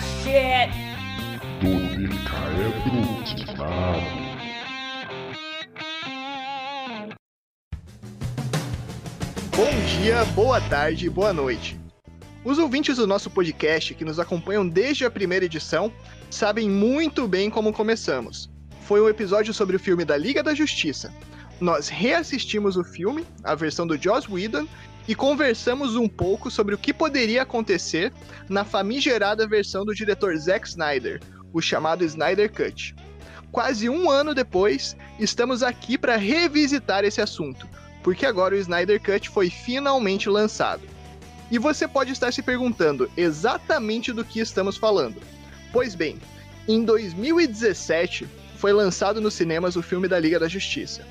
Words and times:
shit! 0.00 0.70
É 1.62 2.68
brutizado. 2.88 4.20
Bom 9.56 9.70
dia, 10.00 10.24
boa 10.34 10.60
tarde, 10.60 11.08
boa 11.10 11.32
noite. 11.32 11.78
Os 12.44 12.58
ouvintes 12.58 12.96
do 12.96 13.06
nosso 13.06 13.30
podcast 13.30 13.94
que 13.94 14.04
nos 14.04 14.18
acompanham 14.18 14.66
desde 14.66 15.04
a 15.04 15.10
primeira 15.10 15.44
edição 15.44 15.92
sabem 16.30 16.68
muito 16.68 17.28
bem 17.28 17.50
como 17.50 17.72
começamos. 17.72 18.50
Foi 18.82 19.00
um 19.02 19.08
episódio 19.08 19.52
sobre 19.52 19.76
o 19.76 19.80
filme 19.80 20.04
da 20.04 20.16
Liga 20.16 20.42
da 20.42 20.54
Justiça. 20.54 21.12
Nós 21.60 21.88
reassistimos 21.88 22.78
o 22.78 22.84
filme, 22.84 23.26
a 23.44 23.54
versão 23.54 23.86
do 23.86 24.00
Joss 24.00 24.26
Whedon, 24.32 24.66
e 25.10 25.14
conversamos 25.16 25.96
um 25.96 26.06
pouco 26.06 26.52
sobre 26.52 26.72
o 26.72 26.78
que 26.78 26.94
poderia 26.94 27.42
acontecer 27.42 28.12
na 28.48 28.64
famigerada 28.64 29.44
versão 29.44 29.84
do 29.84 29.92
diretor 29.92 30.36
Zack 30.36 30.68
Snyder, 30.68 31.20
o 31.52 31.60
chamado 31.60 32.04
Snyder 32.04 32.48
Cut. 32.48 32.94
Quase 33.50 33.88
um 33.88 34.08
ano 34.08 34.32
depois, 34.32 34.96
estamos 35.18 35.64
aqui 35.64 35.98
para 35.98 36.14
revisitar 36.14 37.04
esse 37.04 37.20
assunto, 37.20 37.66
porque 38.04 38.24
agora 38.24 38.54
o 38.54 38.58
Snyder 38.58 39.02
Cut 39.02 39.28
foi 39.30 39.50
finalmente 39.50 40.28
lançado. 40.28 40.82
E 41.50 41.58
você 41.58 41.88
pode 41.88 42.12
estar 42.12 42.32
se 42.32 42.40
perguntando 42.40 43.10
exatamente 43.16 44.12
do 44.12 44.24
que 44.24 44.38
estamos 44.38 44.76
falando. 44.76 45.20
Pois 45.72 45.96
bem, 45.96 46.20
em 46.68 46.84
2017 46.84 48.28
foi 48.58 48.72
lançado 48.72 49.20
nos 49.20 49.34
cinemas 49.34 49.74
o 49.74 49.82
filme 49.82 50.06
da 50.06 50.20
Liga 50.20 50.38
da 50.38 50.46
Justiça. 50.46 51.04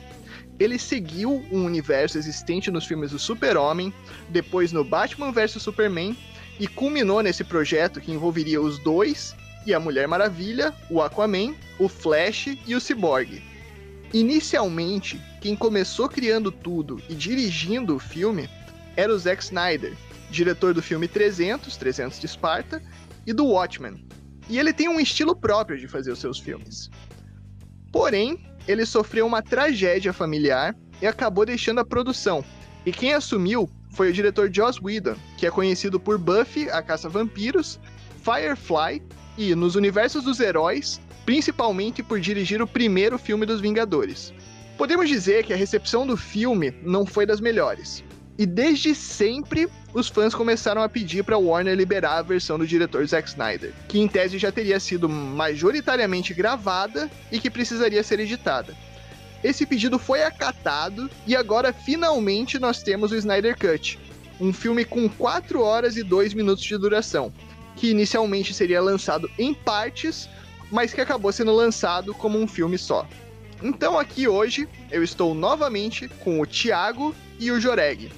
Ele 0.60 0.78
seguiu 0.78 1.46
um 1.52 1.64
universo 1.64 2.18
existente 2.18 2.70
nos 2.70 2.86
filmes 2.86 3.12
do 3.12 3.20
Super-Homem, 3.20 3.94
depois 4.30 4.72
no 4.72 4.84
Batman 4.84 5.32
vs 5.32 5.62
Superman 5.62 6.16
e 6.60 6.68
culminou 6.68 7.22
nesse 7.22 7.44
projeto 7.44 8.02
que 8.02 8.12
envolveria 8.12 8.62
os 8.62 8.78
dois 8.80 9.34
e 9.66 9.74
a 9.74 9.80
Mulher 9.80 10.08
Maravilha, 10.08 10.74
o 10.90 11.02
Aquaman, 11.02 11.56
o 11.78 11.88
Flash 11.88 12.48
e 12.68 12.76
o 12.76 12.82
Cyborg. 12.82 13.42
Inicialmente, 14.14 15.22
quem 15.40 15.56
começou 15.56 16.10
criando 16.10 16.52
tudo 16.52 17.02
e 17.08 17.14
dirigindo 17.14 17.96
o 17.96 18.00
filme 18.00 18.50
era 18.98 19.14
o 19.14 19.18
Zack 19.18 19.44
Snyder, 19.44 19.96
diretor 20.30 20.74
do 20.74 20.82
filme 20.82 21.08
300, 21.08 21.78
300 21.78 22.20
de 22.20 22.26
Esparta, 22.26 22.82
e 23.26 23.32
do 23.32 23.46
Watchmen. 23.46 24.04
E 24.50 24.58
ele 24.58 24.74
tem 24.74 24.90
um 24.90 25.00
estilo 25.00 25.36
próprio 25.36 25.78
de 25.78 25.88
fazer 25.88 26.12
os 26.12 26.20
seus 26.20 26.40
filmes. 26.40 26.90
Porém, 27.92 28.49
ele 28.68 28.86
sofreu 28.86 29.26
uma 29.26 29.42
tragédia 29.42 30.14
familiar 30.14 30.76
e 31.02 31.08
acabou 31.08 31.46
deixando 31.46 31.80
a 31.80 31.86
produção. 31.86 32.44
E 32.86 32.92
quem 32.92 33.14
assumiu 33.14 33.70
foi 33.92 34.10
o 34.10 34.14
diretor 34.14 34.50
Joss 34.54 34.80
Whedon, 34.82 35.16
que 35.38 35.46
é 35.46 35.52
conhecido 35.52 36.00
por 36.00 36.18
Buffy, 36.18 36.70
a 36.70 36.82
Caça-Vampiros, 36.82 37.80
Firefly 38.24 39.02
e, 39.38 39.56
nos 39.56 39.76
universos 39.76 40.24
dos 40.24 40.40
heróis, 40.40 41.02
principalmente 41.26 42.02
por 42.04 42.20
dirigir 42.20 42.62
o 42.62 42.68
primeiro 42.68 43.18
filme 43.18 43.46
dos 43.46 43.62
Vingadores. 43.62 44.34
Podemos 44.78 45.10
dizer 45.10 45.44
que 45.44 45.54
a 45.54 45.58
recepção 45.58 46.08
do 46.08 46.16
filme 46.16 46.72
não 46.84 47.06
foi 47.06 47.26
das 47.26 47.42
melhores. 47.42 48.04
E 48.40 48.46
desde 48.46 48.96
sempre, 48.96 49.68
os 49.94 50.08
fãs 50.08 50.34
começaram 50.34 50.82
a 50.82 50.88
pedir 50.88 51.26
para 51.26 51.38
Warner 51.38 51.76
liberar 51.76 52.20
a 52.20 52.22
versão 52.22 52.58
do 52.58 52.66
diretor 52.66 53.06
Zack 53.06 53.28
Snyder, 53.28 53.74
que 53.90 54.00
em 54.00 54.08
tese 54.08 54.38
já 54.38 54.50
teria 54.50 54.80
sido 54.80 55.10
majoritariamente 55.10 56.34
gravada 56.34 57.12
e 57.30 57.38
que 57.38 57.50
precisaria 57.50 58.02
ser 58.02 58.22
editada. 58.22 58.74
Esse 59.44 59.66
pedido 59.66 60.00
foi 60.00 60.24
acatado 60.24 61.12
e 61.28 61.36
agora 61.36 61.74
finalmente 61.74 62.58
nós 62.58 62.82
temos 62.82 63.12
o 63.12 63.16
Snyder 63.18 63.58
Cut, 63.60 64.00
um 64.40 64.54
filme 64.54 64.86
com 64.86 65.10
4 65.10 65.62
horas 65.62 65.98
e 65.98 66.04
2 66.04 66.34
minutos 66.34 66.64
de 66.64 66.78
duração, 66.78 67.34
que 67.76 67.92
inicialmente 67.92 68.54
seria 68.54 68.82
lançado 68.82 69.30
em 69.38 69.54
partes, 69.54 70.30
mas 70.72 70.94
que 70.94 71.02
acabou 71.02 71.34
sendo 71.34 71.52
lançado 71.52 72.14
como 72.14 72.40
um 72.40 72.48
filme 72.48 72.78
só. 72.78 73.06
Então 73.62 74.00
aqui 74.00 74.30
hoje 74.30 74.66
eu 74.90 75.04
estou 75.04 75.36
novamente 75.36 76.08
com 76.24 76.40
o 76.40 76.46
Thiago 76.46 77.14
e 77.38 77.52
o 77.52 77.60
Joreg. 77.60 78.10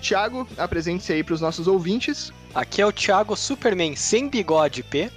Thiago, 0.00 0.46
apresente-se 0.56 1.12
aí 1.12 1.22
para 1.22 1.34
os 1.34 1.40
nossos 1.40 1.66
ouvintes. 1.66 2.32
Aqui 2.54 2.80
é 2.80 2.86
o 2.86 2.92
Thiago 2.92 3.36
Superman 3.36 3.94
sem 3.96 4.28
bigode 4.28 4.82
P. 4.82 5.10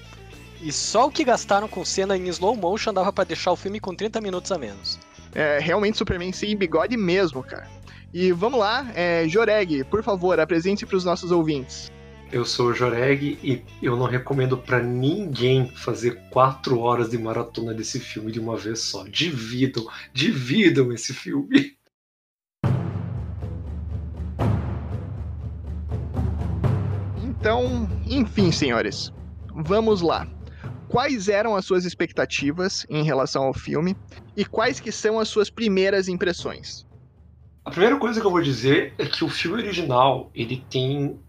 E 0.61 0.71
só 0.71 1.07
o 1.07 1.11
que 1.11 1.23
gastaram 1.23 1.67
com 1.67 1.83
cena 1.83 2.15
em 2.15 2.27
slow 2.27 2.55
motion 2.55 2.93
dava 2.93 3.11
para 3.11 3.23
deixar 3.23 3.51
o 3.51 3.55
filme 3.55 3.79
com 3.79 3.95
30 3.95 4.21
minutos 4.21 4.51
a 4.51 4.57
menos. 4.57 4.99
É 5.33 5.59
realmente 5.59 5.97
Superman 5.97 6.31
sem 6.31 6.55
bigode 6.55 6.95
mesmo, 6.97 7.41
cara. 7.41 7.67
E 8.13 8.31
vamos 8.31 8.59
lá, 8.59 8.91
é, 8.93 9.27
Joreg, 9.27 9.85
por 9.85 10.03
favor, 10.03 10.39
apresente-se 10.39 10.85
para 10.85 10.97
os 10.97 11.05
nossos 11.05 11.31
ouvintes. 11.31 11.89
Eu 12.31 12.45
sou 12.45 12.67
o 12.67 12.73
Joreg 12.73 13.37
e 13.43 13.61
eu 13.81 13.97
não 13.97 14.05
recomendo 14.05 14.57
para 14.57 14.81
ninguém 14.81 15.69
fazer 15.75 16.21
quatro 16.29 16.79
horas 16.79 17.09
de 17.09 17.17
maratona 17.17 17.73
desse 17.73 17.99
filme 17.99 18.31
de 18.31 18.39
uma 18.39 18.55
vez 18.55 18.79
só. 18.79 19.03
Dividam, 19.03 19.85
dividam 20.13 20.93
esse 20.93 21.13
filme. 21.13 21.75
Então, 27.41 27.89
enfim, 28.05 28.51
senhores, 28.51 29.11
vamos 29.51 29.99
lá. 29.99 30.27
Quais 30.87 31.27
eram 31.27 31.55
as 31.55 31.65
suas 31.65 31.85
expectativas 31.85 32.85
em 32.87 33.01
relação 33.01 33.45
ao 33.45 33.51
filme 33.51 33.97
e 34.37 34.45
quais 34.45 34.79
que 34.79 34.91
são 34.91 35.19
as 35.19 35.27
suas 35.27 35.49
primeiras 35.49 36.07
impressões? 36.07 36.85
A 37.65 37.71
primeira 37.71 37.97
coisa 37.97 38.21
que 38.21 38.27
eu 38.27 38.29
vou 38.29 38.43
dizer 38.43 38.93
é 38.99 39.07
que 39.07 39.23
o 39.23 39.27
filme 39.27 39.57
original, 39.57 40.29
ele 40.35 40.63
tem 40.69 41.19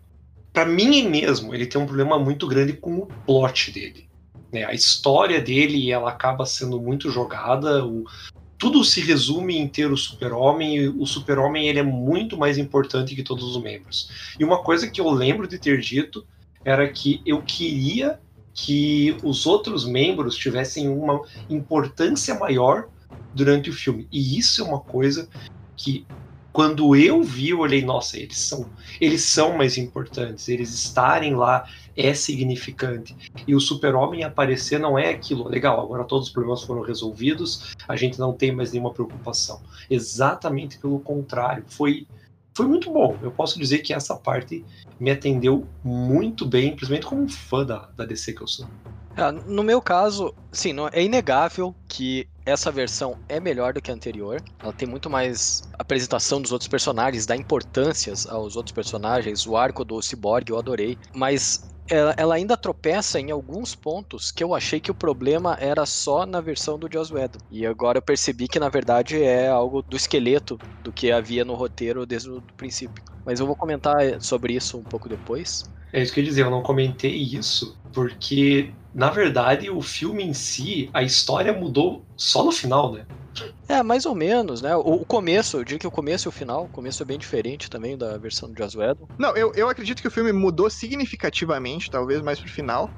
para 0.52 0.66
mim 0.66 1.08
mesmo, 1.08 1.54
ele 1.54 1.64
tem 1.64 1.80
um 1.80 1.86
problema 1.86 2.18
muito 2.18 2.46
grande 2.46 2.74
com 2.74 2.98
o 2.98 3.06
plot 3.06 3.72
dele. 3.72 4.06
Né? 4.52 4.64
A 4.64 4.74
história 4.74 5.40
dele 5.40 5.90
ela 5.90 6.10
acaba 6.10 6.44
sendo 6.44 6.78
muito 6.78 7.10
jogada, 7.10 7.86
o, 7.86 8.04
tudo 8.62 8.84
se 8.84 9.00
resume 9.00 9.58
em 9.58 9.66
ter 9.66 9.90
o 9.90 9.96
super-homem, 9.96 10.76
e 10.76 10.88
o 10.88 11.04
super-homem 11.04 11.66
ele 11.66 11.80
é 11.80 11.82
muito 11.82 12.36
mais 12.38 12.58
importante 12.58 13.16
que 13.16 13.24
todos 13.24 13.42
os 13.42 13.60
membros. 13.60 14.08
E 14.38 14.44
uma 14.44 14.62
coisa 14.62 14.88
que 14.88 15.00
eu 15.00 15.10
lembro 15.10 15.48
de 15.48 15.58
ter 15.58 15.80
dito 15.80 16.24
era 16.64 16.88
que 16.88 17.20
eu 17.26 17.42
queria 17.42 18.20
que 18.54 19.16
os 19.24 19.46
outros 19.46 19.84
membros 19.84 20.36
tivessem 20.36 20.88
uma 20.88 21.22
importância 21.50 22.38
maior 22.38 22.86
durante 23.34 23.68
o 23.68 23.72
filme. 23.72 24.06
E 24.12 24.38
isso 24.38 24.62
é 24.62 24.64
uma 24.64 24.78
coisa 24.78 25.28
que 25.76 26.06
quando 26.52 26.94
eu 26.94 27.22
vi, 27.22 27.50
eu 27.50 27.60
olhei, 27.60 27.82
nossa, 27.82 28.18
eles 28.18 28.38
são, 28.38 28.68
eles 29.00 29.24
são 29.24 29.56
mais 29.56 29.78
importantes, 29.78 30.48
eles 30.48 30.72
estarem 30.74 31.34
lá 31.34 31.64
é 31.96 32.12
significante. 32.14 33.16
E 33.46 33.54
o 33.54 33.60
super-homem 33.60 34.24
aparecer 34.24 34.78
não 34.78 34.98
é 34.98 35.10
aquilo, 35.10 35.48
legal, 35.48 35.80
agora 35.80 36.04
todos 36.04 36.28
os 36.28 36.32
problemas 36.32 36.62
foram 36.62 36.82
resolvidos, 36.82 37.72
a 37.88 37.96
gente 37.96 38.18
não 38.18 38.32
tem 38.32 38.52
mais 38.52 38.72
nenhuma 38.72 38.92
preocupação. 38.92 39.62
Exatamente 39.88 40.78
pelo 40.78 41.00
contrário, 41.00 41.64
foi 41.66 42.06
foi 42.54 42.66
muito 42.66 42.92
bom. 42.92 43.16
Eu 43.22 43.30
posso 43.30 43.58
dizer 43.58 43.78
que 43.78 43.94
essa 43.94 44.14
parte 44.14 44.62
me 45.00 45.10
atendeu 45.10 45.66
muito 45.82 46.44
bem, 46.44 46.76
principalmente 46.76 47.06
como 47.06 47.26
fã 47.26 47.64
da, 47.64 47.88
da 47.96 48.04
DC 48.04 48.34
que 48.34 48.42
eu 48.42 48.46
sou. 48.46 48.66
É, 49.16 49.30
no 49.30 49.62
meu 49.62 49.80
caso, 49.82 50.34
sim, 50.52 50.74
é 50.92 51.02
inegável 51.02 51.76
que 51.88 52.28
essa 52.44 52.72
versão 52.72 53.16
é 53.28 53.38
melhor 53.38 53.72
do 53.74 53.80
que 53.82 53.90
a 53.90 53.94
anterior. 53.94 54.42
Ela 54.62 54.72
tem 54.72 54.88
muito 54.88 55.10
mais 55.10 55.62
apresentação 55.78 56.40
dos 56.40 56.50
outros 56.52 56.68
personagens, 56.68 57.26
dá 57.26 57.36
importância 57.36 58.12
aos 58.28 58.56
outros 58.56 58.72
personagens. 58.72 59.46
O 59.46 59.56
arco 59.56 59.84
do 59.84 60.00
Cyborg 60.02 60.50
eu 60.50 60.58
adorei, 60.58 60.98
mas 61.14 61.68
ela, 61.90 62.14
ela, 62.16 62.34
ainda 62.34 62.56
tropeça 62.56 63.20
em 63.20 63.30
alguns 63.30 63.74
pontos 63.74 64.30
que 64.32 64.42
eu 64.42 64.54
achei 64.54 64.80
que 64.80 64.90
o 64.90 64.94
problema 64.94 65.56
era 65.60 65.84
só 65.84 66.24
na 66.24 66.40
versão 66.40 66.78
do 66.78 66.88
Joss 66.90 67.12
Whedon. 67.12 67.38
E 67.50 67.66
agora 67.66 67.98
eu 67.98 68.02
percebi 68.02 68.48
que 68.48 68.58
na 68.58 68.68
verdade 68.70 69.22
é 69.22 69.48
algo 69.48 69.82
do 69.82 69.96
esqueleto 69.96 70.60
do 70.82 70.92
que 70.92 71.12
havia 71.12 71.44
no 71.44 71.54
roteiro 71.54 72.06
desde 72.06 72.30
o 72.30 72.42
princípio. 72.56 73.04
Mas 73.24 73.38
eu 73.40 73.46
vou 73.46 73.54
comentar 73.56 74.20
sobre 74.20 74.54
isso 74.54 74.78
um 74.78 74.84
pouco 74.86 75.08
depois. 75.08 75.62
É 75.92 76.02
isso 76.02 76.12
que 76.12 76.20
eu 76.20 76.24
ia 76.24 76.30
dizer, 76.30 76.42
eu 76.42 76.50
não 76.50 76.62
comentei 76.62 77.14
isso, 77.14 77.76
porque, 77.92 78.72
na 78.94 79.10
verdade, 79.10 79.68
o 79.68 79.80
filme 79.82 80.22
em 80.24 80.32
si, 80.32 80.88
a 80.92 81.02
história 81.02 81.52
mudou 81.52 82.04
só 82.16 82.44
no 82.44 82.50
final, 82.50 82.92
né? 82.92 83.04
É, 83.68 83.82
mais 83.82 84.04
ou 84.04 84.14
menos, 84.14 84.60
né? 84.60 84.74
O, 84.76 85.04
começo, 85.04 85.56
eu 85.56 85.64
diria 85.64 85.78
que 85.78 85.86
o 85.86 85.90
começo 85.90 86.28
e 86.28 86.30
o 86.30 86.32
final, 86.32 86.64
o 86.64 86.68
começo 86.68 87.02
é 87.02 87.06
bem 87.06 87.18
diferente 87.18 87.70
também 87.70 87.96
da 87.96 88.18
versão 88.18 88.50
do 88.50 88.56
Joss 88.56 88.76
Whedon. 88.76 89.08
Não, 89.18 89.34
eu, 89.36 89.52
eu 89.54 89.68
acredito 89.68 90.02
que 90.02 90.08
o 90.08 90.10
filme 90.10 90.32
mudou 90.32 90.68
significativamente, 90.68 91.90
talvez 91.90 92.20
mais 92.20 92.38
pro 92.38 92.50
final, 92.50 92.90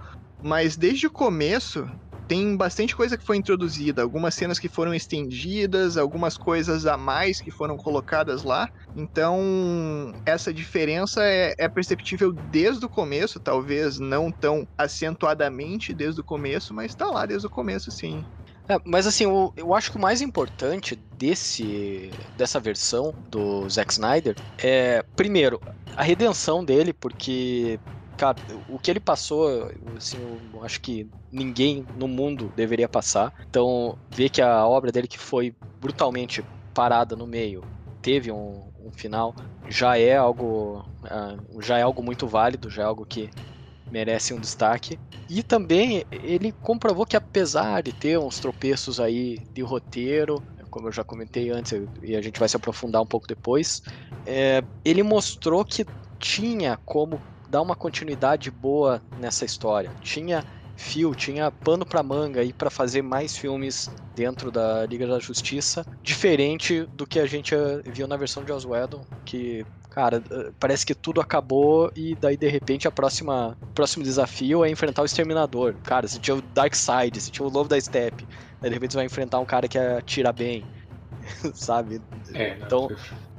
mas 0.43 0.76
desde 0.76 1.06
o 1.06 1.11
começo, 1.11 1.88
tem 2.26 2.56
bastante 2.56 2.94
coisa 2.96 3.16
que 3.18 3.24
foi 3.24 3.36
introduzida, 3.36 4.02
algumas 4.02 4.34
cenas 4.34 4.58
que 4.58 4.68
foram 4.68 4.94
estendidas, 4.94 5.96
algumas 5.96 6.36
coisas 6.36 6.86
a 6.86 6.96
mais 6.96 7.40
que 7.40 7.50
foram 7.50 7.76
colocadas 7.76 8.42
lá. 8.42 8.66
Então, 8.94 10.12
essa 10.26 10.52
diferença 10.52 11.22
é, 11.24 11.52
é, 11.58 11.68
perceptível 11.68 12.32
desde 12.32 12.84
o 12.84 12.88
começo, 12.88 13.40
talvez 13.40 13.98
não 13.98 14.30
tão 14.32 14.66
acentuadamente 14.78 15.94
desde 15.94 16.20
o 16.20 16.24
começo, 16.24 16.72
mas 16.74 16.94
tá 16.94 17.06
lá 17.06 17.26
desde 17.26 17.46
o 17.46 17.50
começo, 17.50 17.90
sim. 17.90 18.22
É, 18.68 18.76
mas 18.86 19.06
assim, 19.06 19.24
eu, 19.24 19.52
eu 19.56 19.74
acho 19.74 19.90
que 19.90 19.98
o 19.98 20.00
mais 20.00 20.20
importante 20.22 20.96
desse 20.96 22.16
dessa 22.34 22.58
versão 22.58 23.14
do 23.30 23.68
Zack 23.68 23.92
Snyder 23.92 24.34
é, 24.62 25.02
primeiro, 25.14 25.60
a 25.94 26.02
redenção 26.02 26.64
dele, 26.64 26.92
porque 26.94 27.78
cara, 28.16 28.38
o 28.66 28.78
que 28.78 28.90
ele 28.90 29.00
passou, 29.00 29.70
assim, 29.96 30.20
eu 30.22 30.62
acho 30.62 30.81
que 30.81 31.11
ninguém 31.31 31.88
no 31.93 32.08
mundo 32.08 32.52
deveria 32.55 32.88
passar. 32.88 33.32
Então, 33.49 33.99
ver 34.08 34.31
que 34.31 34.40
a 34.43 34.66
obra 34.66 34.93
dele 34.93 35.08
que 35.08 35.19
foi 35.19 35.56
brutalmente 35.78 36.43
parada 36.72 37.16
no 37.16 37.26
meio 37.26 37.66
teve 38.02 38.31
um, 38.32 38.70
um 38.78 38.93
final 38.93 39.34
já 39.66 39.96
é 39.99 40.16
algo 40.16 40.81
uh, 41.05 41.62
já 41.62 41.78
é 41.78 41.82
algo 41.82 42.02
muito 42.02 42.28
válido, 42.28 42.69
já 42.70 42.82
é 42.82 42.84
algo 42.87 43.06
que 43.06 43.31
merece 43.90 44.34
um 44.34 44.40
destaque. 44.40 45.00
E 45.28 45.43
também 45.43 46.05
ele 46.10 46.52
comprovou 46.60 47.06
que 47.06 47.17
apesar 47.17 47.82
de 47.82 47.93
ter 47.93 48.19
uns 48.19 48.38
tropeços 48.38 49.00
aí 49.00 49.46
de 49.55 49.62
roteiro, 49.62 50.44
como 50.70 50.88
eu 50.88 50.93
já 50.93 51.02
comentei 51.05 51.50
antes 51.50 51.72
e 52.02 52.14
a 52.14 52.20
gente 52.20 52.38
vai 52.38 52.49
se 52.49 52.56
aprofundar 52.56 53.00
um 53.02 53.06
pouco 53.06 53.26
depois, 53.26 53.81
é, 54.26 54.62
ele 54.84 55.02
mostrou 55.02 55.64
que 55.64 55.87
tinha 56.19 56.76
como 56.84 57.22
dar 57.54 57.62
uma 57.62 57.76
continuidade 57.76 58.50
boa 58.50 59.00
nessa 59.16 59.44
história. 59.44 59.94
Tinha 60.02 60.42
fio, 60.76 61.14
tinha 61.14 61.52
pano 61.62 61.86
para 61.86 62.02
manga 62.02 62.40
aí 62.40 62.52
para 62.52 62.68
fazer 62.68 63.00
mais 63.00 63.36
filmes 63.36 63.90
dentro 64.12 64.50
da 64.50 64.84
Liga 64.86 65.06
da 65.06 65.20
Justiça, 65.20 65.86
diferente 66.02 66.84
do 66.92 67.06
que 67.06 67.20
a 67.20 67.26
gente 67.26 67.54
eh, 67.54 67.80
viu 67.86 68.08
na 68.08 68.16
versão 68.16 68.44
de 68.44 68.50
Oswaldon, 68.50 69.06
que 69.24 69.64
cara, 69.88 70.20
eh, 70.32 70.50
parece 70.58 70.84
que 70.84 70.96
tudo 70.96 71.20
acabou 71.20 71.92
e 71.94 72.16
daí 72.16 72.36
de 72.36 72.48
repente 72.48 72.88
a 72.88 72.92
próxima 72.92 73.56
próximo 73.72 74.02
desafio 74.02 74.64
é 74.64 74.68
enfrentar 74.68 75.02
o 75.02 75.04
Exterminador. 75.04 75.76
Cara, 75.84 76.08
você 76.08 76.18
tinha 76.18 76.34
o 76.34 76.42
Darkseid, 76.42 77.20
você 77.20 77.30
tinha 77.30 77.46
o 77.46 77.50
Lobo 77.50 77.68
da 77.68 77.80
Steppe, 77.80 78.26
daí 78.60 78.68
de 78.68 78.74
repente 78.74 78.92
você 78.92 78.98
vai 78.98 79.06
enfrentar 79.06 79.38
um 79.38 79.46
cara 79.46 79.68
que 79.68 79.78
atira 79.78 80.32
bem, 80.32 80.66
sabe? 81.54 82.00
É, 82.34 82.58
então 82.58 82.90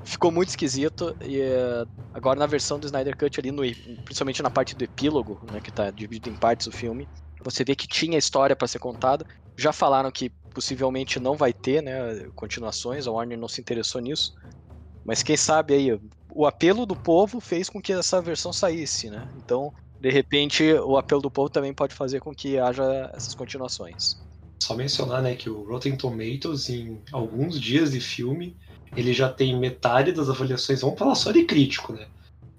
ficou 0.06 0.32
muito 0.32 0.50
esquisito 0.50 1.16
e 1.22 1.42
uh, 1.42 1.90
agora 2.14 2.40
na 2.40 2.46
versão 2.46 2.80
do 2.80 2.86
Snyder 2.86 3.18
Cut 3.18 3.40
ali 3.40 3.52
no, 3.52 3.64
principalmente 4.06 4.42
na 4.44 4.50
parte 4.50 4.76
do 4.76 4.84
epílogo, 4.84 5.40
né, 5.52 5.60
que 5.60 5.72
tá 5.72 5.92
dividido 5.92 6.30
em 6.30 6.36
partes 6.36 6.68
o 6.68 6.72
filme, 6.72 7.08
você 7.44 7.64
vê 7.64 7.76
que 7.76 7.88
tinha 7.88 8.18
história 8.18 8.56
para 8.56 8.68
ser 8.68 8.80
contada. 8.80 9.26
Já 9.58 9.74
falaram 9.74 10.12
que 10.12 10.32
possivelmente 10.54 11.20
não 11.20 11.36
vai 11.36 11.54
ter, 11.54 11.82
né, 11.82 12.30
continuações, 12.36 13.08
a 13.08 13.12
Warner 13.12 13.38
não 13.38 13.48
se 13.48 13.60
interessou 13.60 14.00
nisso. 14.00 14.32
Mas 15.04 15.22
quem 15.22 15.38
sabe 15.38 15.74
aí, 15.74 16.00
o 16.32 16.46
apelo 16.46 16.86
do 16.86 16.96
povo 16.96 17.40
fez 17.40 17.70
com 17.70 17.82
que 17.82 17.94
essa 17.94 18.22
versão 18.22 18.52
saísse, 18.52 19.10
né? 19.10 19.30
Então, 19.36 19.72
de 20.00 20.10
repente, 20.10 20.64
o 20.74 20.98
apelo 20.98 21.22
do 21.22 21.30
povo 21.30 21.50
também 21.50 21.74
pode 21.74 21.94
fazer 21.94 22.20
com 22.20 22.34
que 22.34 22.58
haja 22.58 23.12
essas 23.14 23.36
continuações. 23.36 24.16
Só 24.64 24.76
mencionar, 24.76 25.22
né, 25.22 25.36
que 25.36 25.50
o 25.50 25.64
Rotten 25.64 25.96
Tomatoes, 25.96 26.70
em 26.70 27.04
alguns 27.12 27.60
dias 27.60 27.92
de 27.92 28.00
filme, 28.00 28.58
ele 28.96 29.14
já 29.14 29.30
tem 29.30 29.58
metade 29.58 30.12
das 30.12 30.30
avaliações, 30.30 30.82
vamos 30.82 30.98
falar 30.98 31.16
só 31.16 31.32
de 31.32 31.44
crítico, 31.44 31.94
né? 31.94 32.08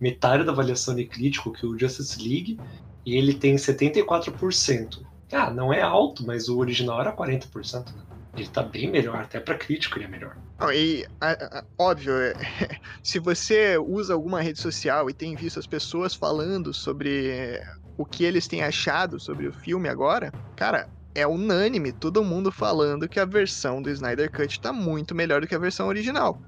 Metade 0.01 0.45
da 0.45 0.53
avaliação 0.53 0.95
de 0.95 1.05
crítico 1.05 1.53
que 1.53 1.67
o 1.67 1.79
Justice 1.79 2.19
League, 2.19 2.59
e 3.05 3.17
ele 3.17 3.35
tem 3.35 3.57
74%. 3.57 5.01
Ah, 5.33 5.51
não 5.51 5.73
é 5.73 5.83
alto, 5.83 6.25
mas 6.27 6.49
o 6.49 6.59
original 6.59 7.01
era 7.01 7.13
40%, 7.15 7.95
né? 7.95 8.03
Ele 8.37 8.49
tá 8.49 8.63
bem 8.63 8.91
melhor, 8.91 9.17
até 9.17 9.41
para 9.41 9.57
crítico 9.57 9.99
ele 9.99 10.05
é 10.05 10.09
melhor. 10.09 10.37
e, 10.75 11.07
a, 11.21 11.59
a, 11.59 11.65
óbvio, 11.79 12.13
se 13.03 13.19
você 13.19 13.79
usa 13.79 14.13
alguma 14.13 14.43
rede 14.43 14.61
social 14.61 15.09
e 15.09 15.15
tem 15.15 15.35
visto 15.35 15.59
as 15.59 15.67
pessoas 15.67 16.15
falando 16.15 16.75
sobre 16.75 17.63
o 17.97 18.05
que 18.05 18.25
eles 18.25 18.47
têm 18.47 18.63
achado 18.63 19.19
sobre 19.19 19.47
o 19.47 19.53
filme 19.53 19.89
agora, 19.89 20.31
cara, 20.55 20.87
é 21.17 21.27
unânime 21.27 21.93
todo 21.93 22.23
mundo 22.23 22.53
falando 22.53 23.09
que 23.09 23.19
a 23.19 23.25
versão 23.25 23.81
do 23.81 23.89
Snyder 23.89 24.31
Cut 24.31 24.61
tá 24.61 24.71
muito 24.71 25.15
melhor 25.15 25.41
do 25.41 25.47
que 25.47 25.55
a 25.55 25.59
versão 25.59 25.89
original. 25.89 26.39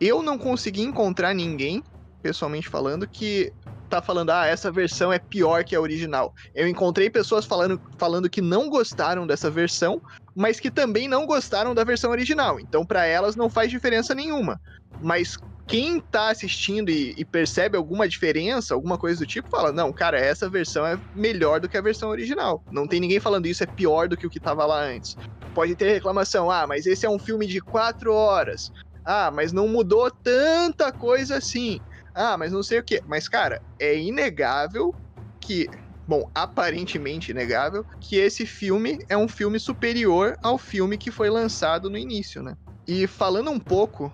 Eu 0.00 0.22
não 0.22 0.38
consegui 0.38 0.80
encontrar 0.80 1.34
ninguém, 1.34 1.84
pessoalmente 2.22 2.66
falando, 2.66 3.06
que 3.06 3.52
tá 3.90 4.00
falando, 4.00 4.30
ah, 4.30 4.46
essa 4.46 4.72
versão 4.72 5.12
é 5.12 5.18
pior 5.18 5.62
que 5.62 5.76
a 5.76 5.80
original. 5.80 6.34
Eu 6.54 6.66
encontrei 6.66 7.10
pessoas 7.10 7.44
falando, 7.44 7.78
falando 7.98 8.30
que 8.30 8.40
não 8.40 8.70
gostaram 8.70 9.26
dessa 9.26 9.50
versão, 9.50 10.00
mas 10.34 10.58
que 10.58 10.70
também 10.70 11.06
não 11.06 11.26
gostaram 11.26 11.74
da 11.74 11.84
versão 11.84 12.10
original. 12.10 12.58
Então, 12.58 12.84
para 12.84 13.04
elas, 13.04 13.36
não 13.36 13.50
faz 13.50 13.70
diferença 13.70 14.14
nenhuma. 14.14 14.58
Mas 15.02 15.36
quem 15.66 15.98
tá 15.98 16.28
assistindo 16.28 16.90
e, 16.90 17.14
e, 17.16 17.24
percebe 17.24 17.76
alguma 17.76 18.06
diferença, 18.08 18.74
alguma 18.74 18.98
coisa 18.98 19.18
do 19.20 19.26
tipo, 19.26 19.48
fala: 19.48 19.72
não, 19.72 19.92
cara, 19.92 20.18
essa 20.18 20.48
versão 20.48 20.86
é 20.86 20.98
melhor 21.14 21.60
do 21.60 21.68
que 21.68 21.76
a 21.76 21.82
versão 21.82 22.10
original. 22.10 22.62
Não 22.70 22.86
tem 22.86 23.00
ninguém 23.00 23.20
falando 23.20 23.46
isso 23.46 23.62
é 23.62 23.66
pior 23.66 24.08
do 24.08 24.16
que 24.16 24.26
o 24.26 24.30
que 24.30 24.40
tava 24.40 24.66
lá 24.66 24.82
antes. 24.82 25.16
Pode 25.54 25.74
ter 25.74 25.92
reclamação: 25.92 26.50
ah, 26.50 26.66
mas 26.66 26.86
esse 26.86 27.06
é 27.06 27.10
um 27.10 27.18
filme 27.18 27.46
de 27.46 27.60
quatro 27.60 28.12
horas. 28.12 28.70
Ah, 29.04 29.30
mas 29.30 29.52
não 29.52 29.68
mudou 29.68 30.10
tanta 30.10 30.92
coisa 30.92 31.36
assim. 31.36 31.80
Ah, 32.14 32.36
mas 32.36 32.52
não 32.52 32.62
sei 32.62 32.78
o 32.78 32.84
que. 32.84 33.02
Mas, 33.06 33.28
cara, 33.28 33.60
é 33.78 33.98
inegável 33.98 34.94
que. 35.40 35.68
Bom, 36.06 36.30
aparentemente 36.34 37.30
inegável 37.30 37.82
que 37.98 38.16
esse 38.16 38.44
filme 38.44 38.98
é 39.08 39.16
um 39.16 39.26
filme 39.26 39.58
superior 39.58 40.36
ao 40.42 40.58
filme 40.58 40.98
que 40.98 41.10
foi 41.10 41.30
lançado 41.30 41.88
no 41.88 41.96
início, 41.96 42.42
né? 42.42 42.54
E 42.86 43.06
falando 43.06 43.50
um 43.50 43.58
pouco 43.58 44.12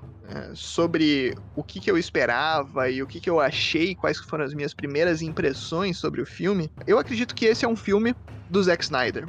sobre 0.55 1.35
o 1.56 1.62
que, 1.62 1.81
que 1.81 1.91
eu 1.91 1.99
esperava 1.99 2.88
e 2.88 3.03
o 3.03 3.06
que, 3.06 3.21
que 3.21 3.29
eu 3.29 3.41
achei, 3.41 3.94
quais 3.94 4.19
foram 4.19 4.44
as 4.44 4.55
minhas 4.55 4.75
primeiras 4.75 5.23
impressões 5.23 5.99
sobre 5.99 6.21
o 6.21 6.27
filme, 6.27 6.71
eu 6.87 6.99
acredito 6.99 7.35
que 7.35 7.47
esse 7.47 7.65
é 7.65 7.69
um 7.69 7.77
filme 7.77 8.15
do 8.49 8.62
Zack 8.62 8.85
Snyder. 8.85 9.27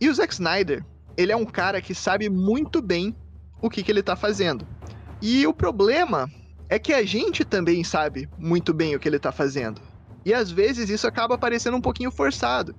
E 0.00 0.08
o 0.08 0.14
Zack 0.14 0.32
Snyder, 0.32 0.84
ele 1.16 1.32
é 1.32 1.36
um 1.36 1.44
cara 1.44 1.80
que 1.80 1.94
sabe 1.94 2.28
muito 2.28 2.82
bem 2.82 3.14
o 3.62 3.70
que, 3.70 3.82
que 3.82 3.90
ele 3.90 4.02
tá 4.02 4.16
fazendo. 4.16 4.66
E 5.22 5.46
o 5.46 5.54
problema 5.54 6.28
é 6.68 6.78
que 6.78 6.92
a 6.92 7.04
gente 7.04 7.44
também 7.44 7.84
sabe 7.84 8.28
muito 8.38 8.74
bem 8.74 8.94
o 8.94 9.00
que 9.00 9.08
ele 9.08 9.18
tá 9.18 9.32
fazendo. 9.32 9.80
E 10.24 10.32
às 10.32 10.50
vezes 10.50 10.88
isso 10.88 11.06
acaba 11.06 11.36
parecendo 11.38 11.76
um 11.76 11.80
pouquinho 11.80 12.10
forçado. 12.10 12.74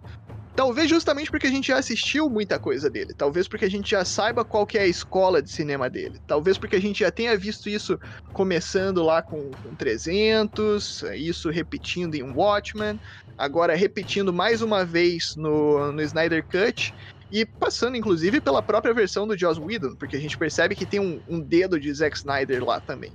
Talvez 0.56 0.90
justamente 0.90 1.30
porque 1.30 1.48
a 1.48 1.52
gente 1.52 1.68
já 1.68 1.78
assistiu 1.78 2.30
muita 2.30 2.57
coisa 2.57 2.90
dele. 2.90 3.13
Talvez 3.13 3.46
porque 3.46 3.66
a 3.66 3.69
gente 3.69 3.92
já 3.92 4.06
saiba 4.06 4.46
qual 4.46 4.66
que 4.66 4.78
é 4.78 4.84
a 4.84 4.88
escola 4.88 5.42
de 5.42 5.52
cinema 5.52 5.90
dele. 5.90 6.18
Talvez 6.25 6.57
porque 6.57 6.78
a 6.78 6.81
gente 6.81 7.00
já 7.00 7.12
tenha 7.12 7.38
visto 7.38 7.68
isso 7.69 8.00
começando 8.31 9.04
lá 9.04 9.22
com, 9.22 9.52
com 9.52 9.75
300, 9.75 11.04
isso 11.16 11.50
repetindo 11.50 12.16
em 12.16 12.24
Watchmen, 12.24 12.98
agora 13.38 13.75
repetindo 13.75 14.31
mais 14.31 14.62
uma 14.62 14.86
vez 14.86 15.36
no, 15.36 15.92
no 15.92 16.02
Snyder 16.02 16.46
Cut 16.46 16.94
e 17.30 17.46
passando 17.46 17.98
inclusive 17.98 18.40
pela 18.40 18.62
própria 18.62 18.94
versão 18.94 19.28
do 19.28 19.38
Joss 19.38 19.60
Whedon, 19.60 19.96
porque 19.96 20.16
a 20.16 20.19
gente 20.19 20.38
percebe 20.38 20.74
que 20.74 20.86
tem 20.86 21.02
um, 21.02 21.22
um 21.28 21.42
dedo 21.42 21.78
de 21.78 21.94
Zack 21.94 22.16
Snyder 22.16 22.63
lá 22.63 22.80
também. 22.80 23.12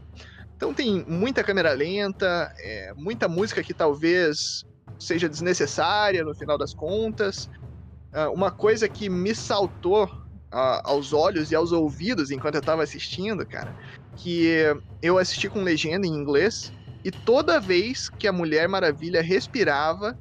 Então 0.56 0.74
tem 0.74 1.02
muita 1.08 1.42
câmera 1.42 1.72
lenta, 1.72 2.52
é, 2.58 2.92
muita 2.94 3.26
música 3.28 3.62
que 3.62 3.72
talvez 3.72 4.62
seja 5.00 5.28
desnecessária 5.28 6.22
no 6.22 6.34
final 6.34 6.58
das 6.58 6.74
contas. 6.74 7.48
Uh, 8.12 8.32
uma 8.32 8.50
coisa 8.50 8.88
que 8.88 9.08
me 9.08 9.34
saltou 9.34 10.04
uh, 10.04 10.80
aos 10.84 11.12
olhos 11.12 11.50
e 11.50 11.54
aos 11.54 11.72
ouvidos 11.72 12.30
enquanto 12.30 12.56
eu 12.56 12.62
tava 12.62 12.82
assistindo, 12.82 13.46
cara, 13.46 13.74
que 14.16 14.52
eu 15.00 15.16
assisti 15.16 15.48
com 15.48 15.62
legenda 15.62 16.06
em 16.06 16.10
inglês 16.10 16.72
e 17.04 17.10
toda 17.10 17.60
vez 17.60 18.10
que 18.18 18.28
a 18.28 18.32
Mulher 18.32 18.68
Maravilha 18.68 19.22
respirava, 19.22 20.14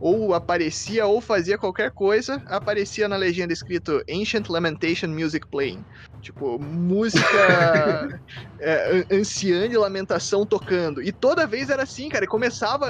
ou 0.00 0.34
aparecia 0.34 1.06
ou 1.06 1.20
fazia 1.20 1.56
qualquer 1.56 1.90
coisa, 1.90 2.42
aparecia 2.46 3.08
na 3.08 3.16
legenda 3.16 3.52
escrito 3.52 4.02
Ancient 4.08 4.48
Lamentation 4.48 5.08
Music 5.08 5.46
Playing. 5.50 5.82
Tipo, 6.20 6.58
música 6.58 7.22
é, 8.60 9.06
anciã 9.10 9.68
de 9.68 9.76
lamentação 9.76 10.44
tocando. 10.44 11.02
E 11.02 11.12
toda 11.12 11.46
vez 11.46 11.70
era 11.70 11.84
assim, 11.84 12.08
cara. 12.08 12.24
E 12.24 12.28
começava 12.28 12.86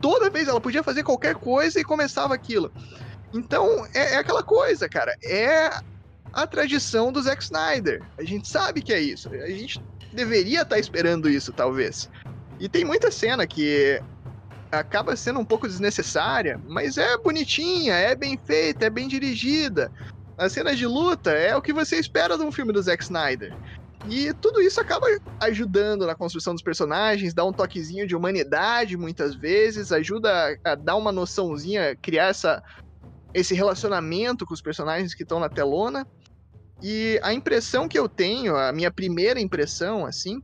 toda 0.00 0.30
vez 0.30 0.48
ela 0.48 0.60
podia 0.60 0.82
fazer 0.82 1.02
qualquer 1.02 1.34
coisa 1.34 1.80
e 1.80 1.84
começava 1.84 2.34
aquilo. 2.34 2.72
Então, 3.32 3.86
é, 3.94 4.14
é 4.14 4.16
aquela 4.16 4.42
coisa, 4.42 4.88
cara. 4.88 5.14
É 5.22 5.70
a 6.32 6.46
tradição 6.46 7.12
do 7.12 7.22
Zack 7.22 7.42
Snyder. 7.42 8.02
A 8.18 8.24
gente 8.24 8.48
sabe 8.48 8.82
que 8.82 8.92
é 8.92 9.00
isso. 9.00 9.28
A 9.28 9.50
gente 9.50 9.80
deveria 10.12 10.62
estar 10.62 10.76
tá 10.76 10.78
esperando 10.78 11.28
isso, 11.28 11.52
talvez. 11.52 12.08
E 12.58 12.68
tem 12.68 12.84
muita 12.84 13.10
cena 13.10 13.46
que 13.46 14.00
acaba 14.70 15.16
sendo 15.16 15.40
um 15.40 15.44
pouco 15.44 15.66
desnecessária, 15.66 16.60
mas 16.66 16.98
é 16.98 17.16
bonitinha, 17.18 17.94
é 17.94 18.14
bem 18.14 18.36
feita, 18.36 18.86
é 18.86 18.90
bem 18.90 19.08
dirigida. 19.08 19.90
As 20.36 20.52
cenas 20.52 20.78
de 20.78 20.86
luta 20.86 21.30
é 21.30 21.56
o 21.56 21.62
que 21.62 21.72
você 21.72 21.96
espera 21.96 22.36
de 22.36 22.44
um 22.44 22.52
filme 22.52 22.72
do 22.72 22.82
Zack 22.82 23.02
Snyder. 23.02 23.54
E 24.08 24.32
tudo 24.32 24.62
isso 24.62 24.80
acaba 24.80 25.06
ajudando 25.40 26.06
na 26.06 26.14
construção 26.14 26.54
dos 26.54 26.62
personagens, 26.62 27.34
dá 27.34 27.44
um 27.44 27.52
toquezinho 27.52 28.06
de 28.06 28.16
humanidade 28.16 28.96
muitas 28.96 29.34
vezes, 29.34 29.92
ajuda 29.92 30.58
a, 30.64 30.74
dar 30.74 30.96
uma 30.96 31.12
noçãozinha, 31.12 31.94
criar 31.96 32.28
essa, 32.28 32.62
esse 33.34 33.54
relacionamento 33.54 34.46
com 34.46 34.54
os 34.54 34.62
personagens 34.62 35.14
que 35.14 35.24
estão 35.24 35.38
na 35.38 35.50
telona. 35.50 36.06
E 36.82 37.20
a 37.22 37.34
impressão 37.34 37.86
que 37.86 37.98
eu 37.98 38.08
tenho, 38.08 38.56
a 38.56 38.72
minha 38.72 38.90
primeira 38.90 39.40
impressão, 39.40 40.06
assim, 40.06 40.40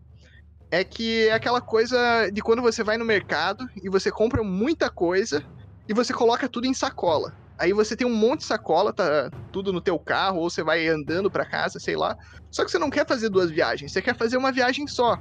é 0.70 0.84
que 0.84 1.28
é 1.28 1.32
aquela 1.32 1.60
coisa 1.60 2.28
de 2.30 2.42
quando 2.42 2.60
você 2.60 2.84
vai 2.84 2.98
no 2.98 3.04
mercado 3.04 3.64
e 3.82 3.88
você 3.88 4.10
compra 4.10 4.42
muita 4.42 4.90
coisa 4.90 5.42
e 5.88 5.94
você 5.94 6.12
coloca 6.12 6.48
tudo 6.48 6.66
em 6.66 6.74
sacola. 6.74 7.32
Aí 7.58 7.72
você 7.72 7.96
tem 7.96 8.06
um 8.06 8.14
monte 8.14 8.40
de 8.40 8.46
sacola, 8.46 8.92
tá 8.92 9.30
tudo 9.52 9.72
no 9.72 9.80
teu 9.80 9.98
carro, 9.98 10.40
ou 10.40 10.50
você 10.50 10.62
vai 10.62 10.86
andando 10.88 11.30
para 11.30 11.48
casa, 11.48 11.78
sei 11.78 11.96
lá. 11.96 12.16
Só 12.50 12.64
que 12.64 12.70
você 12.70 12.78
não 12.78 12.90
quer 12.90 13.06
fazer 13.06 13.28
duas 13.28 13.50
viagens, 13.50 13.92
você 13.92 14.02
quer 14.02 14.16
fazer 14.16 14.36
uma 14.36 14.52
viagem 14.52 14.86
só. 14.88 15.16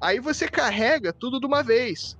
Aí 0.00 0.20
você 0.20 0.48
carrega 0.48 1.12
tudo 1.12 1.40
de 1.40 1.46
uma 1.46 1.62
vez. 1.62 2.16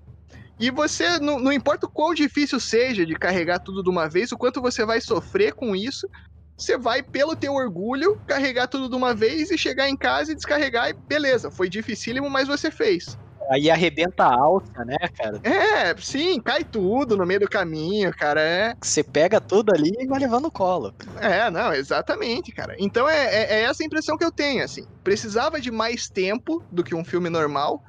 E 0.59 0.71
você, 0.71 1.19
não, 1.19 1.39
não 1.39 1.53
importa 1.53 1.87
o 1.87 1.91
quão 1.91 2.15
difícil 2.15 2.61
seja 2.61 3.05
de 3.05 3.15
carregar 3.15 3.59
tudo 3.59 3.83
de 3.83 3.91
uma 3.91 4.09
vez, 4.09 4.31
o 4.33 4.37
quanto 4.37 4.61
você 4.61 4.85
vai 4.85 5.01
sofrer 5.01 5.53
com 5.53 5.75
isso, 5.75 6.09
você 6.57 6.79
vai, 6.79 7.03
pelo 7.03 7.35
teu 7.35 7.55
orgulho, 7.55 8.17
carregar 8.27 8.69
tudo 8.69 8.89
de 8.89 8.95
uma 8.95 9.15
vez 9.15 9.51
e 9.51 9.59
chegar 9.59 9.89
em 9.89 9.97
casa 9.97 10.31
e 10.33 10.35
descarregar 10.37 10.91
e 10.91 10.95
beleza, 11.09 11.51
foi 11.51 11.69
dificílimo, 11.69 12.31
mas 12.31 12.47
você 12.47 12.71
fez. 12.71 13.05
Aí 13.51 13.71
arrebenta 13.71 14.25
a 14.25 14.35
alça, 14.35 14.85
né, 14.85 14.97
cara? 15.17 15.41
É, 15.43 15.97
sim, 15.99 16.41
cai 16.41 16.65
tudo 16.65 17.17
no 17.17 17.27
meio 17.27 17.41
do 17.41 17.49
caminho, 17.49 18.13
cara. 18.17 18.41
É, 18.41 18.75
Você 18.81 19.03
pega 19.03 19.41
tudo 19.41 19.73
ali 19.73 19.93
e 19.99 20.07
vai 20.07 20.21
levando 20.21 20.45
no 20.45 20.51
colo. 20.51 20.95
é 21.21 21.51
não, 21.51 21.73
exatamente, 21.73 22.53
cara. 22.53 22.75
Então 22.79 23.09
é, 23.09 23.25
é, 23.27 23.43
é 23.55 23.63
essa 23.63 23.83
a 23.83 23.87
impressão 23.87 24.17
que 24.17 24.25
eu 24.25 24.33
tenho, 24.33 24.65
assim. 24.65 24.85
Precisava 25.03 25.61
de 25.61 25.71
mais 25.71 26.09
tempo 26.09 26.63
do 26.71 26.83
que 26.83 26.95
um 26.95 27.05
filme 27.05 27.29
normal. 27.29 27.83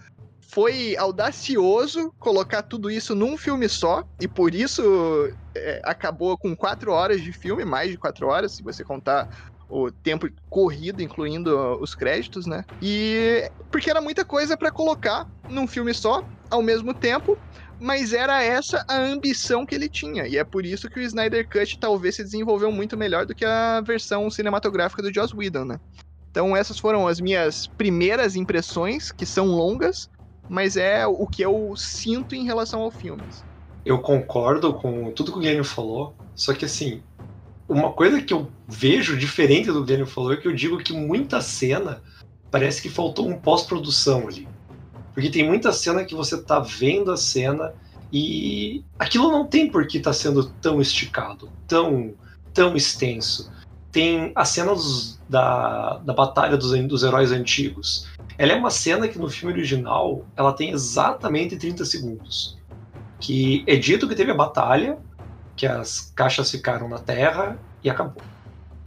Foi 0.47 0.95
audacioso 0.97 2.13
colocar 2.19 2.61
tudo 2.61 2.89
isso 2.89 3.15
num 3.15 3.37
filme 3.37 3.67
só, 3.67 4.03
e 4.21 4.27
por 4.27 4.53
isso 4.53 5.29
é, 5.55 5.81
acabou 5.83 6.37
com 6.37 6.55
quatro 6.55 6.91
horas 6.91 7.21
de 7.21 7.33
filme, 7.33 7.65
mais 7.65 7.91
de 7.91 7.97
quatro 7.97 8.27
horas, 8.27 8.55
se 8.55 8.63
você 8.63 8.83
contar 8.83 9.27
o 9.69 9.91
tempo 9.91 10.29
corrido, 10.49 11.01
incluindo 11.01 11.57
os 11.81 11.95
créditos, 11.95 12.45
né? 12.45 12.63
E 12.81 13.49
porque 13.71 13.89
era 13.89 14.01
muita 14.01 14.23
coisa 14.23 14.55
pra 14.55 14.71
colocar 14.71 15.27
num 15.49 15.67
filme 15.67 15.93
só, 15.93 16.23
ao 16.49 16.61
mesmo 16.61 16.93
tempo, 16.93 17.37
mas 17.79 18.13
era 18.13 18.41
essa 18.41 18.85
a 18.87 18.97
ambição 18.97 19.65
que 19.65 19.75
ele 19.75 19.89
tinha, 19.89 20.27
e 20.27 20.37
é 20.37 20.43
por 20.43 20.65
isso 20.65 20.89
que 20.89 20.99
o 20.99 21.03
Snyder 21.03 21.47
Cut 21.49 21.77
talvez 21.79 22.15
se 22.15 22.23
desenvolveu 22.23 22.71
muito 22.71 22.95
melhor 22.95 23.25
do 23.25 23.35
que 23.35 23.43
a 23.43 23.81
versão 23.81 24.29
cinematográfica 24.29 25.01
do 25.01 25.13
Joss 25.13 25.35
Whedon, 25.35 25.65
né? 25.65 25.79
Então 26.31 26.55
essas 26.55 26.79
foram 26.79 27.07
as 27.07 27.19
minhas 27.19 27.67
primeiras 27.67 28.35
impressões, 28.35 29.11
que 29.11 29.25
são 29.25 29.47
longas, 29.47 30.09
mas 30.49 30.77
é 30.77 31.05
o 31.07 31.25
que 31.25 31.41
eu 31.41 31.73
sinto 31.75 32.35
em 32.35 32.45
relação 32.45 32.81
ao 32.81 32.91
filme. 32.91 33.23
Eu 33.85 33.99
concordo 33.99 34.73
com 34.73 35.11
tudo 35.11 35.31
que 35.31 35.37
o 35.37 35.41
Guilherme 35.41 35.63
falou, 35.63 36.15
só 36.33 36.53
que 36.53 36.65
assim, 36.65 37.03
uma 37.67 37.91
coisa 37.91 38.21
que 38.21 38.33
eu 38.33 38.51
vejo 38.67 39.17
diferente 39.17 39.67
do 39.67 39.73
que 39.73 39.79
o 39.79 39.83
Guilherme 39.83 40.05
falou 40.09 40.33
é 40.33 40.37
que 40.37 40.47
eu 40.47 40.55
digo 40.55 40.77
que 40.77 40.93
muita 40.93 41.41
cena 41.41 42.01
parece 42.51 42.81
que 42.81 42.89
faltou 42.89 43.27
um 43.27 43.39
pós-produção 43.39 44.27
ali. 44.27 44.47
Porque 45.13 45.29
tem 45.29 45.47
muita 45.47 45.71
cena 45.71 46.03
que 46.03 46.13
você 46.13 46.41
tá 46.41 46.59
vendo 46.59 47.11
a 47.11 47.17
cena 47.17 47.73
e 48.11 48.83
aquilo 48.99 49.31
não 49.31 49.47
tem 49.47 49.69
por 49.69 49.87
que 49.87 49.99
tá 49.99 50.13
sendo 50.13 50.49
tão 50.61 50.79
esticado, 50.79 51.49
tão, 51.67 52.13
tão 52.53 52.75
extenso. 52.75 53.51
Tem 53.91 54.31
a 54.35 54.45
cena 54.45 54.73
dos- 54.73 55.19
da, 55.27 55.97
da 55.99 56.13
batalha 56.13 56.57
dos, 56.57 56.71
dos 56.87 57.03
heróis 57.03 57.31
antigos. 57.31 58.07
Ela 58.37 58.51
é 58.51 58.55
uma 58.55 58.69
cena 58.69 59.07
que 59.07 59.17
no 59.17 59.29
filme 59.29 59.53
original 59.53 60.25
ela 60.35 60.53
tem 60.53 60.71
exatamente 60.71 61.57
30 61.57 61.85
segundos. 61.85 62.57
Que 63.19 63.63
é 63.65 63.75
dito 63.77 64.07
que 64.07 64.15
teve 64.15 64.31
a 64.31 64.35
batalha, 64.35 64.97
que 65.55 65.65
as 65.65 66.11
caixas 66.15 66.51
ficaram 66.51 66.87
na 66.89 66.99
terra 66.99 67.57
e 67.83 67.89
acabou. 67.89 68.23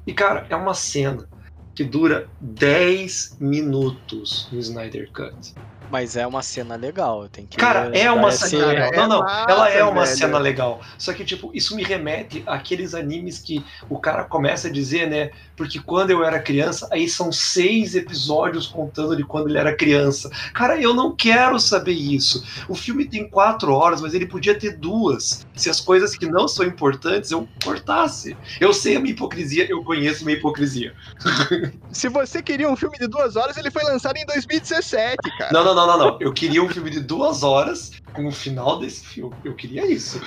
E 0.07 0.13
cara, 0.13 0.47
é 0.49 0.57
uma 0.57 0.75
cena 0.75 1.29
que 1.75 1.85
dura 1.85 2.29
10 2.41 3.37
minutos 3.39 4.49
no 4.51 4.59
Snyder 4.59 5.11
Cut. 5.13 5.55
Mas 5.91 6.17
é 6.17 6.27
uma 6.27 6.43
cena 6.43 6.77
legal, 6.77 7.29
tem 7.29 7.47
que. 7.47 7.57
Cara, 7.57 7.91
é 7.97 8.11
uma 8.11 8.31
cena 8.31 8.67
legal. 8.67 8.93
é 8.93 8.97
Não, 8.97 9.09
não, 9.09 9.21
massa, 9.21 9.51
ela 9.51 9.69
é 9.71 9.85
uma 9.85 10.05
velho. 10.05 10.17
cena 10.17 10.39
legal. 10.39 10.81
Só 10.99 11.13
que, 11.13 11.25
tipo, 11.25 11.51
isso 11.55 11.75
me 11.75 11.83
remete 11.83 12.43
àqueles 12.47 12.95
animes 12.95 13.39
que 13.39 13.65
o 13.89 13.99
cara 13.99 14.25
começa 14.25 14.69
a 14.69 14.71
dizer, 14.71 15.09
né? 15.09 15.31
Porque 15.57 15.81
quando 15.81 16.11
eu 16.11 16.25
era 16.25 16.39
criança, 16.41 16.89
aí 16.93 17.09
são 17.09 17.33
seis 17.33 17.95
episódios 17.95 18.67
contando 18.67 19.17
de 19.17 19.25
quando 19.25 19.49
ele 19.49 19.59
era 19.59 19.75
criança. 19.75 20.31
Cara, 20.55 20.81
eu 20.81 20.95
não 20.95 21.15
quero 21.15 21.59
saber 21.59 21.93
isso. 21.93 22.45
O 22.69 22.75
filme 22.75 23.05
tem 23.07 23.29
quatro 23.29 23.73
horas, 23.73 24.01
mas 24.01 24.15
ele 24.15 24.27
podia 24.27 24.59
ter 24.59 24.77
duas. 24.77 25.47
Se 25.55 25.69
as 25.69 25.81
coisas 25.81 26.17
que 26.17 26.27
não 26.27 26.47
são 26.47 26.65
importantes 26.65 27.31
eu 27.31 27.49
cortasse. 27.65 28.37
Eu 28.61 28.73
sei 28.73 28.97
a 28.97 29.01
minha 29.01 29.13
hipocrisia, 29.13 29.69
eu 29.69 29.83
conheço 29.83 30.25
minha 30.25 30.37
hipocrisia. 30.37 30.95
Se 31.93 32.09
você 32.09 32.43
queria 32.43 32.71
um 32.71 32.77
filme 32.77 32.99
de 32.99 33.07
duas 33.07 33.37
horas, 33.37 33.57
ele 33.57 33.71
foi 33.71 33.83
lançado 33.83 34.17
em 34.17 34.27
2017, 34.27 35.17
cara. 35.39 35.53
Não, 35.53 35.65
não, 35.65 35.75
não, 35.87 35.99
não, 35.99 35.99
não. 36.13 36.17
Eu 36.21 36.33
queria 36.33 36.63
um 36.63 36.69
filme 36.69 36.91
de 36.91 37.01
duas 37.01 37.43
horas 37.43 37.91
com 38.13 38.27
o 38.27 38.33
final 38.33 38.79
desse 38.79 39.05
filme. 39.05 39.35
Eu 39.45 39.55
queria 39.55 39.87
isso. 39.91 40.21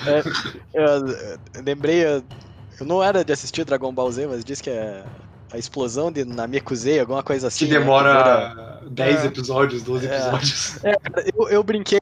Eu, 0.74 0.82
eu 1.06 1.62
lembrei, 1.64 2.04
eu, 2.04 2.22
eu 2.80 2.86
não 2.86 3.02
era 3.02 3.24
de 3.24 3.32
assistir 3.32 3.64
Dragon 3.64 3.92
Ball 3.92 4.10
Z, 4.10 4.26
mas 4.26 4.44
diz 4.44 4.60
que 4.60 4.70
é 4.70 5.04
a 5.52 5.58
explosão 5.58 6.10
de 6.10 6.24
Namekusei, 6.24 6.98
alguma 6.98 7.22
coisa 7.22 7.48
assim. 7.48 7.66
Que 7.66 7.72
né, 7.72 7.78
demora 7.78 8.80
10 8.88 9.24
É. 9.24 9.26
episódios, 9.26 9.82
12 9.82 10.06
É. 10.06 10.16
episódios. 10.16 10.78
dura- 10.80 10.98
Eu, 11.36 11.48
eu 11.50 11.62
brinquei, 11.62 12.00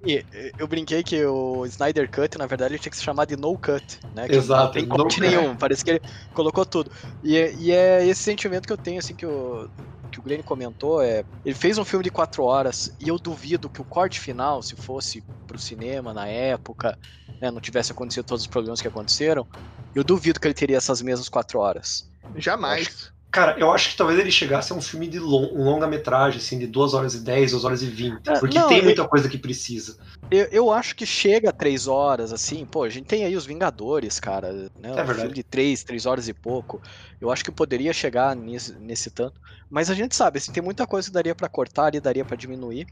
eu 0.56 0.68
brinquei 0.68 1.02
que 1.02 1.24
o 1.24 1.66
Snyder 1.66 2.08
Cut, 2.08 2.38
na 2.38 2.46
verdade, 2.46 2.78
tinha 2.78 2.90
que 2.90 2.96
se 2.96 3.02
chamar 3.02 3.24
de 3.24 3.36
No 3.36 3.58
Cut, 3.58 3.98
né? 4.14 4.28
Que 4.28 4.36
Exato, 4.36 4.64
Não 4.66 4.70
tem 4.70 4.86
corte 4.86 5.20
nenhum, 5.20 5.56
parece 5.56 5.84
que 5.84 5.90
ele 5.90 6.00
colocou 6.32 6.64
tudo. 6.64 6.92
E, 7.24 7.36
é- 7.36 7.52
e 7.54 7.72
é 7.72 8.06
esse 8.06 8.22
sentimento 8.22 8.66
que 8.68 8.72
eu 8.72 8.78
tenho, 8.78 9.00
assim, 9.00 9.14
que 9.16 9.26
o, 9.26 9.68
que 10.10 10.20
o 10.20 10.22
Glenn 10.22 10.42
comentou, 10.42 11.00
é... 11.02 11.24
Ele 11.44 11.54
fez 11.54 11.78
um 11.78 11.84
filme 11.84 12.04
de 12.04 12.10
quatro 12.10 12.42
horas, 12.44 12.90
e 13.00 13.08
eu 13.08 13.18
duvido 13.18 13.70
que 13.70 13.80
o 13.80 13.84
corte 13.84 14.20
final, 14.20 14.62
se 14.62 14.76
fosse 14.76 15.24
pro 15.46 15.58
cinema 15.58 16.12
na 16.14 16.26
época, 16.28 16.96
né, 17.40 17.50
não 17.50 17.60
tivesse 17.60 17.92
acontecido 17.92 18.24
todos 18.24 18.42
os 18.42 18.48
problemas 18.48 18.80
que 18.80 18.88
aconteceram, 18.88 19.46
eu 19.94 20.04
duvido 20.04 20.38
que 20.38 20.46
ele 20.46 20.54
teria 20.54 20.76
essas 20.76 21.02
mesmas 21.02 21.28
quatro 21.28 21.58
horas. 21.58 22.10
Jamais. 22.36 23.10
Cara, 23.30 23.58
eu 23.58 23.70
acho 23.70 23.90
que 23.90 23.96
talvez 23.96 24.18
ele 24.18 24.30
chegasse 24.30 24.72
a 24.72 24.76
um 24.76 24.80
filme 24.82 25.06
de 25.06 25.18
long, 25.18 25.52
um 25.54 25.64
longa-metragem, 25.64 26.38
assim, 26.40 26.58
de 26.58 26.66
2 26.66 26.94
horas 26.94 27.14
e 27.14 27.20
10, 27.20 27.52
2 27.52 27.64
horas 27.64 27.82
e 27.82 27.86
20. 27.86 28.28
É, 28.28 28.38
Porque 28.38 28.58
não, 28.58 28.68
tem 28.68 28.78
ele- 28.78 28.86
muita 28.86 29.06
coisa 29.06 29.28
que 29.28 29.38
precisa. 29.38 29.96
Eu, 30.30 30.46
eu 30.52 30.72
acho 30.72 30.94
que 30.94 31.04
chega 31.04 31.50
a 31.50 31.52
três 31.52 31.88
horas, 31.88 32.32
assim, 32.32 32.64
pô, 32.64 32.84
a 32.84 32.88
gente 32.88 33.06
tem 33.06 33.24
aí 33.24 33.34
os 33.34 33.46
Vingadores, 33.46 34.20
cara, 34.20 34.52
né? 34.52 34.92
um 34.92 34.94
verdade. 34.96 35.20
filme 35.20 35.34
de 35.34 35.42
três, 35.42 35.82
três 35.82 36.06
horas 36.06 36.28
e 36.28 36.32
pouco. 36.32 36.80
Eu 37.20 37.30
acho 37.30 37.44
que 37.44 37.50
poderia 37.50 37.92
chegar 37.92 38.36
nesse, 38.36 38.72
nesse 38.78 39.10
tanto. 39.10 39.40
Mas 39.68 39.90
a 39.90 39.94
gente 39.94 40.14
sabe, 40.14 40.38
assim, 40.38 40.52
tem 40.52 40.62
muita 40.62 40.86
coisa 40.86 41.08
que 41.08 41.14
daria 41.14 41.34
pra 41.34 41.48
cortar 41.48 41.94
e 41.94 42.00
daria 42.00 42.24
pra 42.24 42.36
diminuir. 42.36 42.86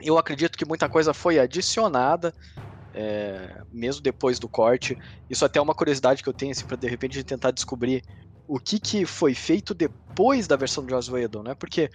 Eu 0.00 0.16
acredito 0.16 0.56
que 0.56 0.64
muita 0.64 0.88
coisa 0.88 1.12
foi 1.12 1.38
adicionada, 1.38 2.32
é, 2.94 3.62
mesmo 3.70 4.02
depois 4.02 4.38
do 4.38 4.48
corte. 4.48 4.96
Isso 5.28 5.44
até 5.44 5.58
é 5.58 5.62
uma 5.62 5.74
curiosidade 5.74 6.22
que 6.22 6.28
eu 6.28 6.34
tenho, 6.34 6.52
assim, 6.52 6.64
pra 6.64 6.76
de 6.76 6.88
repente 6.88 7.22
tentar 7.24 7.50
descobrir 7.50 8.02
o 8.46 8.58
que, 8.58 8.78
que 8.78 9.04
foi 9.04 9.34
feito 9.34 9.74
depois 9.74 10.46
da 10.46 10.56
versão 10.56 10.84
do 10.84 10.90
Joss 10.90 11.10
Whedon, 11.10 11.42
né? 11.42 11.54
Porque, 11.54 11.90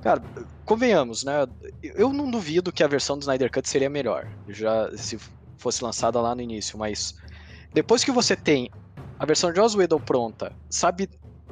cara, 0.00 0.22
convenhamos, 0.64 1.24
né? 1.24 1.46
Eu 1.82 2.12
não 2.12 2.30
duvido 2.30 2.72
que 2.72 2.82
a 2.82 2.88
versão 2.88 3.16
do 3.16 3.22
Snyder 3.22 3.50
Cut 3.50 3.68
seria 3.68 3.90
melhor, 3.90 4.26
já 4.48 4.90
se 4.96 5.18
fosse 5.56 5.82
lançada 5.82 6.20
lá 6.20 6.34
no 6.34 6.42
início, 6.42 6.78
mas 6.78 7.14
depois 7.72 8.04
que 8.04 8.10
você 8.12 8.36
tem 8.36 8.70
a 9.18 9.24
versão 9.26 9.50
de 9.50 9.56
Joss 9.56 9.76
Whedon 9.76 10.00
pronta, 10.00 10.52
sabe 10.68 11.08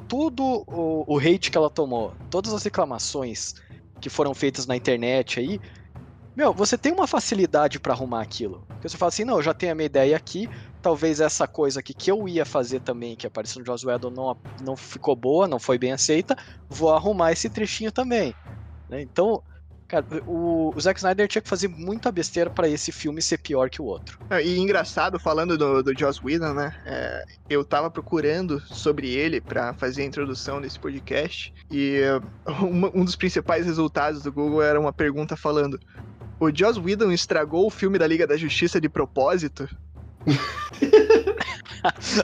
tudo 0.08 0.64
o, 0.66 1.04
o 1.14 1.18
hate 1.18 1.50
que 1.50 1.56
ela 1.56 1.70
tomou, 1.70 2.14
todas 2.30 2.52
as 2.52 2.62
reclamações 2.62 3.54
que 4.00 4.10
foram 4.10 4.34
feitas 4.34 4.66
na 4.66 4.76
internet 4.76 5.40
aí, 5.40 5.60
meu, 6.36 6.52
você 6.52 6.78
tem 6.78 6.92
uma 6.92 7.06
facilidade 7.06 7.78
pra 7.78 7.92
arrumar 7.92 8.22
aquilo. 8.22 8.64
Porque 8.68 8.88
você 8.88 8.96
fala 8.96 9.10
assim, 9.10 9.24
não, 9.24 9.36
eu 9.36 9.42
já 9.42 9.52
tenho 9.52 9.72
a 9.72 9.74
minha 9.74 9.86
ideia 9.86 10.16
aqui, 10.16 10.48
talvez 10.82 11.20
essa 11.20 11.46
coisa 11.46 11.80
aqui 11.80 11.94
que 11.94 12.10
eu 12.10 12.28
ia 12.28 12.44
fazer 12.44 12.80
também, 12.80 13.14
que 13.16 13.26
apareceu 13.26 13.60
no 13.60 13.66
Joss 13.66 13.86
Whedon, 13.86 14.10
não, 14.10 14.36
não 14.62 14.76
ficou 14.76 15.14
boa, 15.16 15.46
não 15.48 15.58
foi 15.58 15.78
bem 15.78 15.92
aceita, 15.92 16.36
vou 16.68 16.92
arrumar 16.92 17.32
esse 17.32 17.48
trechinho 17.48 17.92
também. 17.92 18.34
né? 18.90 19.00
Então, 19.00 19.42
cara, 19.88 20.04
o, 20.26 20.72
o 20.74 20.80
Zack 20.80 20.98
Snyder 20.98 21.28
tinha 21.28 21.40
que 21.42 21.48
fazer 21.48 21.68
muita 21.68 22.10
besteira 22.10 22.50
pra 22.50 22.68
esse 22.68 22.90
filme 22.90 23.22
ser 23.22 23.38
pior 23.38 23.70
que 23.70 23.80
o 23.80 23.84
outro. 23.84 24.18
Ah, 24.28 24.42
E 24.42 24.58
engraçado, 24.58 25.18
falando 25.20 25.56
do, 25.56 25.82
do 25.82 25.98
Joss 25.98 26.20
Whedon, 26.24 26.54
né? 26.54 26.74
é, 26.84 27.24
eu 27.48 27.64
tava 27.64 27.90
procurando 27.90 28.58
sobre 28.60 29.08
ele 29.14 29.40
pra 29.40 29.72
fazer 29.74 30.02
a 30.02 30.06
introdução 30.06 30.60
desse 30.60 30.78
podcast 30.80 31.54
e 31.70 32.00
uma- 32.60 32.90
um 32.94 33.04
dos 33.04 33.16
principais 33.16 33.64
resultados 33.66 34.22
do 34.22 34.32
Google 34.32 34.62
era 34.62 34.80
uma 34.80 34.92
pergunta 34.92 35.36
falando: 35.36 35.78
O 36.40 36.50
Joss 36.54 36.80
Whedon 36.80 37.12
estragou 37.12 37.66
o 37.66 37.70
filme 37.70 37.98
da 37.98 38.06
Liga 38.06 38.26
da 38.26 38.36
Justiça 38.36 38.80
de 38.80 38.88
propósito? 38.88 39.68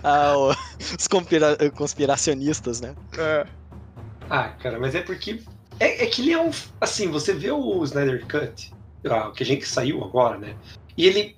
Ah, 0.02 0.37
o- 0.37 0.50
os 0.99 1.07
conspira- 1.09 1.57
conspiracionistas, 1.73 2.81
né? 2.81 2.95
É, 3.19 3.47
Ah, 4.28 4.49
cara, 4.50 4.78
mas 4.78 4.95
é 4.95 5.02
porque. 5.02 5.43
É, 5.81 6.05
é 6.05 6.07
que 6.07 6.23
ele 6.23 6.33
é 6.33 6.40
um. 6.40 6.50
Assim, 6.81 7.09
você 7.11 7.33
vê 7.33 7.50
o 7.50 7.85
Snyder 7.85 8.26
Cut, 8.26 8.71
ah, 9.07 9.33
que 9.35 9.43
a 9.43 9.47
gente 9.47 9.67
saiu 9.67 10.05
agora, 10.05 10.38
né? 10.38 10.57
E 10.97 11.07
ele. 11.07 11.37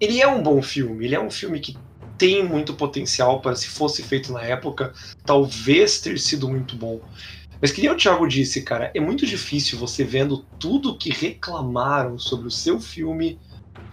Ele 0.00 0.20
é 0.20 0.26
um 0.26 0.42
bom 0.42 0.60
filme. 0.62 1.04
Ele 1.04 1.14
é 1.14 1.20
um 1.20 1.30
filme 1.30 1.60
que 1.60 1.80
tem 2.18 2.44
muito 2.44 2.74
potencial 2.74 3.40
para, 3.40 3.54
se 3.56 3.68
fosse 3.68 4.02
feito 4.02 4.32
na 4.32 4.42
época, 4.42 4.92
talvez 5.24 6.00
ter 6.00 6.18
sido 6.18 6.48
muito 6.48 6.76
bom. 6.76 7.00
Mas 7.60 7.70
que 7.72 7.80
nem 7.80 7.90
o 7.90 7.96
Thiago 7.96 8.26
disse, 8.26 8.62
cara, 8.62 8.90
é 8.94 9.00
muito 9.00 9.24
difícil 9.26 9.78
você 9.78 10.04
vendo 10.04 10.44
tudo 10.58 10.98
que 10.98 11.10
reclamaram 11.10 12.18
sobre 12.18 12.48
o 12.48 12.50
seu 12.50 12.80
filme, 12.80 13.40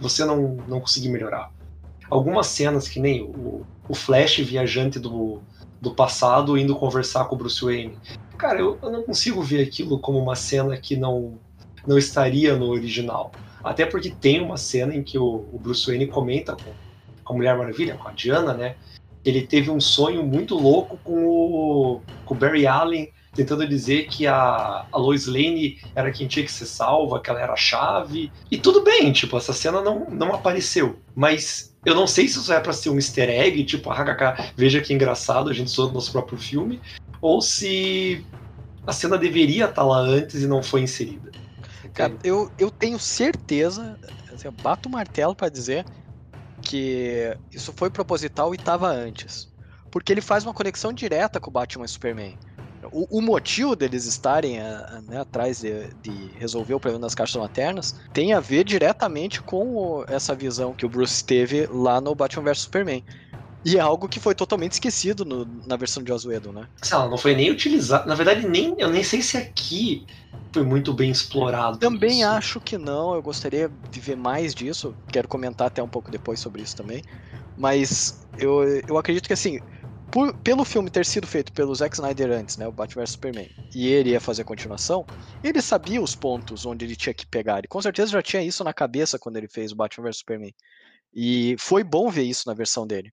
você 0.00 0.24
não, 0.24 0.56
não 0.66 0.80
conseguir 0.80 1.08
melhorar. 1.08 1.50
Algumas 2.10 2.48
cenas, 2.48 2.88
que 2.88 2.98
nem 2.98 3.22
o, 3.22 3.64
o 3.88 3.94
Flash 3.94 4.38
viajante 4.38 4.98
do, 4.98 5.40
do 5.80 5.92
passado 5.92 6.58
indo 6.58 6.74
conversar 6.76 7.26
com 7.26 7.34
o 7.34 7.38
Bruce 7.38 7.64
Wayne. 7.64 7.96
Cara, 8.36 8.58
eu, 8.58 8.78
eu 8.82 8.90
não 8.90 9.02
consigo 9.02 9.42
ver 9.42 9.62
aquilo 9.62 9.98
como 9.98 10.18
uma 10.18 10.34
cena 10.34 10.76
que 10.76 10.96
não, 10.96 11.38
não 11.86 11.96
estaria 11.96 12.56
no 12.56 12.68
original. 12.68 13.32
Até 13.62 13.84
porque 13.84 14.10
tem 14.10 14.40
uma 14.40 14.56
cena 14.56 14.94
em 14.94 15.02
que 15.02 15.18
o, 15.18 15.46
o 15.52 15.58
Bruce 15.58 15.86
Wayne 15.86 16.06
comenta 16.06 16.56
com, 16.56 16.72
com 17.22 17.32
a 17.34 17.36
Mulher 17.36 17.56
Maravilha, 17.56 17.94
com 17.94 18.08
a 18.08 18.12
Diana, 18.12 18.54
né? 18.54 18.76
Ele 19.24 19.46
teve 19.46 19.70
um 19.70 19.80
sonho 19.80 20.24
muito 20.24 20.54
louco 20.54 20.98
com 21.04 21.26
o, 21.26 22.00
com 22.24 22.34
o 22.34 22.36
Barry 22.36 22.66
Allen 22.66 23.10
tentando 23.34 23.66
dizer 23.66 24.06
que 24.08 24.26
a, 24.26 24.86
a 24.90 24.98
Lois 24.98 25.26
Lane 25.26 25.78
era 25.94 26.10
quem 26.10 26.26
tinha 26.26 26.44
que 26.44 26.50
ser 26.50 26.66
salva, 26.66 27.20
que 27.20 27.30
ela 27.30 27.40
era 27.40 27.52
a 27.52 27.56
chave. 27.56 28.32
E 28.50 28.58
tudo 28.58 28.82
bem, 28.82 29.12
tipo, 29.12 29.36
essa 29.36 29.52
cena 29.52 29.80
não, 29.80 30.08
não 30.10 30.34
apareceu. 30.34 30.98
Mas 31.14 31.69
eu 31.84 31.94
não 31.94 32.06
sei 32.06 32.28
se 32.28 32.38
isso 32.38 32.52
é 32.52 32.60
para 32.60 32.72
ser 32.72 32.90
um 32.90 32.96
easter 32.96 33.28
egg, 33.28 33.64
tipo, 33.64 33.90
HKK, 33.90 34.52
veja 34.56 34.80
que 34.80 34.92
engraçado, 34.92 35.48
a 35.50 35.52
gente 35.52 35.68
usou 35.68 35.88
no 35.88 35.94
nosso 35.94 36.12
próprio 36.12 36.38
filme, 36.38 36.80
ou 37.20 37.40
se 37.40 38.26
a 38.86 38.92
cena 38.92 39.16
deveria 39.16 39.64
estar 39.64 39.76
tá 39.76 39.84
lá 39.84 39.98
antes 39.98 40.42
e 40.42 40.46
não 40.46 40.62
foi 40.62 40.82
inserida. 40.82 41.32
Cara, 41.94 42.16
eu, 42.22 42.50
eu 42.58 42.70
tenho 42.70 42.98
certeza, 42.98 43.98
assim, 44.32 44.46
eu 44.48 44.52
bato 44.52 44.88
o 44.88 44.92
martelo 44.92 45.34
para 45.34 45.48
dizer 45.48 45.84
que 46.62 47.36
isso 47.52 47.72
foi 47.76 47.90
proposital 47.90 48.52
e 48.52 48.56
estava 48.56 48.88
antes. 48.88 49.48
Porque 49.90 50.12
ele 50.12 50.20
faz 50.20 50.44
uma 50.44 50.54
conexão 50.54 50.92
direta 50.92 51.40
com 51.40 51.50
o 51.50 51.52
Batman 51.52 51.84
e 51.84 51.88
Superman. 51.88 52.38
O, 52.90 53.18
o 53.18 53.22
motivo 53.22 53.76
deles 53.76 54.06
estarem 54.06 54.58
a, 54.58 54.64
eh, 54.64 54.96
a, 54.96 55.00
né, 55.02 55.20
atrás 55.20 55.60
de, 55.60 55.88
de, 56.02 56.30
resolver 56.38 56.74
o 56.74 56.80
problema 56.80 57.02
das 57.02 57.14
caixas 57.14 57.40
maternas 57.40 57.94
tem 58.12 58.32
a 58.32 58.40
ver 58.40 58.64
diretamente 58.64 59.42
com 59.42 59.76
o, 59.76 60.04
essa 60.08 60.34
visão 60.34 60.72
que 60.72 60.86
o 60.86 60.88
Bruce 60.88 61.22
teve 61.22 61.66
lá 61.66 62.00
no 62.00 62.14
Batman 62.14 62.44
vs 62.44 62.60
Superman. 62.60 63.04
E 63.62 63.76
é 63.76 63.80
algo 63.80 64.08
que 64.08 64.18
foi 64.18 64.34
totalmente 64.34 64.72
esquecido 64.72 65.24
no, 65.24 65.44
na 65.66 65.76
versão 65.76 66.02
de 66.02 66.10
Oswego, 66.10 66.50
né? 66.50 66.66
Ela 66.90 67.08
não 67.08 67.18
foi 67.18 67.34
nem 67.34 67.50
utilizado. 67.50 68.08
Na 68.08 68.14
verdade, 68.14 68.48
nem, 68.48 68.74
eu 68.78 68.88
nem 68.88 69.02
sei 69.02 69.20
se 69.20 69.36
aqui 69.36 70.06
foi 70.50 70.62
muito 70.62 70.94
bem 70.94 71.10
explorado. 71.10 71.78
Também 71.78 72.20
isso. 72.20 72.28
acho 72.28 72.60
que 72.60 72.78
não. 72.78 73.14
Eu 73.14 73.22
gostaria 73.22 73.70
de 73.90 74.00
ver 74.00 74.16
mais 74.16 74.54
disso. 74.54 74.94
Quero 75.12 75.28
comentar 75.28 75.66
até 75.66 75.82
um 75.82 75.88
pouco 75.88 76.10
depois 76.10 76.40
sobre 76.40 76.62
isso 76.62 76.74
também. 76.74 77.02
Mas 77.56 78.26
eu, 78.38 78.64
eu 78.88 78.96
acredito 78.96 79.26
que 79.26 79.34
assim, 79.34 79.60
por, 80.10 80.34
pelo 80.38 80.64
filme 80.64 80.90
ter 80.90 81.06
sido 81.06 81.26
feito 81.26 81.52
pelo 81.52 81.74
Zack 81.74 81.94
Snyder 81.94 82.30
antes, 82.32 82.56
né, 82.56 82.66
o 82.66 82.72
Batman 82.72 83.02
vs 83.02 83.12
Superman, 83.12 83.50
e 83.74 83.88
ele 83.88 84.10
ia 84.10 84.20
fazer 84.20 84.42
a 84.42 84.44
continuação, 84.44 85.06
ele 85.42 85.62
sabia 85.62 86.02
os 86.02 86.14
pontos 86.14 86.66
onde 86.66 86.84
ele 86.84 86.96
tinha 86.96 87.14
que 87.14 87.26
pegar. 87.26 87.58
Ele 87.58 87.68
com 87.68 87.80
certeza 87.80 88.12
já 88.12 88.22
tinha 88.22 88.42
isso 88.42 88.64
na 88.64 88.72
cabeça 88.72 89.18
quando 89.18 89.36
ele 89.36 89.48
fez 89.48 89.72
o 89.72 89.76
Batman 89.76 90.04
vs 90.04 90.18
Superman. 90.18 90.54
E 91.14 91.56
foi 91.58 91.84
bom 91.84 92.10
ver 92.10 92.22
isso 92.22 92.48
na 92.48 92.54
versão 92.54 92.86
dele. 92.86 93.12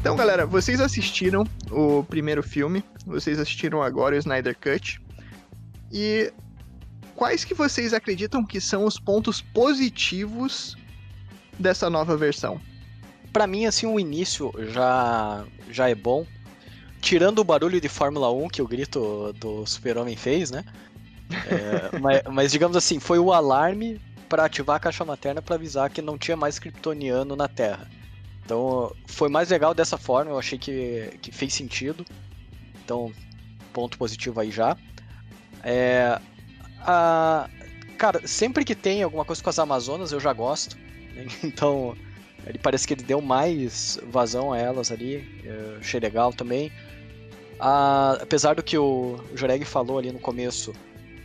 Então, 0.00 0.16
galera, 0.16 0.44
vocês 0.44 0.82
assistiram 0.82 1.44
o 1.70 2.04
primeiro 2.04 2.42
filme, 2.42 2.84
vocês 3.06 3.38
assistiram 3.38 3.82
agora 3.82 4.14
o 4.14 4.18
Snyder 4.18 4.54
Cut. 4.54 5.00
E 5.90 6.30
quais 7.14 7.44
que 7.44 7.54
vocês 7.54 7.92
acreditam 7.92 8.44
que 8.44 8.60
são 8.60 8.84
os 8.84 8.98
pontos 8.98 9.40
positivos 9.40 10.76
dessa 11.58 11.88
nova 11.88 12.16
versão? 12.16 12.60
Para 13.32 13.46
mim, 13.46 13.66
assim, 13.66 13.86
o 13.86 13.98
início 13.98 14.52
já, 14.72 15.44
já 15.70 15.88
é 15.88 15.94
bom. 15.94 16.26
Tirando 17.00 17.40
o 17.40 17.44
barulho 17.44 17.80
de 17.80 17.88
Fórmula 17.88 18.32
1 18.32 18.48
que 18.48 18.62
o 18.62 18.68
grito 18.68 19.32
do 19.34 19.66
Super-Homem 19.66 20.16
fez, 20.16 20.50
né? 20.50 20.64
É, 21.30 21.98
mas, 22.00 22.22
mas, 22.30 22.52
digamos 22.52 22.76
assim, 22.76 22.98
foi 22.98 23.18
o 23.18 23.32
alarme 23.32 24.00
para 24.28 24.44
ativar 24.44 24.76
a 24.76 24.80
caixa 24.80 25.04
materna 25.04 25.42
para 25.42 25.56
avisar 25.56 25.90
que 25.90 26.00
não 26.00 26.16
tinha 26.16 26.36
mais 26.36 26.58
kryptoniano 26.58 27.36
na 27.36 27.48
Terra. 27.48 27.88
Então, 28.44 28.94
foi 29.06 29.28
mais 29.28 29.48
legal 29.50 29.74
dessa 29.74 29.96
forma, 29.96 30.30
eu 30.30 30.38
achei 30.38 30.58
que, 30.58 31.18
que 31.20 31.32
fez 31.32 31.54
sentido. 31.54 32.04
Então, 32.84 33.12
ponto 33.72 33.96
positivo 33.96 34.40
aí 34.40 34.50
já. 34.50 34.76
É, 35.62 36.20
a, 36.84 37.48
cara, 37.96 38.26
sempre 38.26 38.64
que 38.64 38.74
tem 38.74 39.02
alguma 39.02 39.24
coisa 39.24 39.42
com 39.42 39.50
as 39.50 39.58
Amazonas, 39.58 40.12
eu 40.12 40.20
já 40.20 40.32
gosto. 40.32 40.76
Então, 41.44 41.96
ele 42.44 42.58
parece 42.58 42.86
que 42.86 42.94
ele 42.94 43.04
deu 43.04 43.20
mais 43.20 43.98
vazão 44.08 44.52
a 44.52 44.58
elas 44.58 44.90
ali. 44.90 45.40
Eu 45.44 45.78
achei 45.78 46.00
legal 46.00 46.32
também. 46.32 46.72
A, 47.58 48.18
apesar 48.20 48.54
do 48.54 48.62
que 48.62 48.76
o 48.76 49.18
Joreg 49.34 49.64
falou 49.64 49.98
ali 49.98 50.10
no 50.10 50.18
começo, 50.18 50.72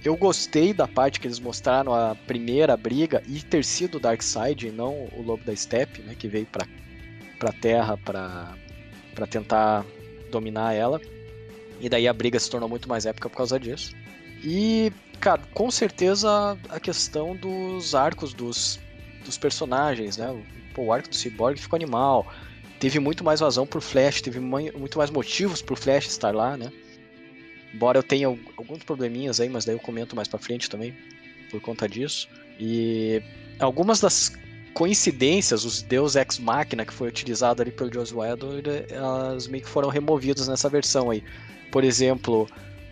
eu 0.04 0.15
gostei 0.15 0.74
da 0.74 0.88
parte 0.88 1.19
que 1.19 1.28
eles 1.28 1.39
mostraram 1.39 1.93
a 1.93 2.15
primeira 2.15 2.78
briga 2.78 3.22
e 3.28 3.41
ter 3.41 3.65
sido 3.65 3.95
o 3.95 4.00
Darkseid 4.00 4.67
e 4.67 4.72
não 4.72 5.10
o 5.17 5.22
Lobo 5.22 5.43
da 5.43 5.56
Steppe, 5.56 6.02
né, 6.02 6.15
que 6.17 6.28
veio 6.28 6.45
pra, 6.45 6.65
pra 7.38 7.52
Terra 7.52 7.98
pra, 7.98 8.56
pra 9.13 9.28
tentar 9.28 9.86
dominar 10.32 10.74
ela. 10.74 11.02
E 11.82 11.89
daí 11.89 12.08
a 12.08 12.13
briga 12.13 12.39
se 12.39 12.50
tornou 12.50 12.69
muito 12.69 12.88
mais 12.88 13.06
épica 13.06 13.30
por 13.30 13.38
causa 13.38 13.60
disso. 13.60 13.93
E 14.43 14.91
Cara, 15.19 15.41
com 15.53 15.69
certeza 15.69 16.58
a 16.69 16.79
questão 16.79 17.36
dos 17.36 17.93
arcos 17.93 18.34
dos, 18.34 18.79
dos 19.25 19.38
personagens, 19.38 20.17
né? 20.17 20.43
Pô, 20.73 20.84
o 20.84 20.93
arco 20.93 21.10
do 21.10 21.15
Cyborg 21.15 21.60
ficou 21.60 21.75
animal. 21.75 22.32
Teve 22.79 22.99
muito 22.99 23.23
mais 23.23 23.41
vazão 23.41 23.67
pro 23.67 23.82
Flash, 23.82 24.21
teve 24.21 24.39
muito 24.39 24.97
mais 24.97 25.10
motivos 25.10 25.62
pro 25.62 25.75
Flash 25.75 26.08
estar 26.08 26.34
lá, 26.34 26.55
né? 26.55 26.71
Embora 27.73 27.99
eu 27.99 28.03
tenha 28.03 28.27
alguns 28.27 28.84
probleminhas 28.84 29.41
aí, 29.41 29.49
mas 29.49 29.65
daí 29.65 29.75
eu 29.75 29.79
comento 29.79 30.15
mais 30.15 30.27
pra 30.27 30.39
frente 30.39 30.69
também, 30.69 30.95
por 31.51 31.60
conta 31.60 31.88
disso. 31.88 32.29
E 32.58 33.21
algumas 33.60 33.99
das 33.99 34.32
coincidências, 34.73 35.65
os 35.65 35.82
Deus 35.82 36.15
Ex 36.15 36.39
Machina 36.39 36.86
que 36.86 36.93
foi 36.93 37.10
utilizado 37.10 37.62
ali 37.62 37.71
pelo 37.71 37.93
Joss 37.93 38.15
Whedon, 38.15 38.62
elas 38.89 39.47
meio 39.47 39.63
que 39.63 39.69
foram 39.69 39.89
removidas 39.89 40.47
nessa 40.47 40.69
versão 40.69 41.12
aí. 41.12 41.21
Por 41.71 41.84
exemplo, 41.84 42.49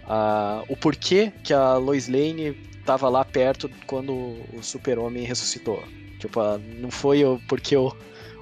uh, 0.08 0.66
o 0.68 0.76
porquê 0.76 1.32
que 1.44 1.54
a 1.54 1.76
Lois 1.76 2.08
Lane 2.08 2.58
estava 2.80 3.10
lá 3.10 3.24
perto 3.24 3.70
quando 3.86 4.14
o 4.14 4.60
Super-Homem 4.62 5.24
ressuscitou. 5.24 5.84
Tipo, 6.20 6.42
uh, 6.42 6.58
não 6.80 6.90
foi 6.90 7.24
porque 7.48 7.76
o, 7.76 7.94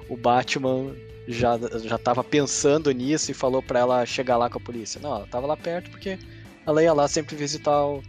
o 0.08 0.16
Batman 0.16 0.94
já, 1.28 1.58
já 1.82 1.98
tava 1.98 2.22
pensando 2.22 2.90
nisso 2.92 3.30
e 3.30 3.34
falou 3.34 3.62
para 3.62 3.80
ela 3.80 4.06
chegar 4.06 4.36
lá 4.36 4.48
com 4.48 4.58
a 4.58 4.60
polícia. 4.60 5.00
Não, 5.00 5.16
ela 5.16 5.26
tava 5.26 5.46
lá 5.46 5.56
perto 5.56 5.90
porque 5.90 6.18
ela 6.64 6.82
ia 6.82 6.92
lá 6.92 7.08
sempre 7.08 7.36
visitar 7.36 7.84
o, 7.84 8.02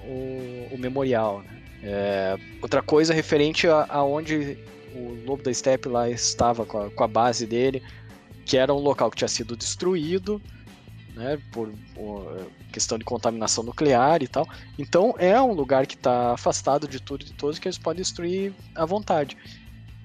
o, 0.00 0.68
o 0.72 0.78
memorial. 0.78 1.42
Né? 1.42 1.62
É, 1.82 2.38
outra 2.60 2.80
coisa 2.80 3.12
referente 3.12 3.66
a, 3.66 3.86
a, 3.88 4.04
onde 4.04 4.56
o 4.94 5.24
Lobo 5.26 5.42
da 5.42 5.52
Steppe 5.52 5.88
lá 5.88 6.08
estava 6.08 6.64
com 6.64 6.78
a, 6.78 6.90
com 6.90 7.04
a 7.04 7.08
base 7.08 7.46
dele, 7.46 7.82
que 8.44 8.56
era 8.56 8.72
um 8.72 8.78
local 8.78 9.10
que 9.10 9.16
tinha 9.16 9.28
sido 9.28 9.56
destruído 9.56 10.40
né, 11.14 11.38
por, 11.52 11.70
por, 11.94 12.46
questão 12.72 12.98
de 12.98 13.04
contaminação 13.04 13.64
nuclear 13.64 14.22
e 14.22 14.28
tal. 14.28 14.48
Então 14.78 15.14
é 15.18 15.40
um 15.40 15.52
lugar 15.52 15.86
que 15.86 15.94
está 15.94 16.32
afastado 16.32 16.88
de 16.88 17.00
tudo 17.00 17.22
e 17.22 17.26
de 17.26 17.32
todos 17.32 17.58
que 17.58 17.68
eles 17.68 17.78
podem 17.78 18.02
destruir 18.02 18.52
à 18.74 18.84
vontade. 18.84 19.36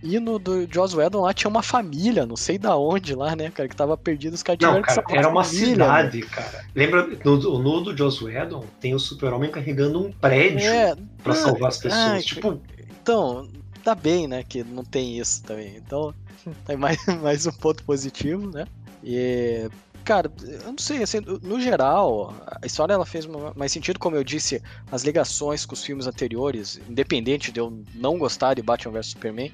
E 0.04 0.20
no 0.20 0.38
do 0.38 0.72
Joss 0.72 0.96
Whedon 0.96 1.22
lá 1.22 1.34
tinha 1.34 1.50
uma 1.50 1.64
família, 1.64 2.26
não 2.26 2.36
sei 2.36 2.60
da 2.60 2.78
onde 2.78 3.16
lá, 3.16 3.36
né, 3.36 3.50
cara, 3.50 3.68
que 3.68 3.76
tava 3.76 3.98
perdido, 3.98 4.36
os 4.36 4.44
caras 4.44 4.60
Não, 4.62 4.80
cara, 4.82 5.04
era 5.10 5.28
uma 5.28 5.44
família, 5.44 5.68
cidade, 5.70 6.20
né? 6.22 6.28
cara. 6.30 6.66
Lembra, 6.76 7.10
no, 7.26 7.60
no 7.60 7.82
do 7.82 7.98
Joss 7.98 8.24
Whedon 8.24 8.64
tem 8.80 8.94
o 8.94 9.00
super-homem 9.00 9.50
carregando 9.50 10.06
um 10.06 10.12
prédio 10.12 10.70
é, 10.70 10.96
para 11.24 11.34
salvar 11.34 11.70
as 11.70 11.78
pessoas, 11.78 12.04
ai, 12.04 12.22
tipo... 12.22 12.62
Então, 13.02 13.50
tá 13.84 13.96
bem, 13.96 14.28
né, 14.28 14.44
que 14.44 14.64
não 14.64 14.84
tem 14.84 15.18
isso 15.18 15.42
também. 15.44 15.78
Então, 15.78 16.14
tem 16.66 16.78
mais, 16.78 17.04
mais 17.22 17.48
um 17.48 17.52
ponto 17.52 17.84
positivo, 17.84 18.52
né. 18.52 18.68
E 19.04 19.68
Cara, 20.08 20.32
eu 20.42 20.72
não 20.72 20.78
sei, 20.78 21.04
assim, 21.04 21.20
no 21.20 21.60
geral, 21.60 22.34
a 22.62 22.66
história 22.66 22.94
ela 22.94 23.06
fez 23.06 23.28
mais 23.58 23.74
sentido, 23.74 24.00
como 24.00 24.16
eu 24.16 24.24
disse, 24.24 24.64
as 24.90 25.04
ligações 25.04 25.66
com 25.66 25.74
os 25.74 25.84
filmes 25.84 26.08
anteriores, 26.08 26.80
independente 26.88 27.52
de 27.52 27.60
eu 27.60 27.84
não 27.94 28.18
gostar 28.18 28.54
de 28.54 28.62
Batman 28.62 28.94
vs 28.94 29.08
Superman, 29.08 29.52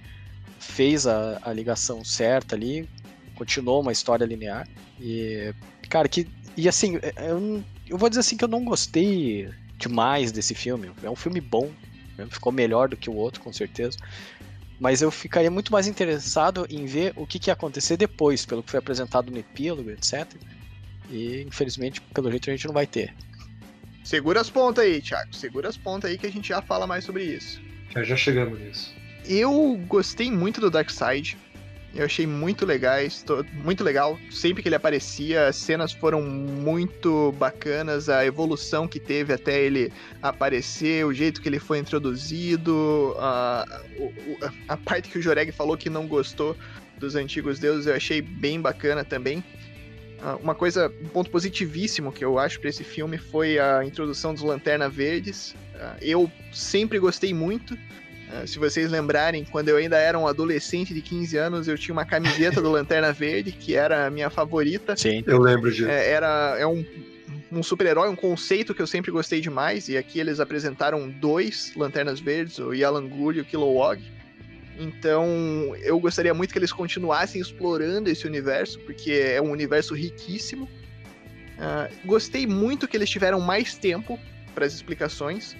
fez 0.60 1.08
a, 1.08 1.39
a 1.42 1.52
ligação 1.52 2.06
certa 2.06 2.56
ali, 2.56 2.88
continuou 3.34 3.82
uma 3.82 3.92
história 3.92 4.26
linear. 4.26 4.68
E, 5.02 5.56
cara, 5.89 6.08
que. 6.08 6.28
E 6.56 6.70
assim, 6.70 7.00
eu, 7.18 7.63
eu 7.88 7.98
vou 7.98 8.08
dizer 8.08 8.20
assim 8.20 8.38
que 8.38 8.44
eu 8.44 8.48
não 8.48 8.63
gostei 8.63 9.50
demais 9.80 10.32
desse 10.32 10.54
filme. 10.54 10.92
É 11.02 11.10
um 11.10 11.16
filme 11.16 11.42
bom, 11.42 11.72
ficou 12.30 12.52
melhor 12.52 12.89
do 12.89 12.96
que 12.96 13.10
o 13.10 13.16
outro, 13.16 13.42
com 13.42 13.52
certeza. 13.52 13.98
Mas 14.84 15.02
eu 15.02 15.10
ficaria 15.10 15.50
muito 15.50 15.72
mais 15.72 15.88
interessado 15.88 16.67
em 16.69 16.86
ver 16.86 17.13
o 17.15 17.26
que, 17.26 17.39
que 17.39 17.50
ia 17.50 17.54
acontecer 17.54 17.96
depois, 17.96 18.46
pelo 18.46 18.62
que 18.62 18.69
foi 18.69 18.80
apresentado 18.80 19.32
no 19.32 19.38
epílogo, 19.38 19.89
etc. 19.89 20.28
E 21.10 21.41
infelizmente, 21.48 22.02
pelo 22.13 22.30
jeito, 22.30 22.50
a 22.50 22.54
gente 22.54 22.67
não 22.67 22.74
vai 22.74 22.86
ter. 22.86 23.15
Segura 24.04 24.41
as 24.41 24.50
pontas 24.50 24.84
aí, 24.84 25.02
Thiago. 25.02 25.34
Segura 25.34 25.69
as 25.69 25.78
pontas 25.78 26.12
aí 26.12 26.17
que 26.17 26.28
a 26.28 26.30
gente 26.30 26.50
já 26.50 26.62
fala 26.62 26.86
mais 26.86 27.06
sobre 27.06 27.24
isso. 27.24 27.62
Já, 27.91 28.04
já 28.04 28.17
chegamos 28.17 28.60
nisso. 28.60 28.93
Eu 29.26 29.82
gostei 29.88 30.30
muito 30.30 30.60
do 30.60 30.69
Darkseid. 30.69 31.38
Eu 31.95 32.06
achei 32.06 32.25
muito 32.25 32.65
legais, 32.65 33.23
muito 33.53 33.84
legal. 33.84 34.19
Sempre 34.32 34.63
que 34.63 34.69
ele 34.69 34.75
aparecia, 34.75 35.47
as 35.47 35.56
cenas 35.56 35.91
foram 35.91 36.23
muito 36.23 37.32
bacanas, 37.34 38.10
a 38.10 38.25
evolução 38.25 38.88
que 38.88 38.99
teve 38.99 39.32
até 39.32 39.62
ele 39.62 39.93
aparecer, 40.21 41.06
o 41.06 41.13
jeito 41.13 41.39
que 41.39 41.47
ele 41.47 41.60
foi 41.60 41.77
introduzido, 41.77 43.15
a, 43.19 43.65
a 44.67 44.77
parte 44.77 45.10
que 45.10 45.19
o 45.19 45.21
Joreg 45.21 45.51
falou 45.51 45.77
que 45.77 45.89
não 45.89 46.08
gostou 46.08 46.58
dos 46.97 47.15
antigos 47.15 47.60
deuses, 47.60 47.86
eu 47.86 47.95
achei 47.95 48.21
bem 48.21 48.60
bacana 48.60 49.06
também. 49.06 49.43
Ah, 50.19 50.38
Uma 50.41 50.56
coisa, 50.56 50.91
um 51.01 51.10
ponto 51.10 51.29
positivíssimo 51.29 52.12
que 52.12 52.23
eu 52.25 52.39
acho 52.39 52.60
pra 52.60 52.69
esse 52.69 52.84
filme 52.84 53.17
foi 53.17 53.60
a 53.60 53.84
introdução 53.86 54.34
dos 54.34 54.41
Lanterna 54.41 54.89
Verdes. 54.89 55.53
Ah, 55.75 55.97
Eu 56.01 56.32
sempre 56.51 56.97
gostei 56.97 57.34
muito. 57.34 57.77
Ah, 58.34 58.48
Se 58.48 58.58
vocês 58.58 58.89
lembrarem, 58.89 59.46
quando 59.46 59.69
eu 59.69 59.78
ainda 59.78 59.98
era 59.98 60.17
um 60.17 60.28
adolescente 60.28 60.93
de 60.93 61.02
15 61.02 61.38
anos, 61.38 61.67
eu 61.67 61.78
tinha 61.78 61.93
uma 61.93 62.06
camiseta 62.06 62.62
do 62.62 62.72
Lanterna 62.72 63.13
Verde, 63.13 63.52
que 63.52 63.76
era 63.76 64.08
a 64.08 64.10
minha 64.10 64.30
favorita. 64.30 64.96
Sim. 64.96 65.24
Eu 65.26 65.39
lembro 65.39 65.72
disso. 65.72 65.88
É, 65.88 66.10
era 66.10 66.56
é 66.58 66.65
um, 66.65 66.84
um 67.52 67.62
super-herói, 67.62 68.10
um 68.10 68.15
conceito 68.15 68.74
que 68.74 68.82
eu 68.82 68.88
sempre 68.88 69.12
gostei 69.12 69.39
demais, 69.39 69.88
e 69.88 69.98
aqui 69.98 70.19
eles 70.19 70.39
apresentaram 70.39 71.10
dois 71.10 71.74
Lanternas 71.76 72.19
Verdes, 72.19 72.58
o 72.58 72.74
Yalan 72.74 73.08
Ghul 73.08 73.34
e 73.34 73.41
o 73.41 73.46
Kilowog. 73.46 74.02
Então, 74.80 75.76
eu 75.82 76.00
gostaria 76.00 76.34
muito 76.34 76.52
que 76.52 76.58
eles 76.58 76.74
continuassem 76.74 77.39
explorando 77.39 78.10
esse 78.10 78.26
universo, 78.26 78.80
porque 78.80 79.12
é 79.12 79.41
um 79.41 79.52
universo 79.52 79.93
riquíssimo. 79.93 80.67
Ah, 81.60 81.88
gostei 82.04 82.48
muito 82.48 82.88
que 82.88 82.98
eles 82.98 83.10
tiveram 83.10 83.39
mais 83.39 83.76
tempo 83.76 84.19
para 84.56 84.65
as 84.65 84.74
explicações, 84.74 85.56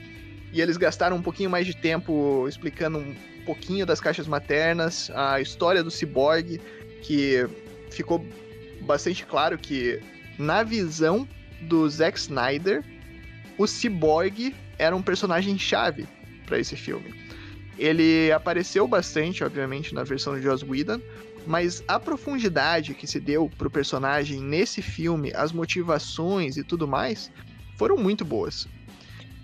e 0.53 0.61
eles 0.61 0.77
gastaram 0.77 1.17
um 1.17 1.21
pouquinho 1.21 1.49
mais 1.49 1.65
de 1.65 1.75
tempo 1.75 2.47
explicando 2.47 2.99
um 2.99 3.15
pouquinho 3.43 3.85
das 3.85 3.99
caixas 3.99 4.27
maternas, 4.27 5.09
a 5.15 5.41
história 5.41 5.83
do 5.83 5.89
Cyborg, 5.89 6.61
que 7.01 7.45
ficou 7.89 8.25
bastante 8.81 9.25
claro 9.25 9.57
que, 9.57 9.99
na 10.37 10.61
visão 10.61 11.27
do 11.61 11.89
Zack 11.89 12.19
Snyder, 12.19 12.83
o 13.57 13.65
Cyborg 13.65 14.55
era 14.77 14.95
um 14.95 15.01
personagem 15.01 15.57
chave 15.57 16.07
para 16.45 16.59
esse 16.59 16.75
filme. 16.75 17.13
Ele 17.77 18.31
apareceu 18.31 18.87
bastante, 18.87 19.43
obviamente, 19.43 19.95
na 19.95 20.03
versão 20.03 20.35
de 20.35 20.43
Joss 20.43 20.63
Whedon, 20.63 21.01
mas 21.47 21.83
a 21.87 21.99
profundidade 21.99 22.93
que 22.93 23.07
se 23.07 23.19
deu 23.19 23.49
pro 23.57 23.71
personagem 23.71 24.39
nesse 24.39 24.83
filme, 24.83 25.31
as 25.35 25.51
motivações 25.51 26.57
e 26.57 26.63
tudo 26.63 26.87
mais, 26.87 27.31
foram 27.75 27.97
muito 27.97 28.23
boas. 28.23 28.67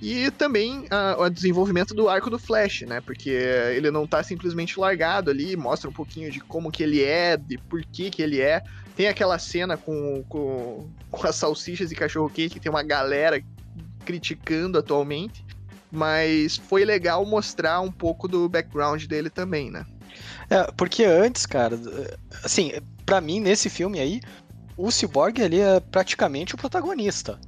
E 0.02 0.32
também 0.32 0.86
o 1.18 1.30
desenvolvimento 1.30 1.94
do 1.94 2.08
arco 2.08 2.30
do 2.30 2.40
Flash, 2.40 2.82
né? 2.82 3.02
Porque 3.02 3.30
ele 3.30 3.92
não 3.92 4.08
tá 4.08 4.24
simplesmente 4.24 4.80
largado 4.80 5.30
ali, 5.30 5.58
mostra 5.58 5.90
um 5.90 5.94
pouquinho 5.94 6.32
de 6.32 6.40
como 6.40 6.72
que 6.72 6.82
ele 6.82 7.04
é, 7.04 7.36
de 7.36 7.58
por 7.58 7.84
que 7.84 8.10
que 8.10 8.22
ele 8.22 8.40
é. 8.40 8.64
Tem 8.96 9.08
aquela 9.08 9.38
cena 9.38 9.76
com, 9.76 10.24
com, 10.30 10.90
com 11.12 11.28
as 11.28 11.36
salsichas 11.36 11.92
e 11.92 11.96
cachorro-quente, 11.96 12.54
que 12.54 12.60
tem 12.60 12.72
uma 12.72 12.84
galera 12.84 13.44
criticando 14.06 14.78
atualmente. 14.78 15.46
Mas 15.92 16.56
foi 16.56 16.86
legal 16.86 17.26
mostrar 17.26 17.82
um 17.82 17.92
pouco 17.92 18.28
do 18.28 18.48
background 18.48 19.06
dele 19.06 19.30
também, 19.30 19.70
né? 19.70 19.86
É, 20.50 20.72
porque 20.78 21.04
antes, 21.04 21.46
cara, 21.46 21.78
assim, 22.44 22.72
pra 23.06 23.20
mim, 23.20 23.40
nesse 23.40 23.70
filme 23.70 24.00
aí, 24.00 24.22
o 24.78 24.90
Cyborg 24.92 25.42
ali 25.42 25.60
é 25.60 25.80
praticamente 25.80 26.56
o 26.56 26.58
protagonista. 26.58 27.40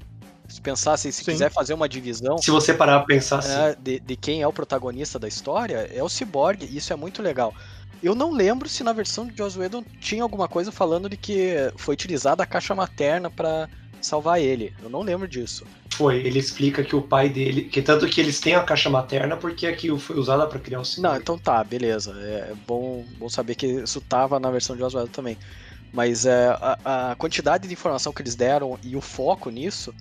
Se 0.51 0.61
pensasse, 0.61 1.11
se 1.11 1.23
Sim. 1.23 1.31
quiser 1.31 1.51
fazer 1.51 1.73
uma 1.73 1.87
divisão 1.87 2.37
Se 2.37 2.51
você 2.51 2.73
parar 2.73 2.99
pra 2.99 3.07
pensar 3.07 3.39
assim, 3.39 3.51
é, 3.51 3.75
de, 3.79 3.99
de 3.99 4.15
quem 4.15 4.41
é 4.41 4.47
o 4.47 4.53
protagonista 4.53 5.17
da 5.17 5.27
história, 5.27 5.89
é 5.93 6.03
o 6.03 6.09
Cyborg, 6.09 6.63
e 6.65 6.77
isso 6.77 6.91
é 6.91 6.95
muito 6.95 7.21
legal. 7.21 7.53
Eu 8.03 8.13
não 8.15 8.31
lembro 8.31 8.67
se 8.67 8.83
na 8.83 8.93
versão 8.93 9.25
de 9.27 9.37
Joss 9.37 9.57
Whedon 9.57 9.83
tinha 9.99 10.23
alguma 10.23 10.47
coisa 10.47 10.71
falando 10.71 11.07
de 11.09 11.15
que 11.17 11.53
foi 11.77 11.93
utilizada 11.93 12.43
a 12.43 12.45
caixa 12.47 12.73
materna 12.75 13.29
pra 13.29 13.69
salvar 14.01 14.41
ele. 14.41 14.73
Eu 14.81 14.89
não 14.89 15.01
lembro 15.03 15.27
disso. 15.27 15.65
foi, 15.93 16.17
ele 16.25 16.39
explica 16.39 16.83
que 16.83 16.95
o 16.95 17.01
pai 17.01 17.29
dele, 17.29 17.65
que 17.65 17.81
tanto 17.81 18.07
que 18.07 18.19
eles 18.19 18.39
têm 18.39 18.55
a 18.55 18.63
caixa 18.63 18.89
materna 18.89 19.37
porque 19.37 19.67
aquilo 19.67 19.99
foi 19.99 20.17
usada 20.17 20.47
pra 20.47 20.59
criar 20.59 20.79
o 20.79 20.83
Não, 20.97 21.13
Cyborg. 21.13 21.21
então 21.21 21.37
tá, 21.37 21.63
beleza. 21.63 22.11
É 22.19 22.53
bom, 22.65 23.05
bom 23.19 23.29
saber 23.29 23.53
que 23.55 23.67
isso 23.67 24.01
tava 24.01 24.39
na 24.39 24.49
versão 24.49 24.75
de 24.75 24.81
Joss 24.81 24.95
Whedon 24.97 25.11
também. 25.11 25.37
Mas 25.93 26.25
é, 26.25 26.47
a, 26.59 27.11
a 27.11 27.15
quantidade 27.17 27.67
de 27.67 27.73
informação 27.73 28.11
que 28.13 28.21
eles 28.21 28.35
deram 28.35 28.79
e 28.81 28.95
o 28.95 29.01
foco 29.01 29.49
nisso 29.51 29.93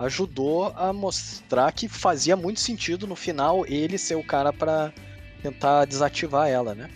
ajudou 0.00 0.72
a 0.76 0.92
mostrar 0.92 1.70
que 1.72 1.86
fazia 1.88 2.34
muito 2.34 2.58
sentido 2.58 3.06
no 3.06 3.14
final 3.14 3.66
ele 3.66 3.98
ser 3.98 4.14
o 4.14 4.24
cara 4.24 4.52
pra 4.52 4.92
tentar 5.42 5.84
desativar 5.84 6.48
ela, 6.48 6.74
né? 6.74 6.90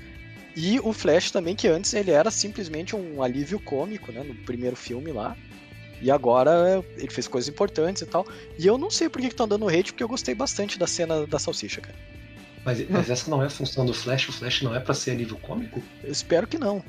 E 0.57 0.81
o 0.81 0.93
Flash 0.93 1.31
também, 1.31 1.55
que 1.55 1.69
antes 1.69 1.93
ele 1.95 2.11
era 2.11 2.31
simplesmente 2.31 2.97
um 2.97 3.23
alívio 3.23 3.59
cômico, 3.61 4.11
né? 4.11 4.23
No 4.23 4.35
primeiro 4.35 4.77
filme 4.77 5.13
lá. 5.13 5.37
E 6.01 6.11
agora 6.11 6.85
ele 6.97 7.11
fez 7.11 7.29
coisas 7.29 7.49
importantes 7.49 8.03
e 8.03 8.07
tal. 8.07 8.27
E 8.59 8.67
eu 8.67 8.79
não 8.79 8.91
sei 8.91 9.09
por 9.09 9.21
que 9.21 9.27
estão 9.27 9.49
dando 9.49 9.69
hate, 9.69 9.93
porque 9.93 10.05
eu 10.05 10.09
gostei 10.09 10.35
bastante 10.35 10.79
da 10.79 10.87
cena 10.87 11.27
da 11.27 11.39
salsicha, 11.39 11.81
cara. 11.81 11.97
Mas, 12.65 12.89
mas 12.89 13.11
essa 13.11 13.31
não 13.31 13.43
é 13.43 13.47
a 13.47 13.51
função 13.51 13.85
do 13.85 13.93
Flash, 13.93 14.29
o 14.29 14.33
Flash 14.33 14.63
não 14.63 14.75
é 14.75 14.81
pra 14.81 14.95
ser 14.95 15.11
alívio 15.11 15.37
cômico? 15.37 15.83
Eu 16.03 16.11
espero 16.11 16.47
que 16.47 16.59
não. 16.59 16.83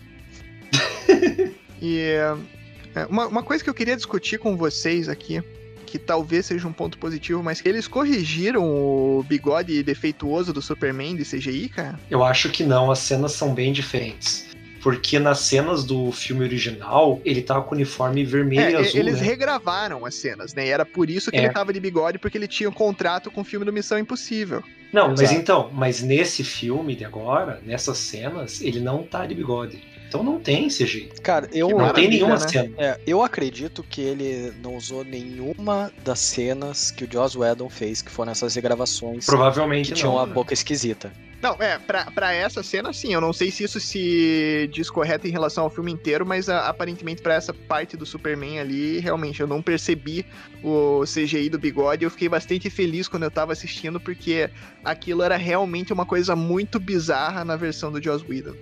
E 1.82 2.00
é, 2.00 3.06
uma, 3.10 3.28
uma 3.28 3.44
coisa 3.44 3.62
que 3.62 3.70
eu 3.70 3.74
queria 3.74 3.98
discutir 3.98 4.40
com 4.40 4.56
vocês 4.56 5.10
aqui, 5.10 5.44
que 5.86 5.98
talvez 6.00 6.46
seja 6.48 6.68
um 6.68 6.74
ponto 6.74 6.98
positivo, 6.98 7.42
mas 7.44 7.62
que 7.62 7.70
eles 7.70 7.88
corrigiram 7.88 8.64
o 8.64 9.24
bigode 9.28 9.82
defeituoso 9.84 10.52
do 10.52 10.62
Superman 10.62 11.16
de 11.16 11.24
CGI, 11.24 11.70
cara. 11.70 12.00
Eu 12.10 12.24
acho 12.24 12.50
que 12.50 12.64
não, 12.64 12.92
as 12.92 13.00
cenas 13.00 13.34
são 13.34 13.54
bem 13.54 13.72
diferentes. 13.72 14.46
Porque 14.82 15.18
nas 15.18 15.40
cenas 15.40 15.84
do 15.84 16.12
filme 16.12 16.44
original, 16.44 17.20
ele 17.26 17.42
tava 17.42 17.64
com 17.64 17.74
uniforme 17.74 18.24
vermelho 18.24 18.62
É, 18.62 18.70
e 18.70 18.74
e- 18.74 18.76
azul, 18.78 19.00
eles 19.00 19.16
né? 19.20 19.26
regravaram 19.26 20.06
as 20.06 20.14
cenas, 20.14 20.54
né? 20.54 20.68
E 20.68 20.70
era 20.70 20.86
por 20.86 21.10
isso 21.10 21.32
que 21.32 21.38
É. 21.38 21.46
ele 21.46 21.50
tava 21.54 21.74
de 21.74 21.80
bigode, 21.80 22.20
porque 22.20 22.38
ele 22.38 22.48
tinha 22.48 22.70
um 22.70 22.74
contrato 22.74 23.32
com 23.32 23.42
o 23.42 23.44
filme 23.44 23.66
do 23.66 23.74
Missão 23.74 23.98
Impossível. 23.98 24.64
Não, 24.94 25.10
mas 25.10 25.22
Exato. 25.22 25.40
então, 25.40 25.70
mas 25.74 26.04
nesse 26.04 26.44
filme 26.44 26.96
de 26.96 27.04
agora, 27.04 27.60
nessas 27.66 27.98
cenas, 27.98 28.62
ele 28.62 28.80
não 28.80 29.02
tá 29.02 29.26
de 29.26 29.34
bigode. 29.34 29.82
Então 30.08 30.24
não 30.24 30.40
tem 30.40 30.68
CGI. 30.68 31.10
Cara, 31.22 31.50
eu, 31.52 31.70
Não 31.70 31.92
tem 31.94 32.08
nenhuma 32.08 32.36
né? 32.38 32.48
cena. 32.48 32.74
é, 32.78 33.00
eu 33.06 33.22
acredito 33.24 33.84
que 33.84 34.02
ele 34.02 34.54
não 34.62 34.76
usou 34.76 35.04
nenhuma 35.04 35.92
das 36.04 36.20
cenas 36.20 36.92
que 36.92 37.04
o 37.04 37.10
Joss 37.12 37.38
Whedon 37.38 37.70
fez, 37.70 38.02
que 38.02 38.12
foram 38.12 38.32
essas 38.32 38.56
regravações 38.56 39.26
Provavelmente 39.26 39.88
que 39.88 39.92
não. 39.92 39.98
tinham 39.98 40.20
a 40.20 40.26
né? 40.26 40.34
boca 40.34 40.54
esquisita. 40.54 41.12
Não, 41.42 41.56
é, 41.60 41.78
pra, 41.78 42.06
pra 42.12 42.34
essa 42.34 42.64
cena, 42.64 42.92
sim. 42.94 43.14
Eu 43.14 43.22
não 43.22 43.32
sei 43.34 43.52
se 43.52 43.64
isso 43.64 43.80
se 43.80 44.68
diz 44.74 44.90
correto 44.90 45.28
em 45.28 45.32
relação 45.32 45.66
ao 45.66 45.70
filme 45.70 45.92
inteiro, 45.92 46.26
mas 46.26 46.50
a- 46.50 46.68
aparentemente 46.70 47.22
pra 47.22 47.36
essa 47.36 47.54
parte 47.54 47.96
do 47.98 48.06
Superman 48.06 48.60
ali, 48.60 49.00
realmente, 49.00 49.42
eu 49.42 49.48
não 49.48 49.62
percebi 49.62 50.26
o 50.64 51.04
CGI 51.04 51.50
do 51.50 51.60
bigode. 51.60 52.04
Eu 52.04 52.10
fiquei 52.10 52.30
bastante 52.30 52.70
feliz 52.70 53.08
quando 53.08 53.24
eu 53.24 53.32
tava 53.32 53.52
assistindo, 53.54 54.00
porque 54.00 54.50
aquilo 54.84 55.22
era 55.22 55.36
realmente 55.38 55.94
uma 55.94 56.06
coisa 56.06 56.36
muito 56.36 56.80
bizarra 56.80 57.44
na 57.46 57.56
versão 57.56 57.92
do 57.92 58.02
Joss 58.02 58.26
Whedon. 58.28 58.56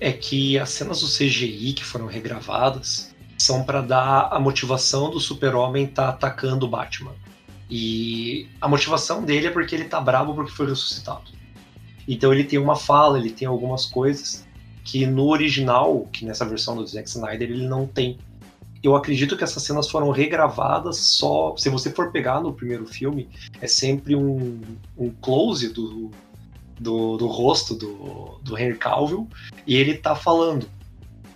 É 0.00 0.10
que 0.12 0.58
as 0.58 0.70
cenas 0.70 1.00
do 1.00 1.06
CGI 1.06 1.74
que 1.74 1.84
foram 1.84 2.06
regravadas 2.06 3.14
são 3.38 3.62
pra 3.62 3.80
dar 3.80 4.28
a 4.32 4.40
motivação 4.40 5.10
do 5.10 5.20
super-homem 5.20 5.86
tá 5.86 6.08
atacando 6.08 6.66
o 6.66 6.68
Batman. 6.68 7.14
E 7.70 8.48
a 8.60 8.66
motivação 8.66 9.24
dele 9.24 9.46
é 9.46 9.50
porque 9.50 9.74
ele 9.74 9.84
tá 9.84 10.00
bravo 10.00 10.34
porque 10.34 10.50
foi 10.50 10.66
ressuscitado. 10.66 11.30
Então 12.08 12.32
ele 12.32 12.44
tem 12.44 12.58
uma 12.58 12.74
fala, 12.74 13.18
ele 13.18 13.30
tem 13.30 13.46
algumas 13.46 13.86
coisas 13.86 14.44
que 14.84 15.06
no 15.06 15.28
original, 15.28 16.08
que 16.12 16.24
nessa 16.24 16.44
versão 16.44 16.76
do 16.76 16.86
Zack 16.86 17.08
Snyder, 17.08 17.50
ele 17.50 17.68
não 17.68 17.86
tem. 17.86 18.18
Eu 18.82 18.96
acredito 18.96 19.36
que 19.36 19.44
essas 19.44 19.62
cenas 19.62 19.88
foram 19.88 20.10
regravadas 20.10 20.96
só. 20.96 21.54
Se 21.56 21.68
você 21.68 21.90
for 21.90 22.10
pegar 22.10 22.40
no 22.40 22.52
primeiro 22.52 22.86
filme, 22.86 23.28
é 23.60 23.66
sempre 23.66 24.16
um, 24.16 24.60
um 24.96 25.10
close 25.10 25.68
do, 25.68 26.10
do, 26.80 27.16
do 27.18 27.26
rosto 27.26 27.74
do, 27.74 28.40
do 28.42 28.58
Henry 28.58 28.76
Cavill 28.78 29.28
e 29.66 29.76
ele 29.76 29.94
tá 29.98 30.16
falando. 30.16 30.66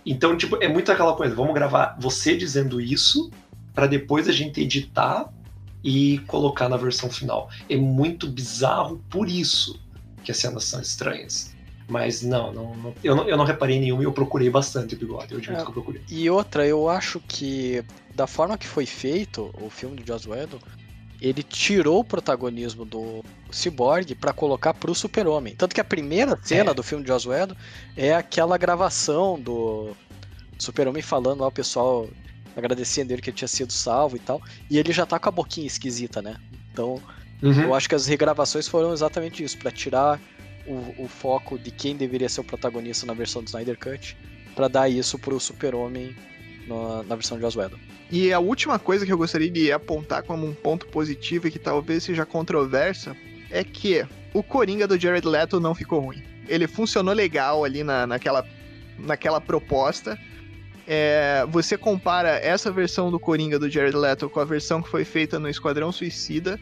Então, 0.05 0.35
tipo, 0.35 0.57
é 0.61 0.67
muito 0.67 0.91
aquela 0.91 1.13
coisa, 1.15 1.33
vamos 1.35 1.53
gravar 1.53 1.95
você 1.99 2.35
dizendo 2.35 2.81
isso 2.81 3.29
para 3.73 3.87
depois 3.87 4.27
a 4.27 4.31
gente 4.31 4.59
editar 4.61 5.31
e 5.83 6.17
colocar 6.27 6.67
na 6.67 6.77
versão 6.77 7.09
final. 7.09 7.49
É 7.69 7.77
muito 7.77 8.27
bizarro 8.27 9.01
por 9.09 9.29
isso 9.29 9.79
que 10.23 10.31
as 10.31 10.37
cenas 10.37 10.63
são 10.65 10.81
estranhas. 10.81 11.53
Mas 11.87 12.23
não, 12.23 12.51
não, 12.51 12.75
não- 12.75 12.93
eu, 13.03 13.15
não 13.15 13.29
eu 13.29 13.37
não 13.37 13.45
reparei 13.45 13.79
nenhum 13.79 14.01
e 14.01 14.05
eu 14.05 14.11
procurei 14.11 14.49
bastante 14.49 14.95
o 14.95 14.97
bigode. 14.97 15.31
Eu 15.33 15.37
admito 15.37 15.61
É. 15.61 15.63
que 15.63 15.69
eu 15.69 15.73
procurei. 15.73 16.01
E 16.09 16.27
outra, 16.31 16.65
eu 16.65 16.89
acho 16.89 17.19
que 17.27 17.83
da 18.15 18.25
forma 18.25 18.57
que 18.57 18.65
foi 18.65 18.87
feito 18.87 19.53
o 19.61 19.69
filme 19.69 19.95
do 19.95 20.07
Joss 20.07 20.27
Whedon, 20.27 20.57
ele 21.21 21.41
tirou 21.43 21.99
o 21.99 22.03
protagonismo 22.03 22.85
do 22.85 23.23
Cyborg 23.51 24.13
pra 24.15 24.33
colocar 24.33 24.73
pro 24.73 24.93
Super-Homem. 24.93 25.55
Tanto 25.55 25.73
que 25.73 25.81
a 25.81 25.85
primeira 25.85 26.37
cena 26.43 26.71
É. 26.71 26.73
do 26.73 26.83
filme 26.83 27.03
de 27.03 27.09
Joss 27.09 27.27
Whedon 27.27 27.55
é 27.95 28.13
aquela 28.13 28.57
gravação 28.57 29.39
do 29.39 29.95
Super-Homem 30.59 31.01
falando 31.01 31.43
ao 31.43 31.51
pessoal 31.51 32.07
agradecendo 32.55 33.11
ele 33.11 33.21
que 33.21 33.29
ele 33.29 33.37
tinha 33.37 33.47
sido 33.49 33.73
salvo 33.73 34.15
e 34.15 34.19
tal, 34.19 34.41
e 34.69 34.77
ele 34.77 34.93
já 34.93 35.05
tá 35.05 35.19
com 35.19 35.27
a 35.27 35.31
boquinha 35.31 35.67
esquisita, 35.67 36.21
né? 36.21 36.37
Então, 36.71 37.01
Uhum. 37.43 37.63
eu 37.63 37.75
acho 37.75 37.89
que 37.89 37.95
as 37.95 38.05
regravações 38.07 38.65
foram 38.65 38.93
exatamente 38.93 39.43
isso, 39.43 39.57
pra 39.57 39.69
tirar 39.71 40.21
o, 40.65 41.03
o 41.03 41.07
foco 41.09 41.59
de 41.59 41.69
quem 41.69 41.97
deveria 41.97 42.29
ser 42.29 42.39
o 42.39 42.43
protagonista 42.45 43.05
na 43.05 43.13
versão 43.13 43.43
do 43.43 43.47
Snyder 43.47 43.77
Cut, 43.77 44.15
pra 44.55 44.69
dar 44.69 44.87
isso 44.87 45.19
pro 45.19 45.37
Super-Homem 45.37 46.15
na, 46.67 47.03
na 47.03 47.15
versão 47.15 47.37
de 47.37 47.43
Joss 47.43 47.57
Whedon. 47.57 47.77
E 48.11 48.31
a 48.31 48.39
última 48.39 48.77
coisa 48.77 49.05
que 49.05 49.11
eu 49.11 49.17
gostaria 49.17 49.49
de 49.49 49.71
apontar 49.71 50.23
como 50.23 50.45
um 50.45 50.53
ponto 50.53 50.87
positivo 50.87 51.47
e 51.47 51.51
que 51.51 51.59
talvez 51.59 52.03
seja 52.03 52.25
controversa 52.25 53.15
é 53.49 53.63
que 53.63 54.05
o 54.33 54.43
Coringa 54.43 54.87
do 54.87 54.99
Jared 54.99 55.27
Leto 55.27 55.59
não 55.59 55.73
ficou 55.73 55.99
ruim. 55.99 56.21
Ele 56.47 56.67
funcionou 56.67 57.13
legal 57.13 57.63
ali 57.63 57.83
na, 57.83 58.05
naquela, 58.05 58.45
naquela 58.99 59.41
proposta. 59.41 60.19
É, 60.87 61.45
você 61.49 61.77
compara 61.77 62.29
essa 62.37 62.71
versão 62.71 63.09
do 63.09 63.19
Coringa 63.19 63.57
do 63.57 63.69
Jared 63.69 63.95
Leto 63.95 64.29
com 64.29 64.39
a 64.39 64.45
versão 64.45 64.81
que 64.81 64.89
foi 64.89 65.03
feita 65.03 65.39
no 65.39 65.49
Esquadrão 65.49 65.91
Suicida 65.91 66.59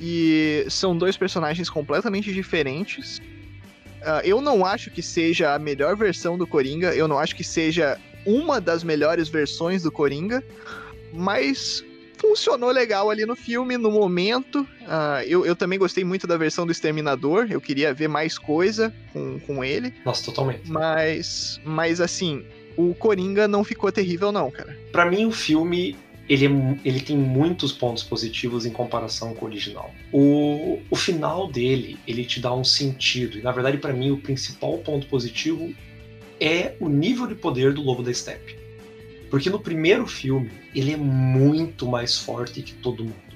e 0.00 0.66
são 0.68 0.96
dois 0.96 1.16
personagens 1.16 1.70
completamente 1.70 2.32
diferentes. 2.32 3.18
Uh, 3.18 4.22
eu 4.24 4.40
não 4.40 4.64
acho 4.64 4.90
que 4.90 5.02
seja 5.02 5.54
a 5.54 5.58
melhor 5.58 5.96
versão 5.96 6.36
do 6.36 6.46
Coringa, 6.46 6.94
eu 6.94 7.08
não 7.08 7.18
acho 7.18 7.34
que 7.34 7.44
seja 7.44 7.98
uma 8.26 8.60
das 8.60 8.82
melhores 8.82 9.28
versões 9.28 9.82
do 9.82 9.92
Coringa, 9.92 10.44
mas 11.12 11.84
funcionou 12.18 12.70
legal 12.70 13.10
ali 13.10 13.24
no 13.24 13.36
filme, 13.36 13.76
no 13.76 13.90
momento. 13.90 14.60
Uh, 14.82 15.22
eu, 15.26 15.46
eu 15.46 15.54
também 15.54 15.78
gostei 15.78 16.04
muito 16.04 16.26
da 16.26 16.36
versão 16.36 16.66
do 16.66 16.72
Exterminador, 16.72 17.46
eu 17.50 17.60
queria 17.60 17.94
ver 17.94 18.08
mais 18.08 18.38
coisa 18.38 18.92
com, 19.12 19.38
com 19.40 19.64
ele. 19.64 19.94
Nossa, 20.04 20.24
totalmente. 20.24 20.70
Mas, 20.70 21.60
mas 21.64 22.00
assim, 22.00 22.44
o 22.76 22.94
Coringa 22.94 23.46
não 23.46 23.62
ficou 23.62 23.90
terrível, 23.92 24.32
não, 24.32 24.50
cara. 24.50 24.76
Para 24.92 25.10
mim, 25.10 25.26
o 25.26 25.30
filme 25.30 25.96
ele, 26.28 26.46
é 26.46 26.50
ele 26.84 27.00
tem 27.00 27.16
muitos 27.16 27.72
pontos 27.72 28.02
positivos 28.02 28.66
em 28.66 28.70
comparação 28.70 29.34
com 29.34 29.44
o 29.44 29.48
original. 29.48 29.94
O, 30.12 30.80
o 30.90 30.96
final 30.96 31.48
dele, 31.48 31.98
ele 32.06 32.24
te 32.24 32.40
dá 32.40 32.52
um 32.54 32.64
sentido. 32.64 33.38
E 33.38 33.42
na 33.42 33.52
verdade, 33.52 33.78
para 33.78 33.92
mim, 33.92 34.10
o 34.10 34.18
principal 34.18 34.78
ponto 34.78 35.06
positivo 35.06 35.72
é 36.40 36.76
o 36.80 36.88
nível 36.88 37.26
de 37.26 37.34
poder 37.34 37.72
do 37.72 37.82
Lobo 37.82 38.02
da 38.02 38.12
Steppe. 38.12 38.56
Porque 39.30 39.50
no 39.50 39.58
primeiro 39.58 40.06
filme, 40.06 40.50
ele 40.74 40.92
é 40.92 40.96
muito 40.96 41.86
mais 41.86 42.18
forte 42.18 42.62
que 42.62 42.74
todo 42.74 43.04
mundo. 43.04 43.26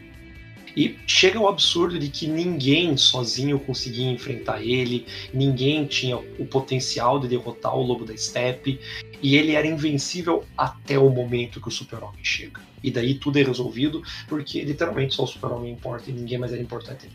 E 0.77 0.97
chega 1.07 1.39
ao 1.39 1.49
absurdo 1.49 1.99
de 1.99 2.09
que 2.09 2.29
ninguém 2.29 2.97
sozinho 2.97 3.59
conseguia 3.59 4.09
enfrentar 4.09 4.63
ele, 4.63 5.05
ninguém 5.35 5.85
tinha 5.85 6.17
o 6.17 6.47
potencial 6.47 7.19
de 7.19 7.27
derrotar 7.27 7.77
o 7.77 7.83
Lobo 7.83 8.05
da 8.05 8.17
Steppe, 8.17 8.79
e 9.21 9.37
ele 9.37 9.53
era 9.53 9.67
invencível 9.67 10.45
até 10.57 10.99
o 10.99 11.11
momento 11.11 11.61
que 11.61 11.69
o 11.69 11.73
Super-Homem 11.73 12.25
chega. 12.25 12.61
E 12.83 12.91
daí 12.91 13.15
tudo 13.15 13.39
é 13.39 13.43
resolvido, 13.43 14.03
porque 14.29 14.63
literalmente 14.63 15.15
só 15.15 15.25
o 15.25 15.27
Super-Homem 15.27 15.73
importa 15.73 16.09
e 16.09 16.13
ninguém 16.13 16.39
mais 16.39 16.53
era 16.53 16.63
importante. 16.63 17.11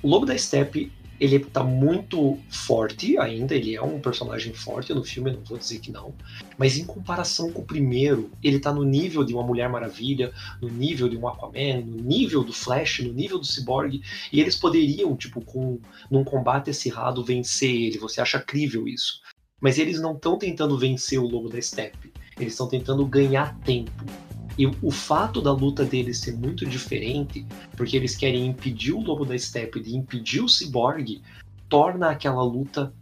O 0.00 0.08
Lobo 0.08 0.24
da 0.24 0.38
Steppe 0.38 0.92
ele 1.20 1.38
tá 1.38 1.62
muito 1.62 2.38
forte 2.48 3.18
ainda, 3.18 3.54
ele 3.54 3.74
é 3.74 3.82
um 3.82 4.00
personagem 4.00 4.52
forte 4.52 4.92
no 4.92 5.04
filme, 5.04 5.30
não 5.30 5.44
vou 5.44 5.58
dizer 5.58 5.78
que 5.78 5.90
não, 5.90 6.14
mas 6.58 6.76
em 6.76 6.84
comparação 6.84 7.52
com 7.52 7.62
o 7.62 7.64
primeiro, 7.64 8.30
ele 8.42 8.58
tá 8.58 8.72
no 8.72 8.82
nível 8.82 9.24
de 9.24 9.32
uma 9.32 9.42
Mulher 9.42 9.68
Maravilha, 9.68 10.32
no 10.60 10.68
nível 10.68 11.08
de 11.08 11.16
um 11.16 11.28
Aquaman, 11.28 11.80
no 11.84 12.02
nível 12.02 12.42
do 12.42 12.52
Flash, 12.52 13.00
no 13.00 13.12
nível 13.12 13.38
do 13.38 13.46
Cyborg, 13.46 14.02
e 14.32 14.40
eles 14.40 14.56
poderiam, 14.56 15.16
tipo, 15.16 15.40
com 15.40 15.78
num 16.10 16.24
combate 16.24 16.70
acirrado 16.70 17.24
vencer 17.24 17.70
ele, 17.70 17.98
você 17.98 18.20
acha 18.20 18.40
crível 18.40 18.88
isso. 18.88 19.20
Mas 19.60 19.78
eles 19.78 20.00
não 20.00 20.14
estão 20.14 20.36
tentando 20.36 20.76
vencer 20.76 21.18
o 21.18 21.26
Lobo 21.26 21.48
da 21.48 21.60
Steppe, 21.60 22.12
eles 22.38 22.52
estão 22.52 22.68
tentando 22.68 23.06
ganhar 23.06 23.58
tempo. 23.60 24.04
E 24.56 24.66
o 24.66 24.90
fato 24.90 25.40
da 25.40 25.52
luta 25.52 25.84
deles 25.84 26.18
ser 26.18 26.36
muito 26.36 26.64
diferente, 26.64 27.44
porque 27.76 27.96
eles 27.96 28.14
querem 28.14 28.46
impedir 28.46 28.92
o 28.92 29.00
Lobo 29.00 29.24
da 29.24 29.36
Steppe 29.36 29.80
de 29.80 29.96
impedir 29.96 30.40
o 30.40 30.48
Cyborg, 30.48 31.20
torna 31.68 32.10
aquela 32.10 32.42
luta 32.42 32.92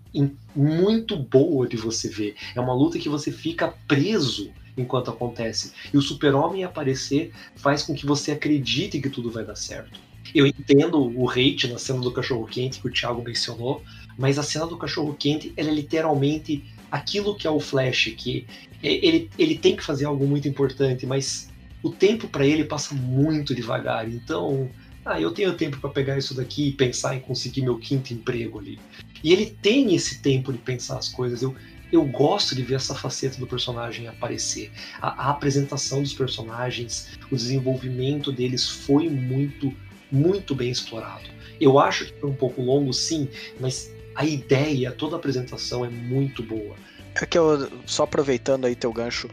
muito 0.55 1.17
boa 1.17 1.67
de 1.67 1.77
você 1.77 2.09
ver. 2.09 2.35
É 2.55 2.61
uma 2.61 2.75
luta 2.75 2.99
que 2.99 3.09
você 3.09 3.31
fica 3.31 3.75
preso 3.87 4.51
enquanto 4.77 5.11
acontece. 5.11 5.73
E 5.93 5.97
o 5.97 6.03
Super-Homem 6.03 6.65
aparecer 6.65 7.33
faz 7.57 7.83
com 7.83 7.95
que 7.95 8.07
você 8.07 8.33
acredite 8.33 9.01
que 9.01 9.11
tudo 9.11 9.31
vai 9.31 9.45
dar 9.45 9.57
certo. 9.57 10.01
Eu 10.35 10.47
entendo 10.47 10.99
o 10.99 11.29
hate 11.29 11.69
na 11.69 11.79
cena 11.79 12.01
do 12.01 12.11
cachorro-quente 12.11 12.81
que 12.81 12.89
o 12.89 12.93
Thiago 12.93 13.23
mencionou, 13.23 13.83
mas 14.19 14.39
a 14.39 14.43
cena 14.43 14.67
do 14.67 14.79
cachorro-quente 14.79 15.53
é 15.57 15.63
literalmente 15.63 16.65
aquilo 16.91 17.35
que 17.35 17.47
é 17.47 17.51
o 17.51 17.61
Flash, 17.61 18.15
que 18.17 18.47
ele, 18.83 19.31
ele 19.39 19.57
tem 19.57 19.77
que 19.77 19.83
fazer 19.83 20.05
algo 20.05 20.27
muito 20.27 20.49
importante, 20.49 21.07
mas 21.07 21.49
o 21.83 21.91
tempo 21.91 22.29
para 22.29 22.47
ele 22.47 22.65
passa 22.65 22.95
muito 22.95 23.55
devagar. 23.55 24.09
Então, 24.09 24.71
ah, 25.05 25.21
eu 25.21 25.33
tenho 25.33 25.55
tempo 25.55 25.79
para 25.79 25.91
pegar 25.91 26.17
isso 26.17 26.35
daqui 26.35 26.69
e 26.69 26.73
pensar 26.73 27.17
em 27.17 27.21
conseguir 27.21 27.63
meu 27.63 27.79
quinto 27.79 28.13
emprego 28.13 28.59
ali. 28.59 28.79
E 29.23 29.33
ele 29.33 29.47
tem 29.47 29.95
esse 29.95 30.21
tempo 30.21 30.53
de 30.53 30.59
pensar 30.59 30.99
as 30.99 31.09
coisas. 31.09 31.43
Eu, 31.43 31.55
eu 31.91 32.05
gosto 32.05 32.55
de 32.55 32.63
ver 32.63 32.77
essa 32.77 32.95
faceta 32.95 33.39
do 33.39 33.47
personagem 33.47 34.07
aparecer. 34.07 34.71
A, 35.01 35.27
a 35.27 35.31
apresentação 35.31 36.03
dos 36.03 36.15
personagens, 36.15 37.11
o 37.31 37.37
desenvolvimento 37.37 38.33
deles 38.33 38.69
foi 38.69 39.09
muito, 39.09 39.75
muito 40.11 40.55
bem 40.55 40.71
explorado. 40.71 41.29
Eu 41.61 41.79
acho 41.79 42.07
que 42.07 42.21
foi 42.21 42.31
um 42.31 42.35
pouco 42.35 42.63
longo, 42.63 42.93
sim, 42.93 43.29
mas 43.61 43.93
a 44.15 44.25
ideia, 44.25 44.93
toda 44.93 45.17
a 45.17 45.19
apresentação 45.19 45.85
é 45.85 45.89
muito 45.89 46.43
boa. 46.43 46.77
É 47.15 47.27
que 47.27 47.37
eu, 47.37 47.71
só 47.87 48.05
aproveitando 48.05 48.65
aí 48.65 48.75
teu 48.75 48.93
gancho, 48.93 49.29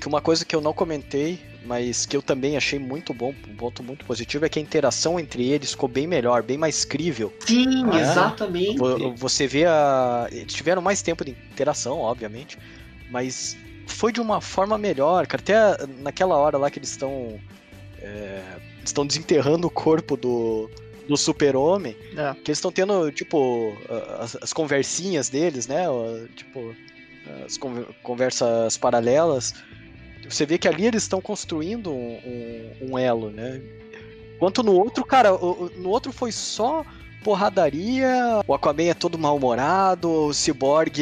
que 0.00 0.06
uma 0.06 0.20
coisa 0.20 0.44
que 0.44 0.54
eu 0.54 0.60
não 0.60 0.72
comentei, 0.72 1.40
mas 1.64 2.06
que 2.06 2.16
eu 2.16 2.22
também 2.22 2.56
achei 2.56 2.78
muito 2.78 3.12
bom, 3.12 3.34
um 3.46 3.56
ponto 3.56 3.82
muito 3.82 4.04
positivo, 4.04 4.46
é 4.46 4.48
que 4.48 4.58
a 4.58 4.62
interação 4.62 5.18
entre 5.20 5.46
eles 5.46 5.72
ficou 5.72 5.88
bem 5.88 6.06
melhor, 6.06 6.42
bem 6.42 6.56
mais 6.56 6.84
crível. 6.84 7.32
Sim, 7.40 7.84
né? 7.84 8.00
exatamente. 8.00 8.78
Você 9.16 9.46
vê 9.46 9.66
a. 9.66 10.28
Eles 10.30 10.54
tiveram 10.54 10.80
mais 10.80 11.02
tempo 11.02 11.24
de 11.24 11.32
interação, 11.32 11.98
obviamente, 11.98 12.58
mas 13.10 13.56
foi 13.86 14.12
de 14.12 14.20
uma 14.20 14.40
forma 14.40 14.78
melhor, 14.78 15.26
cara. 15.26 15.42
Até 15.42 15.86
naquela 16.00 16.36
hora 16.36 16.56
lá 16.56 16.70
que 16.70 16.78
eles 16.78 16.90
estão. 16.90 17.38
É, 18.00 18.42
estão 18.84 19.06
desenterrando 19.06 19.66
o 19.66 19.70
corpo 19.70 20.16
do, 20.16 20.70
do 21.08 21.16
super-homem, 21.16 21.96
é. 22.16 22.32
que 22.34 22.50
eles 22.50 22.58
estão 22.58 22.70
tendo, 22.70 23.10
tipo, 23.10 23.76
as, 24.20 24.36
as, 24.36 24.52
conversinhas 24.52 25.28
deles, 25.28 25.66
né? 25.66 25.84
Tipo, 26.36 26.74
as 27.44 27.58
conversas 28.02 28.76
paralelas. 28.76 29.54
Você 30.28 30.44
vê 30.44 30.58
que 30.58 30.68
ali 30.68 30.86
eles 30.86 31.02
estão 31.02 31.20
construindo 31.20 31.90
um, 31.90 32.72
um, 32.82 32.98
elo, 32.98 33.30
né? 33.30 33.60
Enquanto 34.36 34.62
no 34.62 34.72
outro, 34.72 35.04
cara, 35.04 35.30
no 35.30 35.88
outro 35.88 36.12
foi 36.12 36.30
só 36.30 36.84
porradaria, 37.24 38.40
o 38.46 38.54
Aquaman 38.54 38.90
é 38.90 38.94
todo 38.94 39.18
mal-humorado, 39.18 40.08
o 40.08 40.34
Cyborg 40.34 41.00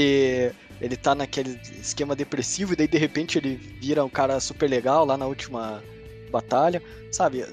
ele 0.81 0.97
tá 0.97 1.15
naquele 1.15 1.59
esquema 1.81 2.15
depressivo 2.15 2.73
e 2.73 2.77
daí 2.77 2.89
de 2.89 2.99
repente 2.99 3.39
ele 3.39 3.57
vira 3.57 4.05
um 4.05 4.09
cara 4.09 4.39
super 4.41 4.69
legal 4.69 5.05
lá 5.05 5.17
na 5.17 5.27
última 5.27 5.83
batalha, 6.31 6.83
sabe? 7.11 7.45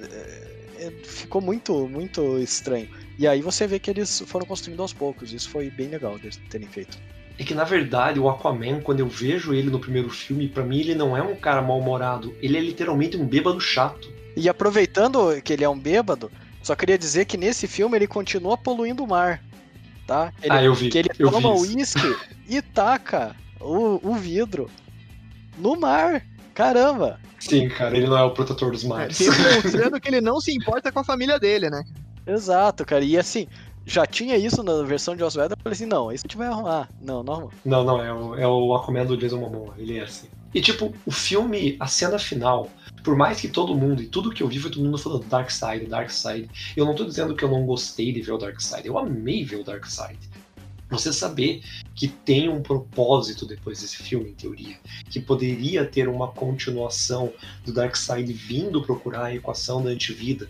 é, 0.84 0.92
ficou 1.04 1.42
muito, 1.42 1.88
muito 1.88 2.38
estranho. 2.40 2.90
E 3.18 3.28
aí 3.28 3.42
você 3.42 3.66
vê 3.66 3.80
que 3.80 3.90
eles 3.90 4.24
foram 4.28 4.46
construindo 4.46 4.82
aos 4.82 4.94
poucos. 4.94 5.32
Isso 5.32 5.50
foi 5.50 5.70
bem 5.70 5.88
legal 5.88 6.18
de 6.20 6.38
terem 6.50 6.68
feito. 6.68 6.98
É 7.38 7.44
que 7.44 7.54
na 7.54 7.64
verdade 7.64 8.20
o 8.20 8.30
Aquaman, 8.30 8.80
quando 8.82 9.00
eu 9.00 9.08
vejo 9.08 9.54
ele 9.54 9.70
no 9.70 9.80
primeiro 9.80 10.10
filme, 10.10 10.48
para 10.48 10.64
mim 10.64 10.80
ele 10.80 10.96
não 10.96 11.18
é 11.18 11.22
um 11.22 11.36
cara 11.36 11.62
mal-humorado. 11.62 12.36
Ele 12.42 12.58
é 12.58 12.62
literalmente 12.62 13.18
um 13.18 13.26
bêbado 13.26 13.60
chato. 13.60 14.12
E 14.36 14.48
aproveitando 14.48 15.42
que 15.42 15.54
ele 15.54 15.64
é 15.64 15.70
um 15.70 15.78
bêbado, 15.78 16.32
só 16.62 16.76
queria 16.76 16.98
dizer 16.98 17.26
que 17.26 17.38
nesse 17.38 17.68
filme 17.68 17.98
ele 17.98 18.08
continua 18.08 18.58
poluindo 18.58 19.04
o 19.04 19.08
mar. 19.08 19.44
Tá? 20.06 20.32
Ele, 20.42 20.54
ah, 20.54 20.64
eu 20.64 20.74
vi. 20.74 20.90
Que 20.90 21.00
ele 21.00 21.10
eu 21.18 21.32
toma 21.32 21.54
uísque 21.56 22.16
e 22.48 22.62
taca 22.62 23.36
o, 23.60 24.00
o 24.04 24.16
vidro 24.16 24.70
no 25.58 25.76
mar. 25.76 26.24
Caramba! 26.54 27.20
Sim, 27.40 27.68
cara, 27.68 27.98
ele 27.98 28.08
não 28.08 28.18
é 28.18 28.24
o 28.24 28.32
protetor 28.32 28.72
dos 28.72 28.84
mares. 28.84 29.18
Demonstrando 29.18 30.00
que 30.02 30.08
ele 30.08 30.22
não 30.22 30.40
se 30.40 30.54
importa 30.54 30.92
com 30.92 31.00
a 31.00 31.04
família 31.04 31.40
dele, 31.40 31.70
né? 31.70 31.84
Exato, 32.26 32.86
cara. 32.86 33.04
E 33.04 33.18
assim, 33.18 33.48
já 33.86 34.06
tinha 34.06 34.38
isso 34.38 34.64
na 34.64 34.84
versão 34.84 35.16
de 35.16 35.24
Oswald, 35.24 35.52
eu 35.52 35.58
falei 35.62 35.76
assim, 35.76 35.86
não, 35.86 36.12
isso 36.12 36.26
a 36.26 36.28
gente 36.28 36.38
vai 36.38 36.48
arrumar. 36.48 36.90
Não, 37.02 37.24
não. 37.24 37.50
Não, 37.66 37.84
não, 37.84 38.02
é 38.02 38.14
o, 38.14 38.36
é 38.36 38.48
o 38.48 38.74
Aquaman 38.76 39.06
do 39.06 39.18
Jason 39.18 39.38
Momoa, 39.38 39.74
ele 39.78 39.98
é 39.98 40.04
assim. 40.04 40.28
E 40.54 40.62
tipo, 40.62 40.94
o 41.06 41.12
filme, 41.12 41.76
a 41.80 41.88
cena 41.88 42.20
final, 42.20 42.70
por 43.04 43.16
mais 43.16 43.42
que 43.42 43.48
todo 43.48 43.76
mundo, 43.76 44.02
e 44.02 44.08
tudo 44.08 44.32
que 44.32 44.44
eu 44.44 44.48
vi 44.48 44.60
foi 44.60 44.70
todo 44.70 44.84
mundo 44.84 44.98
falando 44.98 45.26
Dark 45.26 45.50
Side, 45.50 45.88
Dark 45.88 46.12
Side, 46.12 46.50
eu 46.78 46.86
não 46.86 46.96
tô 46.96 47.04
dizendo 47.04 47.36
que 47.36 47.44
eu 47.44 47.50
não 47.50 47.66
gostei 47.66 48.12
de 48.12 48.22
ver 48.22 48.34
o 48.34 48.38
Dark 48.38 48.60
Side, 48.62 48.88
eu 48.88 48.98
amei 48.98 49.44
ver 49.44 49.58
o 49.58 49.64
Dark 49.64 49.86
Side. 49.86 50.30
Você 50.94 51.12
saber 51.12 51.64
que 51.96 52.08
tem 52.08 52.50
um 52.50 52.62
propósito 52.62 53.48
depois 53.48 53.82
desse 53.82 53.98
filme, 53.98 54.30
em 54.30 54.34
teoria, 54.34 54.78
que 55.10 55.20
poderia 55.20 55.86
ter 55.86 56.08
uma 56.08 56.28
continuação 56.28 57.34
do 57.66 57.74
Darkseid 57.74 58.32
vindo 58.32 58.82
procurar 58.82 59.26
a 59.26 59.36
equação 59.36 59.84
da 59.84 59.90
antivida. 59.90 60.48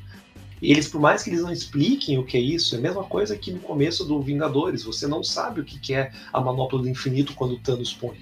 Eles, 0.64 0.88
por 0.88 1.02
mais 1.02 1.22
que 1.22 1.30
eles 1.30 1.42
não 1.42 1.52
expliquem 1.52 2.18
o 2.18 2.24
que 2.24 2.38
é 2.38 2.40
isso, 2.40 2.74
é 2.74 2.78
a 2.78 2.82
mesma 2.82 3.04
coisa 3.04 3.38
que 3.38 3.52
no 3.52 3.60
começo 3.60 4.06
do 4.06 4.22
Vingadores, 4.22 4.84
você 4.84 5.06
não 5.06 5.22
sabe 5.22 5.60
o 5.60 5.66
que 5.66 5.94
é 5.94 6.10
a 6.32 6.40
manopla 6.40 6.80
do 6.80 6.88
infinito 6.88 7.34
quando 7.34 7.60
Thanos 7.60 7.94
põe. 7.94 8.18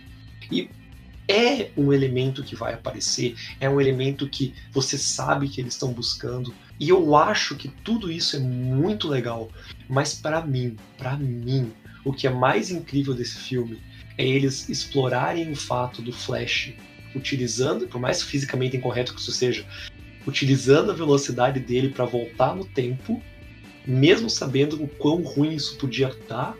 E 0.52 0.68
é 1.28 1.70
um 1.78 1.94
elemento 1.94 2.44
que 2.44 2.56
vai 2.56 2.74
aparecer, 2.74 3.36
é 3.60 3.70
um 3.70 3.80
elemento 3.80 4.28
que 4.28 4.56
você 4.72 4.98
sabe 4.98 5.48
que 5.48 5.62
eles 5.62 5.76
estão 5.76 5.94
buscando. 5.94 6.52
E 6.80 6.90
eu 6.90 7.16
acho 7.16 7.56
que 7.56 7.68
tudo 7.68 8.12
isso 8.12 8.36
é 8.36 8.40
muito 8.40 9.08
legal. 9.08 9.50
Mas 9.88 10.16
para 10.16 10.44
mim, 10.44 10.76
para 10.98 11.16
mim, 11.16 11.72
o 12.04 12.12
que 12.12 12.26
é 12.26 12.32
mais 12.32 12.72
incrível 12.72 13.14
desse 13.14 13.38
filme 13.38 13.80
é 14.18 14.28
eles 14.28 14.68
explorarem 14.68 15.52
o 15.52 15.56
fato 15.56 16.02
do 16.02 16.12
Flash 16.12 16.74
utilizando, 17.16 17.88
por 17.88 18.02
mais 18.02 18.24
fisicamente 18.24 18.76
incorreto 18.76 19.14
que 19.14 19.22
isso 19.22 19.32
seja, 19.32 19.66
utilizando 20.28 20.92
a 20.92 20.96
velocidade 20.96 21.60
dele 21.60 21.90
para 21.90 22.06
voltar 22.06 22.56
no 22.56 22.66
tempo, 22.66 23.22
mesmo 23.86 24.30
sabendo 24.30 24.82
o 24.84 24.88
quão 24.88 25.22
ruim 25.22 25.54
isso 25.56 25.78
podia 25.78 26.10
estar, 26.10 26.56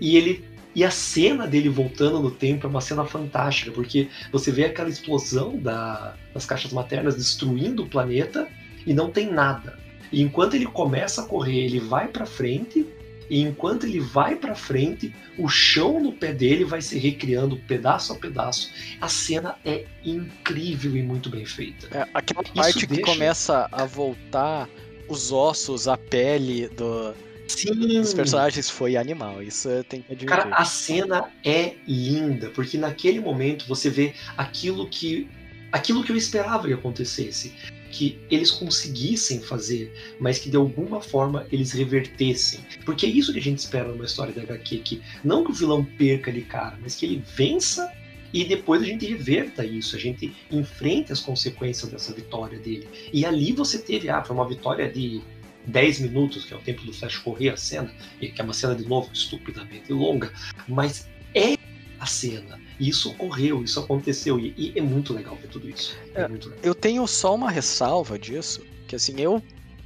e 0.00 0.16
ele 0.16 0.44
E 0.76 0.84
a 0.84 0.90
cena 0.90 1.46
dele 1.46 1.70
voltando 1.70 2.20
no 2.20 2.30
tempo 2.30 2.66
é 2.66 2.68
uma 2.68 2.82
cena 2.82 3.02
fantástica, 3.06 3.70
porque 3.72 4.08
você 4.30 4.52
vê 4.52 4.66
aquela 4.66 4.90
explosão 4.90 5.56
da, 5.56 6.14
das 6.34 6.44
caixas 6.44 6.70
maternas 6.70 7.16
destruindo 7.16 7.82
o 7.82 7.88
planeta 7.88 8.46
e 8.86 8.92
não 8.92 9.10
tem 9.10 9.32
nada. 9.32 9.78
E 10.12 10.20
enquanto 10.20 10.52
ele 10.52 10.66
começa 10.66 11.22
a 11.22 11.24
correr, 11.24 11.64
ele 11.64 11.80
vai 11.80 12.08
para 12.08 12.26
frente, 12.26 12.86
e 13.28 13.40
enquanto 13.42 13.84
ele 13.84 14.00
vai 14.00 14.36
para 14.36 14.54
frente, 14.54 15.14
o 15.38 15.48
chão 15.48 16.00
no 16.00 16.12
pé 16.12 16.32
dele 16.32 16.64
vai 16.64 16.80
se 16.80 16.98
recriando 16.98 17.56
pedaço 17.56 18.12
a 18.12 18.16
pedaço. 18.16 18.70
A 19.00 19.08
cena 19.08 19.56
é 19.64 19.84
incrível 20.04 20.96
e 20.96 21.02
muito 21.02 21.28
bem 21.28 21.44
feita. 21.44 21.88
É, 21.96 22.06
aquela 22.14 22.42
parte 22.42 22.86
que 22.86 22.94
deixa- 22.94 23.02
começa 23.12 23.68
a 23.72 23.84
voltar 23.84 24.68
os 25.08 25.32
ossos, 25.32 25.86
a 25.88 25.96
pele 25.96 26.68
do, 26.68 27.14
Sim. 27.48 27.74
dos 27.74 28.14
personagens 28.14 28.68
foi 28.70 28.96
animal. 28.96 29.42
Isso 29.42 29.68
tenho 29.88 30.02
que 30.02 30.12
admitir. 30.12 30.26
Cara, 30.28 30.54
a 30.54 30.64
cena 30.64 31.30
é 31.44 31.74
linda, 31.86 32.50
porque 32.50 32.76
naquele 32.78 33.20
momento 33.20 33.66
você 33.66 33.90
vê 33.90 34.14
aquilo 34.36 34.88
que 34.88 35.28
aquilo 35.72 36.02
que 36.02 36.10
eu 36.12 36.16
esperava 36.16 36.66
que 36.68 36.72
acontecesse, 36.72 37.52
que 37.96 38.18
eles 38.30 38.50
conseguissem 38.50 39.40
fazer, 39.40 39.90
mas 40.20 40.38
que 40.38 40.50
de 40.50 40.56
alguma 40.56 41.00
forma 41.00 41.46
eles 41.50 41.72
revertessem. 41.72 42.60
Porque 42.84 43.06
é 43.06 43.08
isso 43.08 43.32
que 43.32 43.38
a 43.38 43.42
gente 43.42 43.58
espera 43.58 43.88
numa 43.88 44.04
história 44.04 44.34
da 44.34 44.42
HQ, 44.42 44.78
que 44.78 45.02
não 45.24 45.42
que 45.42 45.50
o 45.50 45.54
vilão 45.54 45.82
perca 45.82 46.30
ali, 46.30 46.42
cara, 46.42 46.78
mas 46.82 46.94
que 46.94 47.06
ele 47.06 47.22
vença 47.34 47.90
e 48.34 48.44
depois 48.44 48.82
a 48.82 48.84
gente 48.84 49.06
reverta 49.06 49.64
isso, 49.64 49.96
a 49.96 49.98
gente 49.98 50.30
enfrenta 50.50 51.14
as 51.14 51.20
consequências 51.20 51.90
dessa 51.90 52.12
vitória 52.12 52.58
dele. 52.58 52.86
E 53.12 53.24
ali 53.24 53.52
você 53.52 53.78
teve, 53.78 54.10
ah, 54.10 54.22
foi 54.22 54.36
uma 54.36 54.46
vitória 54.46 54.92
de 54.92 55.22
10 55.66 56.00
minutos, 56.00 56.44
que 56.44 56.52
é 56.52 56.56
o 56.56 56.60
tempo 56.60 56.84
do 56.84 56.92
Flash 56.92 57.16
correr 57.16 57.48
a 57.48 57.56
cena, 57.56 57.90
e 58.20 58.28
que 58.28 58.38
é 58.38 58.44
uma 58.44 58.52
cena 58.52 58.74
de 58.74 58.84
novo 58.86 59.08
estupidamente 59.10 59.90
longa, 59.90 60.30
mas 60.68 61.08
é 61.34 61.56
a 61.98 62.04
cena. 62.04 62.60
E 62.78 62.88
isso 62.88 63.10
ocorreu, 63.10 63.62
isso 63.64 63.80
aconteceu, 63.80 64.38
e, 64.38 64.54
e 64.56 64.78
é 64.78 64.82
muito 64.82 65.12
legal 65.12 65.36
ver 65.36 65.48
tudo 65.48 65.68
isso. 65.68 65.96
É, 66.14 66.22
É. 66.22 66.68
Eu 66.68 66.74
tenho 66.74 67.06
só 67.06 67.34
uma 67.34 67.50
ressalva 67.50 68.18
disso, 68.18 68.62
que 68.86 68.96
assim, 68.96 69.20
eu, 69.20 69.42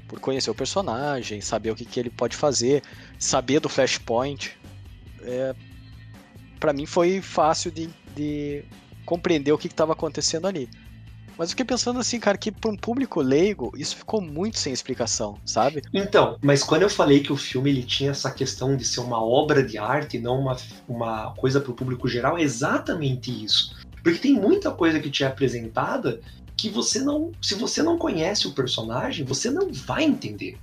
por 0.08 0.18
conhecer 0.18 0.50
o 0.50 0.54
personagem, 0.54 1.40
saber 1.40 1.70
o 1.70 1.76
que, 1.76 1.84
que 1.84 2.00
ele 2.00 2.10
pode 2.10 2.36
fazer, 2.36 2.82
saber 3.18 3.60
do 3.60 3.68
Flashpoint, 3.68 4.56
é, 5.22 5.54
para 6.58 6.72
mim 6.72 6.86
foi 6.86 7.20
fácil 7.20 7.70
de, 7.70 7.88
de 8.14 8.64
compreender 9.06 9.52
o 9.52 9.58
que 9.58 9.66
estava 9.66 9.92
acontecendo 9.92 10.46
ali. 10.46 10.68
Mas 11.40 11.48
eu 11.48 11.50
fiquei 11.52 11.64
pensando 11.64 11.98
assim, 11.98 12.20
cara, 12.20 12.36
que 12.36 12.52
para 12.52 12.70
um 12.70 12.76
público 12.76 13.18
leigo, 13.22 13.72
isso 13.74 13.96
ficou 13.96 14.20
muito 14.20 14.58
sem 14.58 14.74
explicação, 14.74 15.38
sabe? 15.46 15.80
Então, 15.90 16.36
mas 16.42 16.62
quando 16.62 16.82
eu 16.82 16.90
falei 16.90 17.20
que 17.20 17.32
o 17.32 17.36
filme 17.36 17.70
ele 17.70 17.82
tinha 17.82 18.10
essa 18.10 18.30
questão 18.30 18.76
de 18.76 18.84
ser 18.84 19.00
uma 19.00 19.24
obra 19.24 19.62
de 19.62 19.78
arte 19.78 20.18
e 20.18 20.20
não 20.20 20.38
uma, 20.38 20.58
uma 20.86 21.34
coisa 21.36 21.58
para 21.58 21.70
o 21.70 21.74
público 21.74 22.06
geral, 22.06 22.36
é 22.36 22.42
exatamente 22.42 23.30
isso. 23.42 23.74
Porque 24.04 24.18
tem 24.18 24.34
muita 24.34 24.70
coisa 24.70 25.00
que 25.00 25.08
te 25.08 25.24
é 25.24 25.28
apresentada 25.28 26.20
que 26.54 26.68
você 26.68 26.98
não. 26.98 27.32
Se 27.40 27.54
você 27.54 27.82
não 27.82 27.96
conhece 27.96 28.46
o 28.46 28.52
personagem, 28.52 29.24
você 29.24 29.50
não 29.50 29.72
vai 29.72 30.04
entender. 30.04 30.58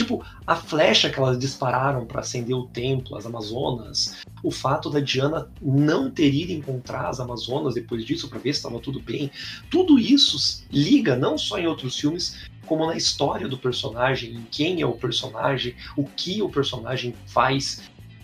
Tipo, 0.00 0.24
a 0.46 0.56
flecha 0.56 1.10
que 1.10 1.18
elas 1.18 1.38
dispararam 1.38 2.06
para 2.06 2.20
acender 2.20 2.56
o 2.56 2.66
templo, 2.66 3.18
as 3.18 3.26
Amazonas, 3.26 4.16
o 4.42 4.50
fato 4.50 4.88
da 4.88 4.98
Diana 4.98 5.46
não 5.60 6.10
ter 6.10 6.32
ido 6.32 6.52
encontrar 6.52 7.10
as 7.10 7.20
Amazonas 7.20 7.74
depois 7.74 8.02
disso 8.02 8.26
para 8.26 8.38
ver 8.38 8.54
se 8.54 8.60
estava 8.60 8.80
tudo 8.80 8.98
bem, 8.98 9.30
tudo 9.70 9.98
isso 9.98 10.64
liga 10.72 11.14
não 11.16 11.36
só 11.36 11.58
em 11.58 11.66
outros 11.66 12.00
filmes, 12.00 12.48
como 12.64 12.86
na 12.86 12.96
história 12.96 13.46
do 13.46 13.58
personagem, 13.58 14.36
em 14.36 14.46
quem 14.50 14.80
é 14.80 14.86
o 14.86 14.92
personagem, 14.92 15.76
o 15.94 16.04
que 16.04 16.40
o 16.40 16.48
personagem 16.48 17.14
faz. 17.26 17.82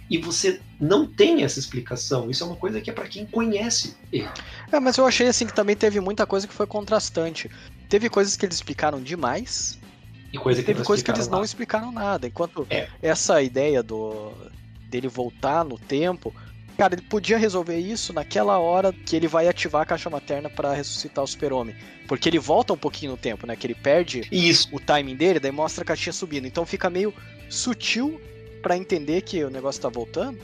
E 0.08 0.16
você 0.16 0.62
não 0.80 1.04
tem 1.04 1.42
essa 1.42 1.58
explicação. 1.58 2.30
Isso 2.30 2.42
é 2.42 2.46
uma 2.46 2.56
coisa 2.56 2.80
que 2.80 2.88
é 2.88 2.92
para 2.92 3.06
quem 3.06 3.26
conhece 3.26 3.94
ele. 4.10 4.30
É, 4.72 4.80
mas 4.80 4.96
eu 4.96 5.06
achei 5.06 5.26
assim 5.26 5.44
que 5.44 5.54
também 5.54 5.76
teve 5.76 6.00
muita 6.00 6.24
coisa 6.24 6.48
que 6.48 6.54
foi 6.54 6.66
contrastante. 6.66 7.50
Teve 7.86 8.08
coisas 8.08 8.34
que 8.34 8.46
eles 8.46 8.56
explicaram 8.56 9.02
demais, 9.02 9.78
E 10.36 10.38
coisa 10.38 10.60
que 10.60 10.66
teve 10.66 10.78
não 10.80 10.86
coisas 10.86 11.02
que 11.02 11.10
eles 11.10 11.28
não 11.28 11.42
explicaram 11.42 11.90
nada. 11.90 12.26
Enquanto 12.26 12.66
É. 12.70 12.88
essa 13.02 13.42
ideia 13.42 13.82
do 13.82 14.32
dele 14.88 15.08
voltar 15.08 15.64
no 15.64 15.78
tempo, 15.78 16.32
cara, 16.78 16.94
ele 16.94 17.02
podia 17.02 17.36
resolver 17.36 17.78
isso 17.78 18.12
naquela 18.12 18.58
hora 18.58 18.92
que 18.92 19.16
ele 19.16 19.26
vai 19.26 19.48
ativar 19.48 19.82
a 19.82 19.86
caixa 19.86 20.08
materna 20.08 20.48
pra 20.48 20.72
ressuscitar 20.72 21.24
o 21.24 21.26
Super-Homem, 21.26 21.74
porque 22.06 22.28
ele 22.28 22.38
volta 22.38 22.72
um 22.72 22.76
pouquinho 22.78 23.12
no 23.12 23.16
tempo, 23.18 23.46
né? 23.46 23.56
Que 23.56 23.66
ele 23.66 23.74
perde 23.74 24.22
Isso. 24.30 24.68
o 24.72 24.78
timing 24.78 25.16
dele, 25.16 25.40
daí 25.40 25.50
mostra 25.50 25.82
a 25.82 25.86
caixinha 25.86 26.12
subindo. 26.12 26.46
Então 26.46 26.64
fica 26.64 26.88
meio 26.88 27.12
sutil 27.50 28.20
pra 28.62 28.76
entender 28.76 29.22
que 29.22 29.42
o 29.44 29.50
negócio 29.50 29.82
tá 29.82 29.88
voltando, 29.88 30.38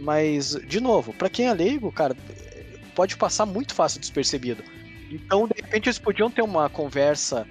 mas 0.00 0.56
de 0.66 0.80
novo, 0.80 1.12
pra 1.12 1.28
quem 1.30 1.46
é 1.46 1.52
leigo, 1.52 1.92
cara, 1.92 2.16
pode 2.94 3.16
passar 3.16 3.46
muito 3.46 3.74
fácil 3.74 4.00
despercebido. 4.00 4.64
Então, 5.10 5.46
de 5.46 5.54
repente, 5.62 5.86
eles 5.88 5.98
podiam 5.98 6.30
ter 6.30 6.42
uma 6.42 6.68
conversa 6.68 7.46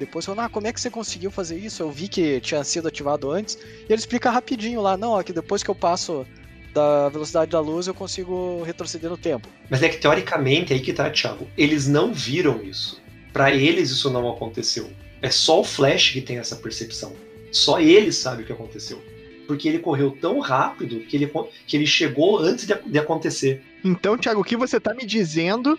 depois 0.00 0.24
falando, 0.24 0.40
ah, 0.40 0.48
como 0.48 0.66
é 0.66 0.72
que 0.72 0.80
você 0.80 0.88
conseguiu 0.88 1.30
fazer 1.30 1.58
isso? 1.58 1.82
Eu 1.82 1.90
vi 1.90 2.08
que 2.08 2.40
tinha 2.40 2.64
sido 2.64 2.88
ativado 2.88 3.30
antes. 3.30 3.54
E 3.54 3.92
ele 3.92 4.00
explica 4.00 4.30
rapidinho 4.30 4.80
lá, 4.80 4.96
não, 4.96 5.20
é 5.20 5.22
que 5.22 5.30
depois 5.32 5.62
que 5.62 5.68
eu 5.68 5.74
passo 5.74 6.26
da 6.72 7.10
velocidade 7.10 7.50
da 7.50 7.60
luz, 7.60 7.86
eu 7.86 7.92
consigo 7.92 8.62
retroceder 8.62 9.10
no 9.10 9.18
tempo. 9.18 9.46
Mas 9.68 9.82
é 9.82 9.90
que 9.90 9.98
teoricamente, 9.98 10.72
aí 10.72 10.80
que 10.80 10.94
tá, 10.94 11.10
Thiago, 11.10 11.46
eles 11.54 11.86
não 11.86 12.14
viram 12.14 12.62
isso. 12.62 12.98
Pra 13.30 13.54
eles 13.54 13.90
isso 13.90 14.08
não 14.10 14.28
aconteceu. 14.30 14.90
É 15.20 15.30
só 15.30 15.60
o 15.60 15.64
Flash 15.64 16.12
que 16.12 16.22
tem 16.22 16.38
essa 16.38 16.56
percepção. 16.56 17.12
Só 17.52 17.78
ele 17.78 18.10
sabe 18.10 18.42
o 18.42 18.46
que 18.46 18.52
aconteceu. 18.52 19.02
Porque 19.46 19.68
ele 19.68 19.80
correu 19.80 20.16
tão 20.18 20.38
rápido 20.38 21.00
que 21.00 21.14
ele, 21.14 21.30
que 21.66 21.76
ele 21.76 21.86
chegou 21.86 22.38
antes 22.38 22.66
de, 22.66 22.74
de 22.86 22.98
acontecer. 22.98 23.62
Então, 23.84 24.16
Thiago, 24.16 24.40
o 24.40 24.44
que 24.44 24.56
você 24.56 24.80
tá 24.80 24.94
me 24.94 25.04
dizendo 25.04 25.78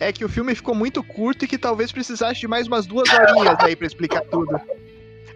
é 0.00 0.12
que 0.12 0.24
o 0.24 0.28
filme 0.28 0.54
ficou 0.54 0.74
muito 0.74 1.04
curto 1.04 1.44
e 1.44 1.48
que 1.48 1.58
talvez 1.58 1.92
precisasse 1.92 2.40
de 2.40 2.48
mais 2.48 2.66
umas 2.66 2.86
duas 2.86 3.08
horinhas 3.12 3.56
aí 3.60 3.76
pra 3.76 3.86
explicar 3.86 4.22
tudo. 4.22 4.58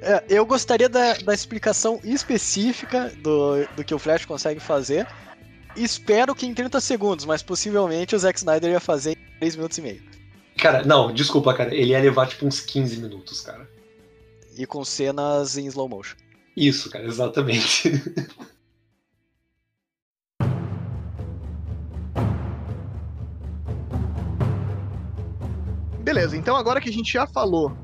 É, 0.01 0.25
eu 0.29 0.45
gostaria 0.45 0.89
da, 0.89 1.15
da 1.15 1.35
explicação 1.35 2.01
específica 2.03 3.13
do, 3.23 3.67
do 3.77 3.85
que 3.85 3.95
o 3.95 3.99
Flash 3.99 4.25
consegue 4.25 4.61
fazer. 4.61 5.07
Espero 5.77 6.35
que 6.35 6.47
em 6.47 6.55
30 6.55 6.81
segundos, 6.81 7.25
mas 7.25 7.43
possivelmente 7.43 8.17
o 8.17 8.19
Zack 8.19 8.39
Snyder 8.39 8.71
ia 8.71 8.81
fazer 8.81 9.13
em 9.13 9.39
3 9.39 9.57
minutos 9.57 9.79
e 9.79 9.83
meio. 9.83 10.03
Cara, 10.57 10.83
não, 10.85 11.13
desculpa, 11.13 11.53
cara. 11.53 11.75
Ele 11.75 11.91
ia 11.91 12.01
levar 12.01 12.27
tipo 12.27 12.47
uns 12.47 12.61
15 12.61 12.99
minutos, 12.99 13.41
cara. 13.41 13.69
E 14.57 14.65
com 14.67 14.85
cenas 14.85 15.59
em 15.59 15.67
slow 15.67 15.89
motion. 15.89 16.17
Isso, 16.57 16.89
cara, 16.89 17.05
exatamente. 17.05 17.91
Beleza, 26.15 26.37
então 26.37 26.55
agora 26.55 26.81
que 26.81 26.89
a 26.89 26.93
gente 26.93 27.13
já 27.13 27.27
falou 27.27 27.77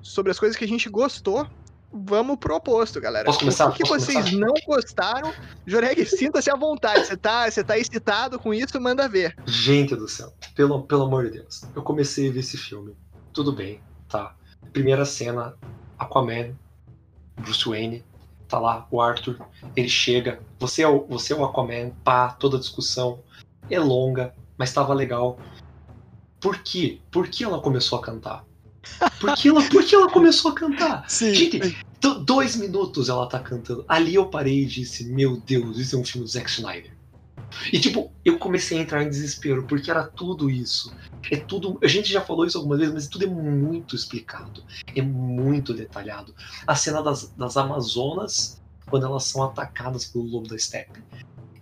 sobre 0.00 0.32
as 0.32 0.38
coisas 0.38 0.56
que 0.56 0.64
a 0.64 0.68
gente 0.68 0.88
gostou, 0.88 1.46
vamos 1.92 2.38
pro 2.38 2.56
oposto, 2.56 2.98
galera. 2.98 3.26
Posso 3.26 3.40
começar? 3.40 3.68
O 3.68 3.72
que, 3.72 3.82
Posso 3.82 4.06
vocês 4.06 4.30
começar? 4.30 4.38
não 4.38 4.54
gostaram? 4.66 5.34
Joreg, 5.66 6.06
sinta-se 6.06 6.50
à 6.50 6.56
vontade. 6.56 7.04
Você 7.04 7.14
tá, 7.14 7.50
você 7.50 7.62
tá 7.62 7.76
excitado 7.76 8.38
com 8.38 8.54
isso? 8.54 8.80
Manda 8.80 9.06
ver. 9.06 9.36
Gente 9.44 9.94
do 9.94 10.08
céu, 10.08 10.32
pelo, 10.54 10.84
pelo 10.84 11.02
amor 11.02 11.26
de 11.26 11.32
Deus. 11.32 11.64
Eu 11.74 11.82
comecei 11.82 12.30
a 12.30 12.32
ver 12.32 12.40
esse 12.40 12.56
filme. 12.56 12.96
Tudo 13.34 13.52
bem, 13.52 13.82
tá. 14.08 14.34
Primeira 14.72 15.04
cena, 15.04 15.54
Aquaman, 15.98 16.54
Bruce 17.38 17.68
Wayne, 17.68 18.02
tá 18.48 18.58
lá, 18.58 18.86
o 18.90 18.98
Arthur, 18.98 19.38
ele 19.76 19.90
chega. 19.90 20.40
Você 20.58 20.80
é 20.80 20.88
o, 20.88 21.04
você 21.06 21.34
é 21.34 21.36
o 21.36 21.44
Aquaman, 21.44 21.90
pá, 22.02 22.30
toda 22.30 22.56
a 22.56 22.60
discussão. 22.60 23.20
É 23.68 23.78
longa, 23.78 24.32
mas 24.56 24.72
tava 24.72 24.94
legal. 24.94 25.38
Por 26.40 26.58
quê? 26.58 27.00
Por 27.10 27.28
que 27.28 27.44
ela 27.44 27.60
começou 27.60 27.98
a 27.98 28.02
cantar? 28.02 28.44
Por 29.20 29.34
que 29.34 29.48
ela, 29.48 29.62
por 29.68 29.84
que 29.84 29.94
ela 29.94 30.08
começou 30.10 30.50
a 30.52 30.54
cantar? 30.54 31.04
Sim. 31.10 31.34
Gente, 31.34 31.76
do- 32.00 32.20
dois 32.24 32.54
minutos 32.56 33.08
ela 33.08 33.26
tá 33.26 33.38
cantando. 33.40 33.84
Ali 33.88 34.14
eu 34.14 34.26
parei 34.26 34.62
e 34.62 34.66
disse: 34.66 35.04
Meu 35.12 35.36
Deus, 35.40 35.78
isso 35.78 35.96
é 35.96 35.98
um 35.98 36.04
filme 36.04 36.24
do 36.24 36.30
Zack 36.30 36.48
Snyder. 36.48 36.94
E 37.72 37.78
tipo, 37.80 38.12
eu 38.24 38.38
comecei 38.38 38.78
a 38.78 38.82
entrar 38.82 39.02
em 39.02 39.08
desespero, 39.08 39.64
porque 39.64 39.90
era 39.90 40.04
tudo 40.06 40.50
isso. 40.50 40.92
É 41.30 41.36
tudo. 41.36 41.78
A 41.82 41.86
gente 41.88 42.12
já 42.12 42.20
falou 42.20 42.44
isso 42.44 42.58
algumas 42.58 42.78
vezes, 42.78 42.94
mas 42.94 43.08
tudo 43.08 43.24
é 43.24 43.28
muito 43.28 43.96
explicado. 43.96 44.62
É 44.94 45.02
muito 45.02 45.72
detalhado. 45.74 46.34
A 46.66 46.74
cena 46.76 47.02
das, 47.02 47.32
das 47.36 47.56
Amazonas, 47.56 48.60
quando 48.88 49.06
elas 49.06 49.24
são 49.24 49.42
atacadas 49.42 50.04
pelo 50.04 50.24
lobo 50.24 50.48
da 50.48 50.58
steppe. 50.58 51.02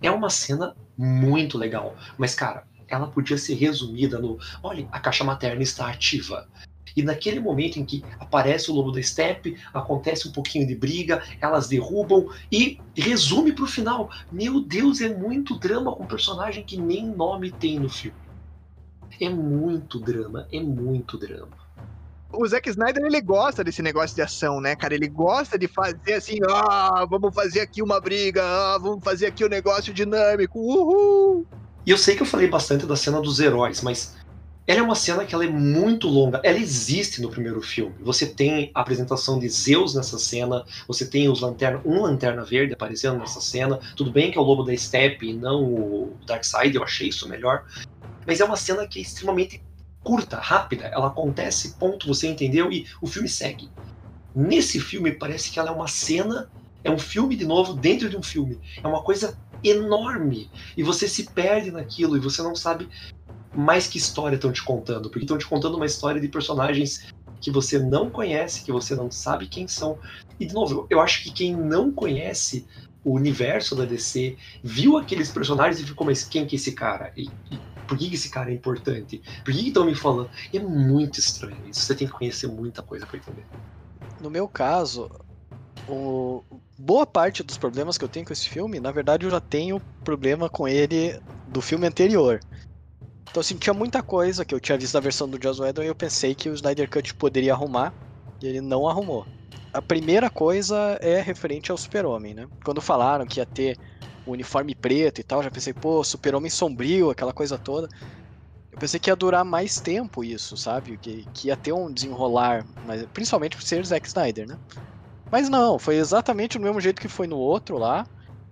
É 0.01 0.11
uma 0.11 0.29
cena 0.29 0.75
muito 0.97 1.57
legal. 1.57 1.95
Mas, 2.17 2.35
cara, 2.35 2.67
ela 2.87 3.07
podia 3.07 3.37
ser 3.37 3.55
resumida 3.55 4.19
no: 4.19 4.37
olha, 4.63 4.87
a 4.91 4.99
caixa 4.99 5.23
materna 5.23 5.63
está 5.63 5.87
ativa. 5.89 6.47
E 6.95 7.03
naquele 7.03 7.39
momento 7.39 7.77
em 7.77 7.85
que 7.85 8.03
aparece 8.19 8.71
o 8.71 8.73
lobo 8.73 8.91
da 8.91 9.03
steppe, 9.03 9.57
acontece 9.73 10.27
um 10.27 10.31
pouquinho 10.31 10.65
de 10.65 10.75
briga, 10.75 11.21
elas 11.41 11.67
derrubam 11.67 12.29
e 12.49 12.79
resume 12.95 13.51
pro 13.51 13.67
final. 13.67 14.09
Meu 14.31 14.61
Deus, 14.61 15.01
é 15.01 15.13
muito 15.13 15.59
drama 15.59 15.93
com 15.93 16.03
um 16.03 16.07
personagem 16.07 16.63
que 16.63 16.77
nem 16.77 17.05
nome 17.05 17.51
tem 17.51 17.79
no 17.79 17.89
filme. 17.89 18.17
É 19.19 19.29
muito 19.29 19.99
drama, 19.99 20.47
é 20.51 20.59
muito 20.59 21.17
drama. 21.17 21.57
o 22.31 22.45
Zack 22.47 22.69
Snyder, 22.69 23.03
ele 23.05 23.21
gosta 23.21 23.63
desse 23.63 23.81
negócio 23.81 24.15
de 24.15 24.21
ação, 24.21 24.61
né, 24.61 24.75
cara? 24.75 24.93
Ele 24.93 25.07
gosta 25.07 25.57
de 25.57 25.67
fazer 25.67 26.13
assim, 26.13 26.37
ah, 26.49 27.05
vamos 27.09 27.33
fazer 27.33 27.61
aqui 27.61 27.81
uma 27.81 27.99
briga, 27.99 28.43
ah, 28.43 28.77
vamos 28.77 29.03
fazer 29.03 29.27
aqui 29.27 29.45
um 29.45 29.49
negócio 29.49 29.93
dinâmico, 29.93 30.59
uhul! 30.59 31.45
E 31.85 31.91
eu 31.91 31.97
sei 31.97 32.15
que 32.15 32.23
eu 32.23 32.25
falei 32.25 32.47
bastante 32.47 32.85
da 32.85 32.95
cena 32.95 33.21
dos 33.21 33.39
heróis, 33.39 33.81
mas 33.81 34.15
ela 34.65 34.79
é 34.79 34.81
uma 34.81 34.95
cena 34.95 35.23
que 35.23 35.35
ela 35.35 35.45
é 35.45 35.49
muito 35.49 36.07
longa. 36.07 36.41
Ela 36.43 36.57
existe 36.57 37.21
no 37.21 37.29
primeiro 37.29 37.61
filme. 37.61 37.93
Você 38.01 38.25
tem 38.25 38.71
a 38.73 38.81
apresentação 38.81 39.37
de 39.37 39.47
Zeus 39.47 39.93
nessa 39.93 40.17
cena, 40.17 40.65
você 40.87 41.05
tem 41.05 41.29
os 41.29 41.41
lanterna, 41.41 41.79
um 41.85 42.01
lanterna 42.01 42.43
verde 42.43 42.73
aparecendo 42.73 43.19
nessa 43.19 43.39
cena. 43.39 43.79
Tudo 43.95 44.11
bem 44.11 44.31
que 44.31 44.37
é 44.37 44.41
o 44.41 44.43
lobo 44.43 44.63
da 44.63 44.75
Steppe 44.75 45.29
e 45.29 45.33
não 45.33 45.63
o 45.63 46.17
Darkseid, 46.25 46.75
eu 46.75 46.83
achei 46.83 47.09
isso 47.09 47.29
melhor. 47.29 47.63
Mas 48.25 48.39
é 48.39 48.45
uma 48.45 48.57
cena 48.57 48.87
que 48.87 48.97
é 48.97 49.03
extremamente 49.03 49.61
curta, 50.03 50.37
rápida. 50.37 50.85
Ela 50.85 51.07
acontece, 51.07 51.75
ponto, 51.77 52.07
você 52.07 52.27
entendeu 52.27 52.71
e 52.71 52.87
o 52.99 53.05
filme 53.05 53.29
segue. 53.29 53.69
Nesse 54.35 54.79
filme 54.79 55.11
parece 55.11 55.51
que 55.51 55.59
ela 55.59 55.69
é 55.69 55.73
uma 55.73 55.87
cena, 55.87 56.49
é 56.83 56.89
um 56.89 56.97
filme 56.97 57.35
de 57.35 57.45
novo 57.45 57.73
dentro 57.73 58.09
de 58.09 58.17
um 58.17 58.23
filme. 58.23 58.59
É 58.83 58.87
uma 58.87 59.03
coisa 59.03 59.37
enorme 59.67 60.49
e 60.77 60.83
você 60.83 61.07
se 61.07 61.31
perde 61.31 61.71
naquilo 61.71 62.15
e 62.15 62.19
você 62.19 62.41
não 62.41 62.55
sabe 62.55 62.89
mais 63.53 63.87
que 63.87 63.97
história 63.97 64.35
estão 64.35 64.51
te 64.51 64.63
contando, 64.63 65.09
porque 65.09 65.25
estão 65.25 65.37
te 65.37 65.47
contando 65.47 65.77
uma 65.77 65.85
história 65.85 66.19
de 66.19 66.27
personagens 66.27 67.07
que 67.39 67.51
você 67.51 67.79
não 67.79 68.09
conhece, 68.09 68.63
que 68.63 68.71
você 68.71 68.95
não 68.95 69.09
sabe 69.09 69.47
quem 69.47 69.67
são. 69.67 69.97
E 70.39 70.45
de 70.45 70.53
novo, 70.53 70.87
eu 70.89 70.99
acho 70.99 71.23
que 71.23 71.31
quem 71.31 71.55
não 71.55 71.91
conhece 71.91 72.67
o 73.03 73.13
universo 73.13 73.75
da 73.75 73.85
DC 73.85 74.35
viu 74.63 74.97
aqueles 74.97 75.29
personagens 75.29 75.79
e 75.79 75.85
ficou, 75.85 76.07
mas 76.07 76.23
quem 76.23 76.45
que 76.45 76.55
é 76.55 76.57
esse 76.57 76.73
cara? 76.73 77.13
E, 77.15 77.29
e 77.51 77.59
por 77.87 77.97
que, 77.97 78.09
que 78.09 78.15
esse 78.15 78.29
cara 78.29 78.49
é 78.49 78.53
importante? 78.53 79.21
Por 79.43 79.53
que 79.53 79.67
estão 79.67 79.85
me 79.85 79.95
falando? 79.95 80.29
é 80.51 80.59
muito 80.59 81.19
estranho 81.19 81.57
isso. 81.67 81.81
Você 81.81 81.95
tem 81.95 82.07
que 82.07 82.13
conhecer 82.13 82.47
muita 82.47 82.81
coisa 82.81 83.05
para 83.05 83.17
entender. 83.17 83.45
No 84.19 84.29
meu 84.29 84.47
caso, 84.47 85.09
o... 85.87 86.43
boa 86.77 87.05
parte 87.05 87.43
dos 87.43 87.57
problemas 87.57 87.97
que 87.97 88.03
eu 88.03 88.09
tenho 88.09 88.25
com 88.25 88.33
esse 88.33 88.49
filme, 88.49 88.79
na 88.79 88.91
verdade, 88.91 89.25
eu 89.25 89.31
já 89.31 89.39
tenho 89.39 89.81
problema 90.03 90.49
com 90.49 90.67
ele 90.67 91.19
do 91.45 91.61
filme 91.61 91.87
anterior. 91.87 92.39
Então, 93.29 93.41
assim, 93.41 93.57
tinha 93.57 93.73
muita 93.73 94.01
coisa 94.01 94.45
que 94.45 94.55
eu 94.55 94.59
tinha 94.59 94.77
visto 94.77 94.93
na 94.93 94.99
versão 94.99 95.27
do 95.29 95.41
Joss 95.41 95.61
Whedon 95.61 95.83
e 95.83 95.87
eu 95.87 95.95
pensei 95.95 96.33
que 96.33 96.49
o 96.49 96.53
Snyder 96.53 96.89
Cut 96.89 97.13
poderia 97.15 97.53
arrumar, 97.53 97.93
e 98.41 98.47
ele 98.47 98.61
não 98.61 98.87
arrumou. 98.87 99.25
A 99.73 99.81
primeira 99.81 100.29
coisa 100.29 100.97
é 101.01 101.21
referente 101.21 101.71
ao 101.71 101.77
Super-Homem, 101.77 102.33
né? 102.33 102.47
Quando 102.63 102.81
falaram 102.81 103.25
que 103.25 103.39
ia 103.39 103.45
ter 103.45 103.77
o 104.25 104.31
uniforme 104.31 104.73
preto 104.73 105.19
e 105.19 105.23
tal, 105.23 105.43
já 105.43 105.51
pensei, 105.51 105.73
pô, 105.73 106.03
Super-Homem 106.03 106.49
sombrio, 106.49 107.09
aquela 107.09 107.33
coisa 107.33 107.57
toda. 107.57 107.89
Eu 108.71 108.77
pensei 108.77 108.99
que 108.99 109.09
ia 109.09 109.15
durar 109.15 109.43
mais 109.45 109.79
tempo 109.81 110.23
isso, 110.23 110.57
sabe? 110.57 110.97
Que, 110.97 111.25
que 111.33 111.47
ia 111.47 111.57
ter 111.57 111.73
um 111.73 111.91
desenrolar, 111.91 112.65
mas 112.81 113.05
principalmente 113.07 113.55
por 113.55 113.63
ser 113.63 113.85
Zack 113.85 114.07
Snyder, 114.07 114.47
né? 114.47 114.57
Mas 115.31 115.49
não, 115.49 115.77
foi 115.79 115.95
exatamente 115.97 116.57
do 116.57 116.63
mesmo 116.63 116.79
jeito 116.81 117.01
que 117.01 117.07
foi 117.09 117.27
no 117.27 117.37
outro 117.37 117.77
lá. 117.77 118.05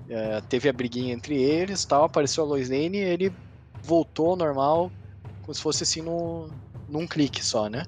É, 0.08 0.42
teve 0.44 0.70
a 0.70 0.74
briguinha 0.74 1.14
entre 1.14 1.42
eles 1.42 1.86
tal, 1.86 2.06
apareceu 2.06 2.44
a 2.44 2.48
Lois 2.48 2.70
Lane 2.70 2.98
e 2.98 3.02
ele 3.02 3.38
voltou 3.82 4.36
normal, 4.36 4.94
como 5.42 5.56
se 5.56 5.62
fosse 5.62 5.84
assim 5.84 6.02
no, 6.02 6.56
num 6.88 7.08
clique 7.08 7.44
só, 7.46 7.70
né? 7.70 7.86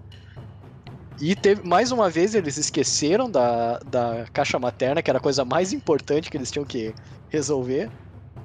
E 1.17 1.35
teve, 1.35 1.63
mais 1.63 1.91
uma 1.91 2.09
vez 2.09 2.35
eles 2.35 2.57
esqueceram 2.57 3.31
da, 3.31 3.79
da 3.79 4.27
caixa 4.33 4.59
materna, 4.59 5.01
que 5.01 5.09
era 5.09 5.17
a 5.17 5.21
coisa 5.21 5.45
mais 5.45 5.71
importante 5.71 6.29
que 6.29 6.35
eles 6.37 6.51
tinham 6.51 6.65
que 6.65 6.93
resolver. 7.29 7.91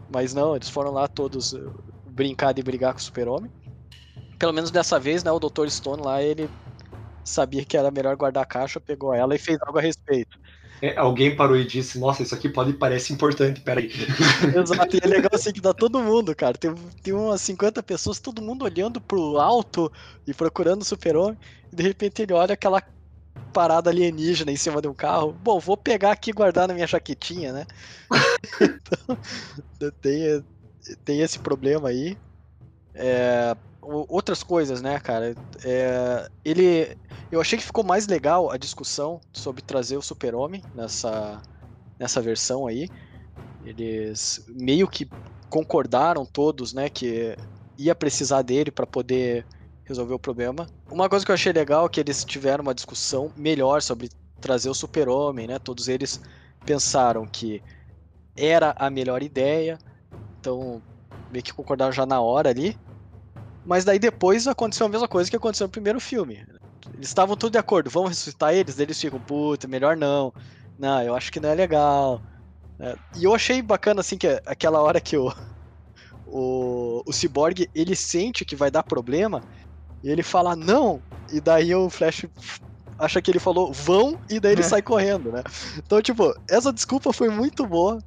Mas 0.09 0.34
não, 0.34 0.57
eles 0.57 0.68
foram 0.70 0.93
lá 0.93 1.09
todos 1.09 1.53
uh, 1.53 1.74
brincar 2.05 2.53
de 2.55 2.62
brigar 2.62 2.95
com 2.95 3.01
o 3.01 3.03
super-homem. 3.03 3.51
Pelo 4.38 4.53
menos 4.53 4.70
dessa 4.70 4.99
vez, 5.01 5.24
né, 5.24 5.32
o 5.32 5.41
Dr. 5.41 5.70
Stone 5.70 6.03
lá, 6.03 6.22
ele 6.22 6.51
sabia 7.24 7.64
que 7.64 7.76
era 7.76 7.90
melhor 7.90 8.16
guardar 8.16 8.42
a 8.42 8.46
caixa, 8.46 8.80
pegou 8.80 9.14
ela 9.14 9.34
e 9.34 9.38
fez 9.38 9.58
algo 9.62 9.78
a 9.78 9.82
respeito. 9.82 10.38
É, 10.82 10.96
alguém 10.96 11.36
parou 11.36 11.56
e 11.56 11.64
disse, 11.64 11.98
nossa, 11.98 12.22
isso 12.22 12.34
aqui 12.34 12.48
pode 12.48 12.72
parece 12.72 13.12
importante, 13.12 13.60
peraí. 13.60 13.90
Exato, 14.56 14.96
e 14.96 15.00
é 15.02 15.06
legal 15.06 15.30
assim 15.34 15.52
que 15.52 15.60
dá 15.60 15.74
todo 15.74 16.02
mundo, 16.02 16.34
cara. 16.34 16.56
Tem, 16.56 16.74
tem 17.02 17.12
umas 17.12 17.42
50 17.42 17.82
pessoas, 17.82 18.18
todo 18.18 18.40
mundo 18.40 18.64
olhando 18.64 18.98
pro 19.00 19.38
alto 19.38 19.92
e 20.26 20.32
procurando 20.32 20.80
o 20.80 20.84
super-homem, 20.84 21.38
e 21.70 21.76
de 21.76 21.82
repente 21.82 22.22
ele 22.22 22.32
olha 22.32 22.54
aquela 22.54 22.82
parada 23.52 23.90
alienígena 23.90 24.50
em 24.50 24.56
cima 24.56 24.80
de 24.80 24.88
um 24.88 24.94
carro. 24.94 25.32
Bom, 25.32 25.60
vou 25.60 25.76
pegar 25.76 26.12
aqui 26.12 26.30
e 26.30 26.32
guardar 26.32 26.66
na 26.66 26.72
minha 26.72 26.86
jaquetinha, 26.86 27.52
né? 27.52 27.66
então, 28.60 29.18
tem, 30.00 30.44
tem 31.04 31.20
esse 31.20 31.38
problema 31.38 31.90
aí. 31.90 32.16
É, 32.94 33.54
outras 33.82 34.42
coisas, 34.42 34.82
né, 34.82 34.98
cara? 35.00 35.36
É, 35.64 36.28
ele, 36.44 36.96
eu 37.30 37.40
achei 37.40 37.58
que 37.58 37.64
ficou 37.64 37.84
mais 37.84 38.06
legal 38.06 38.50
a 38.50 38.56
discussão 38.58 39.20
sobre 39.32 39.62
trazer 39.62 39.96
o 39.96 40.02
Super-Homem 40.02 40.64
nessa, 40.72 41.42
nessa 41.98 42.22
versão 42.22 42.66
aí. 42.66 42.90
Eles 43.62 44.42
meio 44.48 44.88
que 44.88 45.12
concordaram 45.48 46.24
todos, 46.26 46.72
né, 46.72 46.88
que 46.90 47.36
ia 47.78 47.94
precisar 47.94 48.42
dele 48.42 48.70
para 48.70 48.86
poder 48.86 49.46
resolver 49.84 50.14
o 50.14 50.18
problema. 50.20 50.66
Uma 50.90 51.08
coisa 51.08 51.24
que 51.24 51.30
eu 51.30 51.34
achei 51.34 51.52
legal 51.52 51.86
é 51.86 51.88
que 51.88 52.00
eles 52.00 52.24
tiveram 52.24 52.62
uma 52.62 52.74
discussão 52.74 53.32
melhor 53.36 53.82
sobre 53.82 54.08
trazer 54.40 54.70
o 54.70 54.74
Super-Homem, 54.74 55.46
né? 55.48 55.58
Todos 55.58 55.88
eles 55.88 56.20
pensaram 56.64 57.26
que 57.26 57.62
era 58.36 58.74
a 58.76 58.90
melhor 58.90 59.22
ideia, 59.22 59.78
então 60.40 60.84
meio 61.30 61.44
que 61.44 61.52
concordaram 61.54 61.92
já 61.92 62.06
na 62.06 62.20
hora 62.20 62.50
ali. 62.50 62.78
Mas 63.64 63.84
daí 63.84 63.98
depois 63.98 64.46
aconteceu 64.46 64.86
a 64.86 64.88
mesma 64.88 65.08
coisa 65.08 65.30
que 65.30 65.36
aconteceu 65.36 65.66
no 65.66 65.70
primeiro 65.70 66.00
filme. 66.00 66.44
Eles 66.94 67.08
estavam 67.08 67.36
tudo 67.36 67.52
de 67.52 67.58
acordo, 67.58 67.90
vamos 67.90 68.11
ressuscitar 68.11 68.54
eles? 68.54 68.78
Eles 68.78 69.00
ficam, 69.00 69.20
puta, 69.20 69.68
melhor 69.68 69.96
não. 69.96 70.32
Não, 70.78 71.02
eu 71.02 71.14
acho 71.14 71.30
que 71.30 71.40
não 71.40 71.50
é 71.50 71.54
legal. 71.54 72.22
É, 72.78 72.96
e 73.18 73.24
eu 73.24 73.34
achei 73.34 73.61
bacana, 73.61 74.00
assim, 74.00 74.16
que 74.16 74.26
aquela 74.46 74.80
hora 74.80 75.00
que 75.00 75.16
o, 75.16 75.32
o, 76.26 77.02
o 77.06 77.12
Cyborg, 77.12 77.68
ele 77.74 77.94
sente 77.94 78.44
que 78.44 78.56
vai 78.56 78.70
dar 78.70 78.82
problema, 78.82 79.42
e 80.02 80.08
ele 80.08 80.22
fala, 80.22 80.56
não, 80.56 81.02
e 81.30 81.40
daí 81.40 81.74
o 81.74 81.90
Flash 81.90 82.24
acha 82.98 83.20
que 83.20 83.30
ele 83.30 83.38
falou, 83.38 83.72
vão, 83.72 84.18
e 84.28 84.40
daí 84.40 84.52
ele 84.52 84.62
é. 84.62 84.64
sai 84.64 84.80
correndo, 84.80 85.30
né? 85.30 85.42
Então, 85.76 86.00
tipo, 86.00 86.34
essa 86.48 86.72
desculpa 86.72 87.12
foi 87.12 87.28
muito 87.28 87.66
boa, 87.66 87.98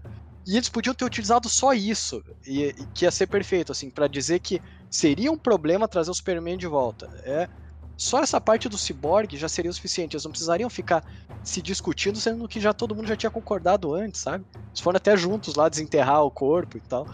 e 0.45 0.57
eles 0.57 0.69
podiam 0.69 0.95
ter 0.95 1.05
utilizado 1.05 1.47
só 1.47 1.73
isso, 1.73 2.23
e, 2.45 2.63
e 2.63 2.85
que 2.93 3.05
ia 3.05 3.11
ser 3.11 3.27
perfeito, 3.27 3.71
assim, 3.71 3.91
para 3.91 4.07
dizer 4.07 4.39
que 4.39 4.59
seria 4.93 5.31
um 5.31 5.37
problema 5.37 5.87
trazer 5.87 6.11
o 6.11 6.13
Superman 6.13 6.55
de 6.55 6.67
volta. 6.67 7.09
É 7.23 7.49
só 7.97 8.21
essa 8.21 8.39
parte 8.39 8.69
do 8.69 8.77
Cyborg 8.77 9.35
já 9.35 9.49
seria 9.49 9.71
o 9.71 9.73
suficiente. 9.73 10.13
Eles 10.13 10.23
não 10.23 10.31
precisariam 10.31 10.69
ficar 10.69 11.03
se 11.43 11.63
discutindo, 11.63 12.19
sendo 12.19 12.47
que 12.47 12.61
já 12.61 12.73
todo 12.73 12.95
mundo 12.95 13.07
já 13.07 13.15
tinha 13.15 13.31
concordado 13.31 13.93
antes, 13.93 14.21
sabe? 14.21 14.45
Eles 14.53 14.79
foram 14.79 14.97
até 14.97 15.17
juntos 15.17 15.55
lá 15.55 15.67
desenterrar 15.67 16.23
o 16.23 16.29
corpo 16.29 16.77
e 16.77 16.81
tal. 16.81 17.07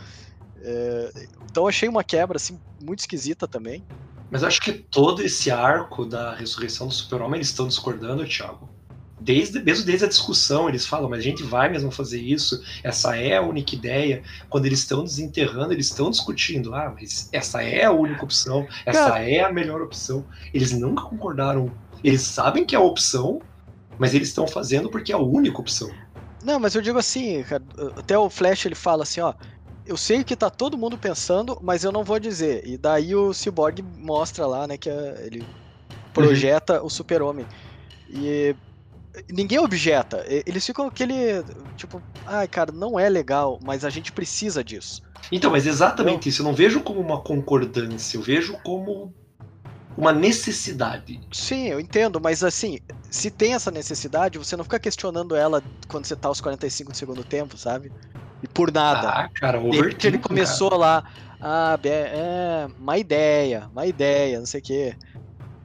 É, 0.61 1.27
então 1.49 1.67
achei 1.67 1.87
uma 1.87 2.03
quebra 2.03 2.35
assim 2.35 2.59
muito 2.83 2.99
esquisita 2.99 3.47
também. 3.47 3.81
Mas 4.29 4.43
acho 4.43 4.59
que 4.59 4.73
todo 4.73 5.23
esse 5.23 5.49
arco 5.49 6.05
da 6.05 6.35
ressurreição 6.35 6.87
do 6.87 6.93
Super-Homem 6.93 7.37
eles 7.37 7.47
estão 7.47 7.67
discordando, 7.67 8.27
Thiago 8.27 8.78
desde, 9.19 9.59
mesmo 9.59 9.85
desde 9.85 10.05
a 10.05 10.07
discussão, 10.07 10.69
eles 10.69 10.85
falam, 10.85 11.09
mas 11.09 11.19
a 11.19 11.23
gente 11.23 11.43
vai 11.43 11.69
mesmo 11.69 11.91
fazer 11.91 12.19
isso, 12.19 12.63
essa 12.83 13.15
é 13.15 13.37
a 13.37 13.41
única 13.41 13.75
ideia. 13.75 14.23
Quando 14.49 14.65
eles 14.65 14.79
estão 14.79 15.03
desenterrando, 15.03 15.73
eles 15.73 15.87
estão 15.87 16.09
discutindo, 16.09 16.73
ah, 16.73 16.93
mas 16.93 17.29
essa 17.31 17.61
é 17.61 17.85
a 17.85 17.91
única 17.91 18.23
opção, 18.23 18.67
essa 18.85 19.09
Cara. 19.09 19.29
é 19.29 19.41
a 19.41 19.51
melhor 19.51 19.81
opção. 19.81 20.25
Eles 20.53 20.71
nunca 20.71 21.03
concordaram. 21.03 21.71
Eles 22.03 22.21
sabem 22.21 22.65
que 22.65 22.75
é 22.75 22.77
a 22.77 22.81
opção, 22.81 23.41
mas 23.97 24.13
eles 24.13 24.29
estão 24.29 24.47
fazendo 24.47 24.89
porque 24.89 25.11
é 25.11 25.15
a 25.15 25.19
única 25.19 25.59
opção. 25.59 25.89
Não, 26.43 26.59
mas 26.59 26.73
eu 26.73 26.81
digo 26.81 26.97
assim, 26.97 27.43
até 27.97 28.17
o 28.17 28.29
Flash 28.29 28.65
ele 28.65 28.75
fala 28.75 29.03
assim, 29.03 29.19
ó, 29.19 29.33
eu 29.85 29.97
sei 29.97 30.23
que 30.23 30.35
tá 30.35 30.49
todo 30.49 30.77
mundo 30.77 30.97
pensando, 30.97 31.57
mas 31.61 31.83
eu 31.83 31.91
não 31.91 32.03
vou 32.03 32.19
dizer. 32.19 32.65
E 32.65 32.77
daí 32.77 33.13
o 33.15 33.33
Cyborg 33.33 33.81
mostra 33.97 34.45
lá, 34.45 34.65
né, 34.67 34.77
que 34.77 34.89
ele 34.89 35.43
projeta 36.13 36.79
uhum. 36.79 36.85
o 36.85 36.89
Super-Homem. 36.89 37.45
E 38.09 38.55
ninguém 39.31 39.59
objeta. 39.59 40.25
Eles 40.27 40.65
ficam 40.65 40.87
aquele. 40.87 41.43
Tipo, 41.75 42.01
ai, 42.25 42.47
cara, 42.47 42.71
não 42.71 42.99
é 42.99 43.09
legal, 43.09 43.59
mas 43.63 43.83
a 43.83 43.89
gente 43.89 44.11
precisa 44.11 44.63
disso. 44.63 45.01
Então, 45.31 45.51
mas 45.51 45.65
exatamente 45.65 46.29
isso. 46.29 46.41
Eu 46.41 46.45
não 46.45 46.53
vejo 46.53 46.81
como 46.81 46.99
uma 46.99 47.21
concordância, 47.21 48.17
eu 48.17 48.21
vejo 48.21 48.57
como 48.63 49.13
uma 49.97 50.13
necessidade. 50.13 51.19
Sim, 51.31 51.67
eu 51.67 51.79
entendo, 51.79 52.21
mas 52.21 52.43
assim, 52.43 52.79
se 53.09 53.29
tem 53.29 53.53
essa 53.53 53.69
necessidade, 53.69 54.37
você 54.37 54.55
não 54.55 54.63
fica 54.63 54.79
questionando 54.79 55.35
ela 55.35 55.61
quando 55.87 56.05
você 56.05 56.15
tá 56.15 56.27
aos 56.27 56.39
45 56.39 56.91
do 56.91 56.97
segundo 56.97 57.23
tempo, 57.23 57.57
sabe? 57.57 57.91
E 58.41 58.47
por 58.47 58.71
nada. 58.71 59.09
Ah, 59.09 59.29
cara, 59.29 59.59
overthinking, 59.59 60.07
ele 60.07 60.17
começou 60.17 60.69
cara. 60.69 60.79
lá, 60.79 61.03
ah, 61.41 61.79
é, 61.83 62.67
má 62.79 62.97
ideia, 62.97 63.69
má 63.73 63.85
ideia, 63.85 64.39
não 64.39 64.45
sei 64.45 64.61
o 64.61 64.63
quê 64.63 64.95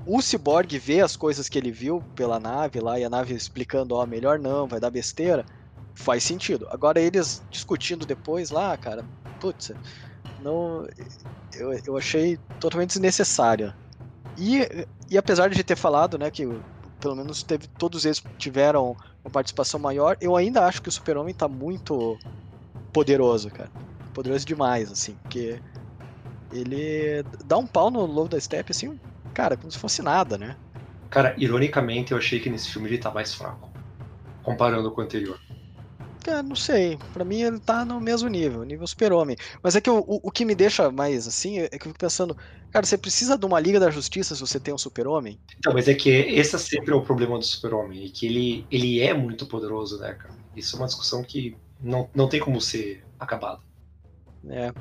o 0.06 0.20
Cyborg 0.20 0.78
vê 0.78 1.00
as 1.00 1.16
coisas 1.16 1.48
que 1.48 1.58
ele 1.58 1.72
viu 1.72 2.02
pela 2.14 2.38
nave 2.40 2.80
lá 2.80 2.98
e 2.98 3.04
a 3.04 3.10
nave 3.10 3.34
explicando, 3.34 3.94
ó, 3.94 4.02
oh, 4.02 4.06
melhor 4.06 4.38
não, 4.38 4.68
vai 4.68 4.80
dar 4.80 4.90
besteira, 4.90 5.44
faz 5.94 6.24
sentido. 6.24 6.66
Agora 6.70 7.00
eles 7.00 7.46
discutindo 7.50 8.06
depois 8.06 8.50
lá, 8.50 8.76
cara, 8.76 9.06
putz, 9.38 9.72
não, 10.38 10.86
eu, 11.54 11.72
eu 11.86 11.96
achei 11.96 12.38
totalmente 12.58 12.90
desnecessário. 12.90 13.74
E, 14.36 14.60
e 15.10 15.18
apesar 15.18 15.50
de 15.50 15.64
ter 15.64 15.76
falado, 15.76 16.18
né, 16.18 16.30
que 16.30 16.44
pelo 17.00 17.16
menos 17.16 17.42
teve, 17.42 17.68
todos 17.78 18.04
eles 18.04 18.22
tiveram 18.38 18.96
uma 19.24 19.30
participação 19.30 19.78
maior, 19.80 20.16
eu 20.20 20.36
ainda 20.36 20.66
acho 20.66 20.82
que 20.82 20.88
o 20.88 20.92
Super-Homem 20.92 21.34
tá 21.34 21.48
muito 21.48 22.18
poderoso, 22.92 23.50
cara. 23.50 23.70
Poderoso 24.12 24.46
demais, 24.46 24.90
assim, 24.92 25.16
porque 25.18 25.62
ele 26.50 27.22
dá 27.44 27.58
um 27.58 27.66
pau 27.66 27.90
no 27.90 28.06
Lobo 28.06 28.28
da 28.28 28.40
Steppe, 28.40 28.72
assim, 28.72 29.00
cara, 29.34 29.56
como 29.56 29.70
se 29.70 29.78
fosse 29.78 30.00
nada, 30.00 30.38
né? 30.38 30.56
Cara, 31.10 31.34
ironicamente, 31.36 32.12
eu 32.12 32.18
achei 32.18 32.40
que 32.40 32.48
nesse 32.48 32.70
filme 32.70 32.88
ele 32.88 32.98
tá 32.98 33.10
mais 33.10 33.34
fraco, 33.34 33.68
comparando 34.42 34.90
com 34.90 35.00
o 35.00 35.04
anterior. 35.04 35.38
Cara, 36.24 36.42
não 36.42 36.56
sei. 36.56 36.98
Pra 37.12 37.24
mim 37.24 37.42
ele 37.42 37.60
tá 37.60 37.84
no 37.84 38.00
mesmo 38.00 38.28
nível, 38.30 38.62
nível 38.64 38.86
super-homem. 38.86 39.36
Mas 39.62 39.76
é 39.76 39.80
que 39.80 39.90
o, 39.90 39.98
o, 39.98 40.20
o, 40.22 40.30
que 40.30 40.44
me 40.44 40.54
deixa 40.54 40.90
mais 40.90 41.28
assim 41.28 41.58
é 41.58 41.68
que 41.68 41.86
eu 41.86 41.88
fico 41.88 41.98
pensando, 41.98 42.34
cara, 42.72 42.86
você 42.86 42.96
precisa 42.96 43.36
de 43.36 43.44
uma 43.44 43.60
Liga 43.60 43.78
da 43.78 43.90
Justiça 43.90 44.34
se 44.34 44.40
você 44.40 44.58
tem 44.58 44.72
um 44.72 44.78
super-homem? 44.78 45.38
Então, 45.58 45.74
mas 45.74 45.86
é 45.86 45.94
que 45.94 46.08
esse 46.08 46.58
sempre 46.58 46.92
é 46.92 46.96
o 46.96 47.02
problema 47.02 47.38
do 47.38 47.44
super-homem, 47.44 48.06
e 48.06 48.10
que 48.10 48.26
ele, 48.26 48.66
ele 48.70 49.00
é 49.00 49.12
muito 49.12 49.46
poderoso, 49.46 49.98
né, 49.98 50.14
cara? 50.14 50.34
Isso 50.56 50.76
é 50.76 50.78
uma 50.78 50.86
discussão 50.86 51.22
que 51.22 51.56
não, 51.80 52.08
não 52.14 52.26
tem 52.26 52.40
como 52.40 52.58
ser 52.60 53.04
acabada. 53.20 53.60
É. 54.48 54.72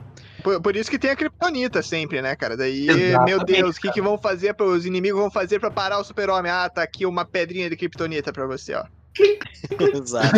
Por, 0.43 0.61
por, 0.61 0.75
isso 0.75 0.91
que 0.91 0.99
tem 0.99 1.11
a 1.11 1.15
Kryptonita 1.15 1.81
sempre, 1.81 2.21
né, 2.21 2.35
cara? 2.35 2.57
Daí, 2.57 2.89
Exatamente, 2.89 3.25
meu 3.25 3.43
Deus, 3.43 3.77
o 3.77 3.81
que, 3.81 3.91
que 3.91 4.01
vão 4.01 4.17
fazer 4.17 4.53
para 4.53 4.65
os 4.65 4.85
inimigos 4.85 5.19
vão 5.19 5.31
fazer 5.31 5.59
para 5.59 5.71
parar 5.71 5.99
o 5.99 6.03
super-homem? 6.03 6.51
Ah, 6.51 6.69
tá 6.69 6.83
aqui 6.83 7.05
uma 7.05 7.25
pedrinha 7.25 7.69
de 7.69 7.77
Kryptonita 7.77 8.33
para 8.33 8.45
você, 8.45 8.75
ó. 8.75 8.85
Exato. 9.95 10.37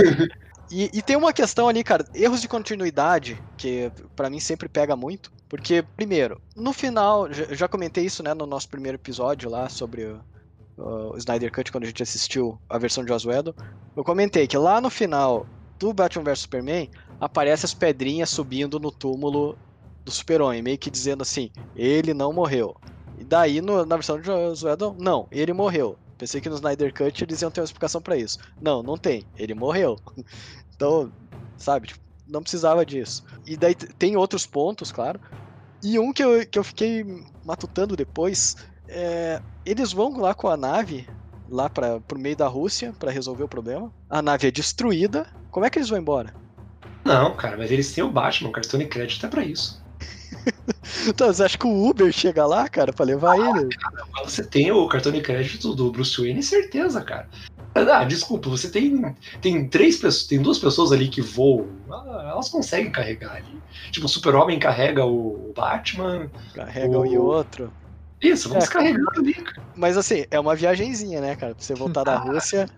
E, 0.71 0.89
e, 0.93 1.01
tem 1.01 1.15
uma 1.15 1.31
questão 1.31 1.67
ali, 1.67 1.83
cara, 1.83 2.05
erros 2.13 2.41
de 2.41 2.47
continuidade, 2.47 3.41
que 3.57 3.91
para 4.15 4.29
mim 4.29 4.39
sempre 4.39 4.67
pega 4.67 4.95
muito. 4.95 5.31
Porque, 5.47 5.83
primeiro, 5.95 6.41
no 6.55 6.73
final, 6.73 7.31
já, 7.31 7.45
já 7.53 7.67
comentei 7.67 8.05
isso, 8.05 8.23
né, 8.23 8.33
no 8.33 8.45
nosso 8.45 8.67
primeiro 8.67 8.97
episódio 8.97 9.49
lá 9.49 9.69
sobre 9.69 10.05
o, 10.05 10.19
o 10.77 11.17
Snyder 11.17 11.51
Cut, 11.51 11.71
quando 11.71 11.83
a 11.83 11.87
gente 11.87 12.01
assistiu 12.01 12.59
a 12.67 12.77
versão 12.77 13.05
de 13.05 13.11
Oswaldo. 13.11 13.55
Eu 13.95 14.03
comentei 14.03 14.47
que 14.47 14.57
lá 14.57 14.81
no 14.81 14.89
final 14.89 15.45
do 15.79 15.93
Batman 15.93 16.23
vs 16.23 16.39
Superman, 16.39 16.89
aparece 17.19 17.65
as 17.65 17.73
pedrinhas 17.73 18.29
subindo 18.29 18.79
no 18.79 18.91
túmulo 18.91 19.57
do 20.05 20.11
Super-Homem, 20.11 20.61
meio 20.61 20.77
que 20.77 20.91
dizendo 20.91 21.23
assim, 21.23 21.51
ele 21.75 22.13
não 22.13 22.31
morreu. 22.31 22.77
E 23.17 23.23
daí, 23.23 23.59
no, 23.59 23.85
na 23.85 23.95
versão 23.95 24.21
de 24.21 24.29
Oswaldo, 24.29 24.95
não, 24.99 25.27
ele 25.31 25.51
morreu. 25.51 25.97
Pensei 26.17 26.39
que 26.39 26.47
no 26.47 26.55
Snyder 26.55 26.93
Cut 26.93 27.23
eles 27.23 27.41
iam 27.41 27.51
ter 27.51 27.59
uma 27.59 27.65
explicação 27.65 28.01
para 28.01 28.15
isso. 28.15 28.37
Não, 28.61 28.81
não 28.81 28.97
tem. 28.97 29.25
Ele 29.37 29.53
morreu. 29.53 29.97
Então, 30.75 31.09
sabe, 31.55 31.87
tipo, 31.87 32.01
não 32.27 32.41
precisava 32.41 32.85
disso. 32.85 33.23
E 33.47 33.55
daí 33.55 33.73
tem 33.73 34.17
outros 34.17 34.45
pontos, 34.45 34.91
claro. 34.91 35.21
E 35.81 35.97
um 35.97 36.11
que 36.11 36.21
eu, 36.21 36.45
que 36.45 36.59
eu 36.59 36.65
fiquei 36.65 37.05
matutando 37.45 37.95
depois 37.95 38.57
é. 38.89 39.41
Eles 39.65 39.93
vão 39.93 40.19
lá 40.19 40.33
com 40.33 40.49
a 40.49 40.57
nave, 40.57 41.07
lá 41.49 41.69
para 41.69 42.01
pro 42.01 42.19
meio 42.19 42.35
da 42.35 42.45
Rússia, 42.45 42.93
para 42.99 43.09
resolver 43.09 43.45
o 43.45 43.47
problema. 43.47 43.89
A 44.09 44.21
nave 44.21 44.49
é 44.49 44.51
destruída. 44.51 45.25
Como 45.49 45.65
é 45.65 45.69
que 45.69 45.79
eles 45.79 45.87
vão 45.87 45.97
embora? 45.97 46.33
Não, 47.05 47.35
cara, 47.37 47.55
mas 47.55 47.71
eles 47.71 47.93
têm 47.93 48.03
o 48.03 48.11
Batman, 48.11 48.49
o 48.49 48.51
cartão 48.51 48.79
de 48.79 48.87
crédito 48.87 49.25
é 49.25 49.29
pra 49.29 49.45
isso. 49.45 49.84
então, 51.07 51.27
você 51.27 51.43
acha 51.43 51.57
que 51.57 51.67
o 51.67 51.89
Uber 51.89 52.11
chega 52.11 52.45
lá, 52.45 52.67
cara, 52.67 52.93
pra 52.93 53.05
levar 53.05 53.33
ah, 53.33 53.37
ele? 53.37 53.69
Cara, 53.75 54.05
você 54.23 54.43
tem 54.43 54.71
o 54.71 54.87
cartão 54.87 55.11
de 55.11 55.21
crédito 55.21 55.73
do 55.73 55.91
Bruce 55.91 56.19
Wayne, 56.19 56.43
certeza, 56.43 57.01
cara. 57.01 57.27
Ah, 57.75 58.05
desculpa, 58.05 58.49
você 58.49 58.69
tem, 58.69 59.15
tem 59.41 59.67
três 59.67 59.97
pessoas, 59.97 60.27
tem 60.27 60.41
duas 60.41 60.57
pessoas 60.57 60.93
ali 60.93 61.09
que 61.09 61.21
voam. 61.21 61.67
Ah, 61.91 62.29
elas 62.31 62.47
conseguem 62.49 62.89
carregar 62.89 63.35
ali. 63.35 63.61
Tipo, 63.91 64.05
o 64.05 64.09
Super-Homem 64.09 64.57
carrega 64.59 65.05
o 65.05 65.51
Batman. 65.53 66.29
Carrega 66.53 66.97
o... 66.97 67.05
e 67.05 67.17
outro. 67.17 67.71
Isso, 68.21 68.47
vamos 68.47 68.65
é, 68.65 68.67
carregando 68.67 69.11
ali, 69.17 69.33
cara. 69.33 69.61
Mas 69.75 69.97
assim, 69.97 70.25
é 70.31 70.39
uma 70.39 70.55
viagenzinha, 70.55 71.19
né, 71.19 71.35
cara? 71.35 71.53
Pra 71.53 71.63
você 71.63 71.73
voltar 71.73 72.03
da 72.03 72.13
ah, 72.13 72.19
Rússia. 72.19 72.69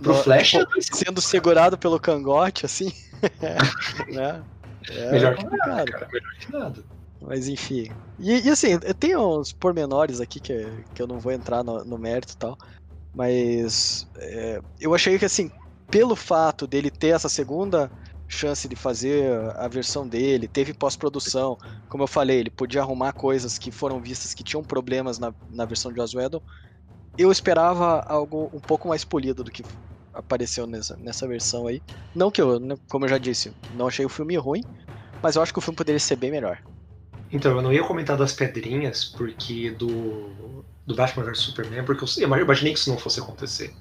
Pro 0.00 0.12
no, 0.12 0.22
Flash 0.22 0.54
é 0.54 0.64
Sendo 0.80 1.20
segurado 1.20 1.76
pelo 1.76 1.98
cangote, 1.98 2.64
assim. 2.64 2.92
né? 4.12 4.42
É 4.90 5.12
melhor 5.12 5.36
que 5.36 5.44
nada, 5.44 5.92
cara. 5.92 6.08
Melhor 6.12 6.38
que 6.38 6.52
nada. 6.52 6.84
Mas 7.20 7.48
enfim. 7.48 7.88
E, 8.18 8.46
e, 8.46 8.50
assim, 8.50 8.78
tem 8.98 9.16
uns 9.16 9.52
pormenores 9.52 10.20
aqui 10.20 10.40
que, 10.40 10.84
que 10.94 11.02
eu 11.02 11.06
não 11.06 11.18
vou 11.18 11.32
entrar 11.32 11.62
no, 11.62 11.84
no 11.84 11.98
mérito 11.98 12.34
e 12.34 12.36
tal. 12.36 12.56
Mas 13.14 14.06
é, 14.16 14.60
eu 14.78 14.94
achei 14.94 15.18
que 15.18 15.24
assim, 15.24 15.50
pelo 15.90 16.14
fato 16.14 16.66
dele 16.66 16.90
ter 16.90 17.08
essa 17.08 17.28
segunda 17.28 17.90
chance 18.28 18.68
de 18.68 18.76
fazer 18.76 19.32
a 19.56 19.68
versão 19.68 20.06
dele, 20.06 20.48
teve 20.48 20.74
pós-produção, 20.74 21.56
como 21.88 22.02
eu 22.02 22.08
falei, 22.08 22.40
ele 22.40 22.50
podia 22.50 22.82
arrumar 22.82 23.12
coisas 23.12 23.56
que 23.56 23.70
foram 23.70 24.00
vistas 24.00 24.34
que 24.34 24.42
tinham 24.42 24.62
problemas 24.62 25.18
na, 25.18 25.32
na 25.48 25.64
versão 25.64 25.92
de 25.92 26.00
Oswaldo. 26.00 26.42
Eu 27.16 27.30
esperava 27.30 28.00
algo 28.00 28.50
um 28.52 28.60
pouco 28.60 28.88
mais 28.88 29.04
polido 29.04 29.42
do 29.42 29.50
que 29.50 29.64
apareceu 30.16 30.66
nessa, 30.66 30.96
nessa 30.96 31.26
versão 31.28 31.66
aí. 31.66 31.80
Não 32.14 32.30
que 32.30 32.40
eu, 32.40 32.58
né, 32.58 32.76
como 32.88 33.04
eu 33.04 33.08
já 33.08 33.18
disse, 33.18 33.52
não 33.74 33.86
achei 33.86 34.04
o 34.04 34.08
filme 34.10 34.36
ruim, 34.36 34.62
mas 35.22 35.36
eu 35.36 35.42
acho 35.42 35.52
que 35.52 35.58
o 35.58 35.62
filme 35.62 35.76
poderia 35.76 36.00
ser 36.00 36.16
bem 36.16 36.30
melhor. 36.30 36.58
Então, 37.30 37.52
eu 37.56 37.62
não 37.62 37.72
ia 37.72 37.82
comentar 37.82 38.16
das 38.16 38.32
pedrinhas, 38.32 39.04
porque 39.04 39.70
do, 39.72 40.64
do 40.86 40.94
Batman 40.94 41.24
vs 41.24 41.40
Superman, 41.40 41.84
porque 41.84 42.04
eu, 42.04 42.28
eu 42.28 42.40
imaginei 42.40 42.72
que 42.72 42.78
isso 42.78 42.90
não 42.90 42.98
fosse 42.98 43.20
acontecer. 43.20 43.74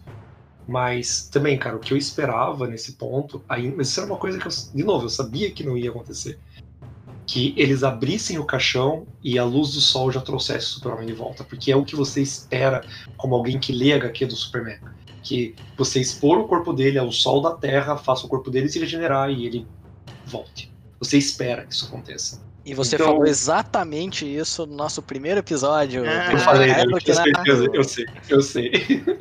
Mas 0.68 1.30
também, 1.30 1.58
cara, 1.58 1.76
o 1.76 1.80
que 1.80 1.94
eu 1.94 1.98
esperava 1.98 2.68
nesse 2.68 2.94
ponto, 2.94 3.44
aí, 3.48 3.72
mas 3.72 3.90
isso 3.90 4.00
era 4.00 4.10
uma 4.10 4.18
coisa 4.18 4.40
que 4.40 4.48
eu, 4.48 4.52
de 4.74 4.84
novo, 4.84 5.06
eu 5.06 5.10
sabia 5.10 5.52
que 5.52 5.64
não 5.64 5.78
ia 5.78 5.92
acontecer. 5.92 6.40
Que 7.28 7.54
eles 7.58 7.84
abrissem 7.84 8.40
o 8.40 8.46
caixão 8.46 9.06
e 9.24 9.38
a 9.38 9.44
luz 9.44 9.74
do 9.74 9.82
sol 9.82 10.12
já 10.12 10.22
trouxesse 10.22 10.66
o 10.66 10.70
Superman 10.70 11.06
de 11.06 11.14
volta. 11.14 11.44
Porque 11.44 11.72
é 11.72 11.76
o 11.76 11.86
que 11.86 11.96
você 11.96 12.22
espera 12.22 12.84
como 13.16 13.36
alguém 13.36 13.60
que 13.60 13.72
lê 13.74 13.94
a 13.94 13.98
HQ 13.98 14.26
do 14.26 14.36
Superman. 14.36 14.80
Que 15.26 15.56
você 15.76 16.00
expor 16.00 16.38
o 16.38 16.48
corpo 16.48 16.72
dele 16.72 17.00
ao 17.00 17.12
sol 17.12 17.42
da 17.42 17.52
Terra, 17.52 17.98
faça 17.98 18.28
o 18.28 18.30
corpo 18.30 18.52
dele 18.52 18.70
se 18.70 18.80
regenerar 18.80 19.32
e 19.32 19.46
ele 19.46 19.68
volte. 20.26 20.72
Você 21.00 21.18
espera 21.18 21.66
que 21.66 21.74
isso 21.74 21.88
aconteça. 21.88 22.46
E 22.64 22.74
você 22.74 22.96
então... 22.96 23.08
falou 23.08 23.26
exatamente 23.26 24.26
isso 24.26 24.66
no 24.66 24.76
nosso 24.76 25.02
primeiro 25.02 25.40
episódio. 25.40 26.06
É, 26.06 26.34
eu 26.34 26.38
falei, 26.40 26.68
né? 26.70 26.84
eu, 26.84 27.16
certeza, 27.16 27.66
eu 27.74 27.84
sei, 27.84 28.06
eu 28.30 28.42
sei. 28.42 28.72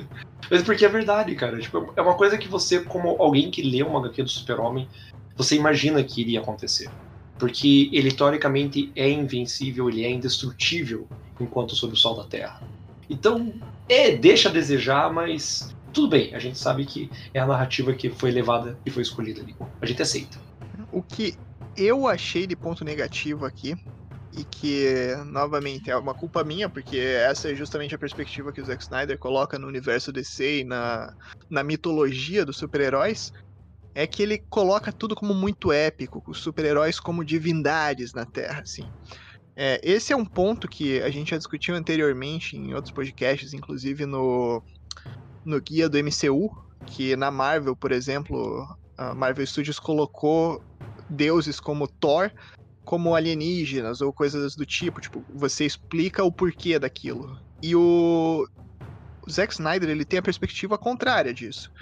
Mas 0.51 0.63
porque 0.63 0.85
é 0.85 0.89
verdade, 0.89 1.35
cara. 1.35 1.59
Tipo, 1.59 1.93
é 1.97 2.03
uma 2.03 2.15
coisa 2.15 2.37
que 2.37 2.49
você, 2.49 2.81
como 2.81 3.17
alguém 3.19 3.51
que 3.51 3.63
lê 3.63 3.83
uma 3.83 3.99
HQ 3.99 4.23
do 4.23 4.31
Super-Homem, 4.31 4.89
você 5.37 5.57
imagina 5.57 6.03
que 6.03 6.21
iria 6.21 6.41
acontecer. 6.41 6.91
Porque 7.39 7.91
ele, 7.93 8.13
teoricamente, 8.13 8.93
é 8.95 9.11
invencível, 9.11 9.89
ele 9.89 10.05
é 10.05 10.11
indestrutível 10.11 11.09
enquanto 11.41 11.75
sob 11.75 11.93
o 11.95 11.97
sol 11.97 12.17
da 12.17 12.25
Terra. 12.25 12.63
Então, 13.11 13.53
é, 13.89 14.13
deixa 14.13 14.49
a 14.49 14.53
desejar, 14.53 15.13
mas 15.13 15.74
tudo 15.95 16.09
bem. 16.09 16.35
A 16.35 16.39
gente 16.39 16.59
sabe 16.59 16.85
que 16.85 17.11
é 17.33 17.41
a 17.41 17.47
narrativa 17.47 17.95
que 17.95 18.11
foi 18.11 18.31
levada 18.31 18.79
e 18.85 18.91
foi 18.91 19.03
escolhida 19.03 19.41
ali. 19.41 19.57
A 19.81 19.87
gente 19.87 20.03
aceita. 20.03 20.39
O 20.93 21.03
que 21.03 21.35
eu 21.77 22.07
achei 22.07 22.47
de 22.47 22.57
ponto 22.57 22.85
negativo 22.85 23.47
aqui, 23.47 23.75
e 24.37 24.45
que, 24.45 25.15
novamente, 25.27 25.91
é 25.91 25.97
uma 25.97 26.13
culpa 26.13 26.43
minha, 26.43 26.69
porque 26.69 26.99
essa 26.99 27.51
é 27.51 27.55
justamente 27.55 27.95
a 27.95 27.99
perspectiva 27.99 28.53
que 28.53 28.61
o 28.61 28.65
Zack 28.65 28.83
Snyder 28.83 29.17
coloca 29.17 29.59
no 29.59 29.69
universo 29.69 30.13
DC 30.13 30.61
e 30.61 30.65
na, 30.65 31.15
na 31.49 31.63
mitologia 31.63 32.45
dos 32.45 32.57
super-heróis, 32.57 33.33
é 33.95 34.07
que 34.09 34.23
ele 34.25 34.39
coloca 34.51 34.93
tudo 34.93 35.15
como 35.15 35.33
muito 35.33 35.73
épico, 35.73 36.23
os 36.27 36.41
super-heróis 36.41 36.99
como 36.99 37.25
divindades 37.25 38.13
na 38.13 38.27
Terra, 38.27 38.63
assim. 38.63 38.85
É, 39.57 39.81
esse 39.85 40.13
é 40.13 40.17
um 40.17 40.25
ponto 40.25 40.67
que 40.67 41.01
a 41.01 41.11
gente 41.11 41.31
já 41.31 41.39
discutiu 41.39 41.77
anteriormente 41.77 42.57
em 42.57 42.75
outros 42.75 42.93
podcasts, 42.93 43.55
inclusive 43.55 44.05
no, 44.05 44.61
no 45.45 45.61
guia 45.61 45.89
do 45.89 45.99
MCU, 45.99 46.51
que 46.87 47.17
na 47.17 47.31
Marvel, 47.31 47.77
por 47.77 47.93
exemplo, 47.93 48.67
a 48.97 49.15
Marvel 49.15 49.47
Studios 49.47 49.79
colocou 49.79 50.63
deuses 51.09 51.61
como 51.61 51.87
Thor 51.87 52.31
como 52.85 53.15
alienígenas 53.15 54.01
ou 54.01 54.13
coisas 54.13 54.55
do 54.55 54.67
tipo. 54.67 55.01
Tipo, 55.01 55.25
você 55.35 55.65
explica 55.65 56.23
o 56.23 56.31
porquê 56.31 56.79
daquilo. 56.79 57.39
E 57.63 57.75
o, 57.75 58.47
o 59.27 59.31
Zack 59.31 59.55
Snyder 59.55 59.89
ele 59.89 60.05
tem 60.05 60.19
a 60.19 60.23
perspectiva 60.23 60.77
contrária 60.77 61.33
disso. 61.33 61.73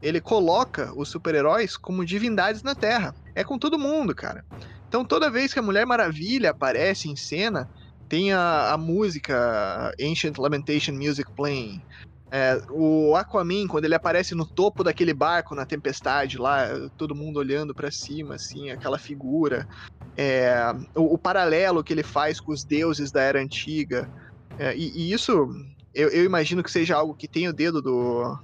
Ele 0.00 0.20
coloca 0.20 0.92
os 0.96 1.08
super-heróis 1.08 1.76
como 1.76 2.04
divindades 2.04 2.62
na 2.62 2.74
Terra. 2.74 3.14
É 3.34 3.42
com 3.42 3.58
todo 3.58 3.78
mundo, 3.78 4.14
cara. 4.14 4.44
Então 4.88 5.04
toda 5.04 5.30
vez 5.30 5.52
que 5.52 5.58
a 5.58 5.62
Mulher 5.62 5.84
Maravilha 5.86 6.50
aparece 6.50 7.08
em 7.08 7.16
cena, 7.16 7.68
tem 8.08 8.32
a, 8.32 8.72
a 8.72 8.78
música 8.78 9.92
Ancient 10.00 10.38
Lamentation 10.38 10.92
Music 10.92 11.30
playing. 11.32 11.82
É, 12.36 12.60
o 12.68 13.14
Aquaman, 13.14 13.68
quando 13.68 13.84
ele 13.84 13.94
aparece 13.94 14.34
no 14.34 14.44
topo 14.44 14.82
daquele 14.82 15.14
barco 15.14 15.54
na 15.54 15.64
tempestade 15.64 16.36
lá, 16.36 16.66
todo 16.98 17.14
mundo 17.14 17.36
olhando 17.36 17.72
para 17.72 17.92
cima, 17.92 18.34
assim, 18.34 18.70
aquela 18.70 18.98
figura. 18.98 19.68
É, 20.16 20.52
o, 20.96 21.14
o, 21.14 21.16
paralelo 21.16 21.84
que 21.84 21.92
ele 21.92 22.02
faz 22.02 22.40
com 22.40 22.50
os 22.50 22.64
deuses 22.64 23.12
da 23.12 23.22
Era 23.22 23.40
Antiga. 23.40 24.10
É, 24.58 24.76
e, 24.76 24.90
e, 24.96 25.12
isso, 25.12 25.48
eu, 25.94 26.08
eu, 26.08 26.24
imagino 26.24 26.60
que 26.60 26.72
seja 26.72 26.96
algo 26.96 27.14
que 27.14 27.28
tem 27.28 27.46
o 27.46 27.52
dedo 27.52 27.80
do, 27.80 28.36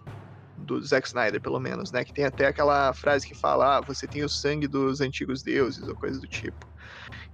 do 0.57 0.81
Zack 0.81 1.09
Snyder, 1.09 1.41
pelo 1.41 1.59
menos, 1.59 1.91
né? 1.91 2.05
Que 2.05 2.15
tem 2.15 2.25
até 2.25 2.47
aquela 2.47 2.93
frase 2.93 3.27
que 3.27 3.35
fala, 3.35 3.79
ah, 3.79 3.81
você 3.81 4.07
tem 4.07 4.23
o 4.23 4.29
sangue 4.29 4.69
dos 4.69 5.01
antigos 5.01 5.43
deuses, 5.43 5.89
ou 5.89 5.97
coisa 5.97 6.21
do 6.21 6.29
tipo. 6.29 6.65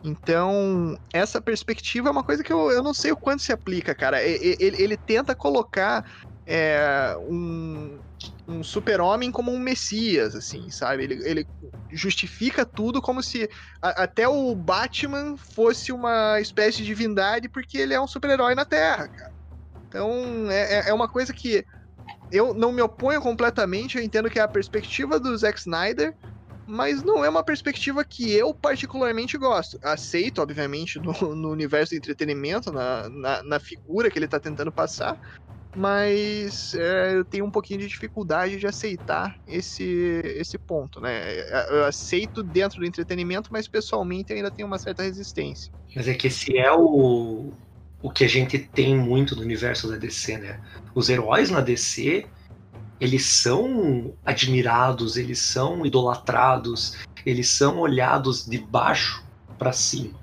Então, 0.02 0.98
essa 1.12 1.40
perspectiva 1.40 2.08
é 2.08 2.12
uma 2.12 2.22
coisa 2.22 2.42
que 2.42 2.52
eu, 2.52 2.70
eu 2.70 2.82
não 2.82 2.94
sei 2.94 3.12
o 3.12 3.16
quanto 3.16 3.42
se 3.42 3.52
aplica, 3.52 3.94
cara. 3.94 4.22
Ele, 4.22 4.56
ele, 4.60 4.82
ele 4.82 4.96
tenta 4.96 5.34
colocar 5.34 6.04
é, 6.46 7.16
um, 7.28 7.98
um 8.46 8.62
super-homem 8.62 9.32
como 9.32 9.52
um 9.52 9.58
messias, 9.58 10.34
assim, 10.34 10.70
sabe? 10.70 11.04
Ele, 11.04 11.28
ele 11.28 11.46
justifica 11.90 12.64
tudo 12.64 13.02
como 13.02 13.22
se 13.22 13.50
a, 13.82 14.04
até 14.04 14.28
o 14.28 14.54
Batman 14.54 15.36
fosse 15.36 15.90
uma 15.90 16.40
espécie 16.40 16.78
de 16.78 16.84
divindade 16.84 17.48
porque 17.48 17.78
ele 17.78 17.94
é 17.94 18.00
um 18.00 18.06
super-herói 18.06 18.54
na 18.54 18.64
Terra, 18.64 19.08
cara. 19.08 19.32
Então, 19.88 20.50
é, 20.50 20.80
é, 20.80 20.88
é 20.90 20.94
uma 20.94 21.08
coisa 21.08 21.32
que 21.32 21.64
eu 22.30 22.54
não 22.54 22.72
me 22.72 22.82
oponho 22.82 23.20
completamente, 23.20 23.96
eu 23.96 24.04
entendo 24.04 24.30
que 24.30 24.38
é 24.38 24.42
a 24.42 24.48
perspectiva 24.48 25.18
do 25.18 25.36
Zack 25.36 25.58
Snyder, 25.58 26.14
mas 26.66 27.02
não 27.02 27.24
é 27.24 27.28
uma 27.28 27.44
perspectiva 27.44 28.04
que 28.04 28.32
eu 28.32 28.52
particularmente 28.52 29.38
gosto. 29.38 29.78
Aceito, 29.82 30.42
obviamente, 30.42 30.98
no, 30.98 31.34
no 31.34 31.50
universo 31.50 31.94
do 31.94 31.98
entretenimento, 31.98 32.72
na, 32.72 33.08
na, 33.08 33.42
na, 33.44 33.60
figura 33.60 34.10
que 34.10 34.18
ele 34.18 34.24
está 34.24 34.40
tentando 34.40 34.72
passar, 34.72 35.18
mas 35.76 36.74
é, 36.74 37.14
eu 37.14 37.24
tenho 37.24 37.44
um 37.44 37.50
pouquinho 37.50 37.80
de 37.80 37.86
dificuldade 37.86 38.56
de 38.56 38.66
aceitar 38.66 39.38
esse, 39.46 40.22
esse 40.24 40.56
ponto, 40.56 41.00
né? 41.02 41.38
Eu 41.68 41.84
aceito 41.84 42.42
dentro 42.42 42.80
do 42.80 42.86
entretenimento, 42.86 43.50
mas 43.52 43.68
pessoalmente 43.68 44.32
ainda 44.32 44.50
tenho 44.50 44.66
uma 44.66 44.78
certa 44.78 45.02
resistência. 45.02 45.70
Mas 45.94 46.08
é 46.08 46.14
que 46.14 46.28
esse 46.28 46.56
é 46.56 46.72
o, 46.72 47.52
o 48.00 48.10
que 48.10 48.24
a 48.24 48.28
gente 48.28 48.58
tem 48.58 48.96
muito 48.96 49.36
no 49.36 49.42
universo 49.42 49.86
da 49.90 49.98
DC, 49.98 50.38
né? 50.38 50.60
Os 50.94 51.10
heróis 51.10 51.50
na 51.50 51.60
DC, 51.60 52.24
eles 52.98 53.26
são 53.26 54.14
admirados, 54.24 55.18
eles 55.18 55.38
são 55.40 55.84
idolatrados, 55.84 56.96
eles 57.26 57.50
são 57.50 57.80
olhados 57.80 58.46
de 58.46 58.56
baixo 58.56 59.22
para 59.58 59.72
cima. 59.72 60.18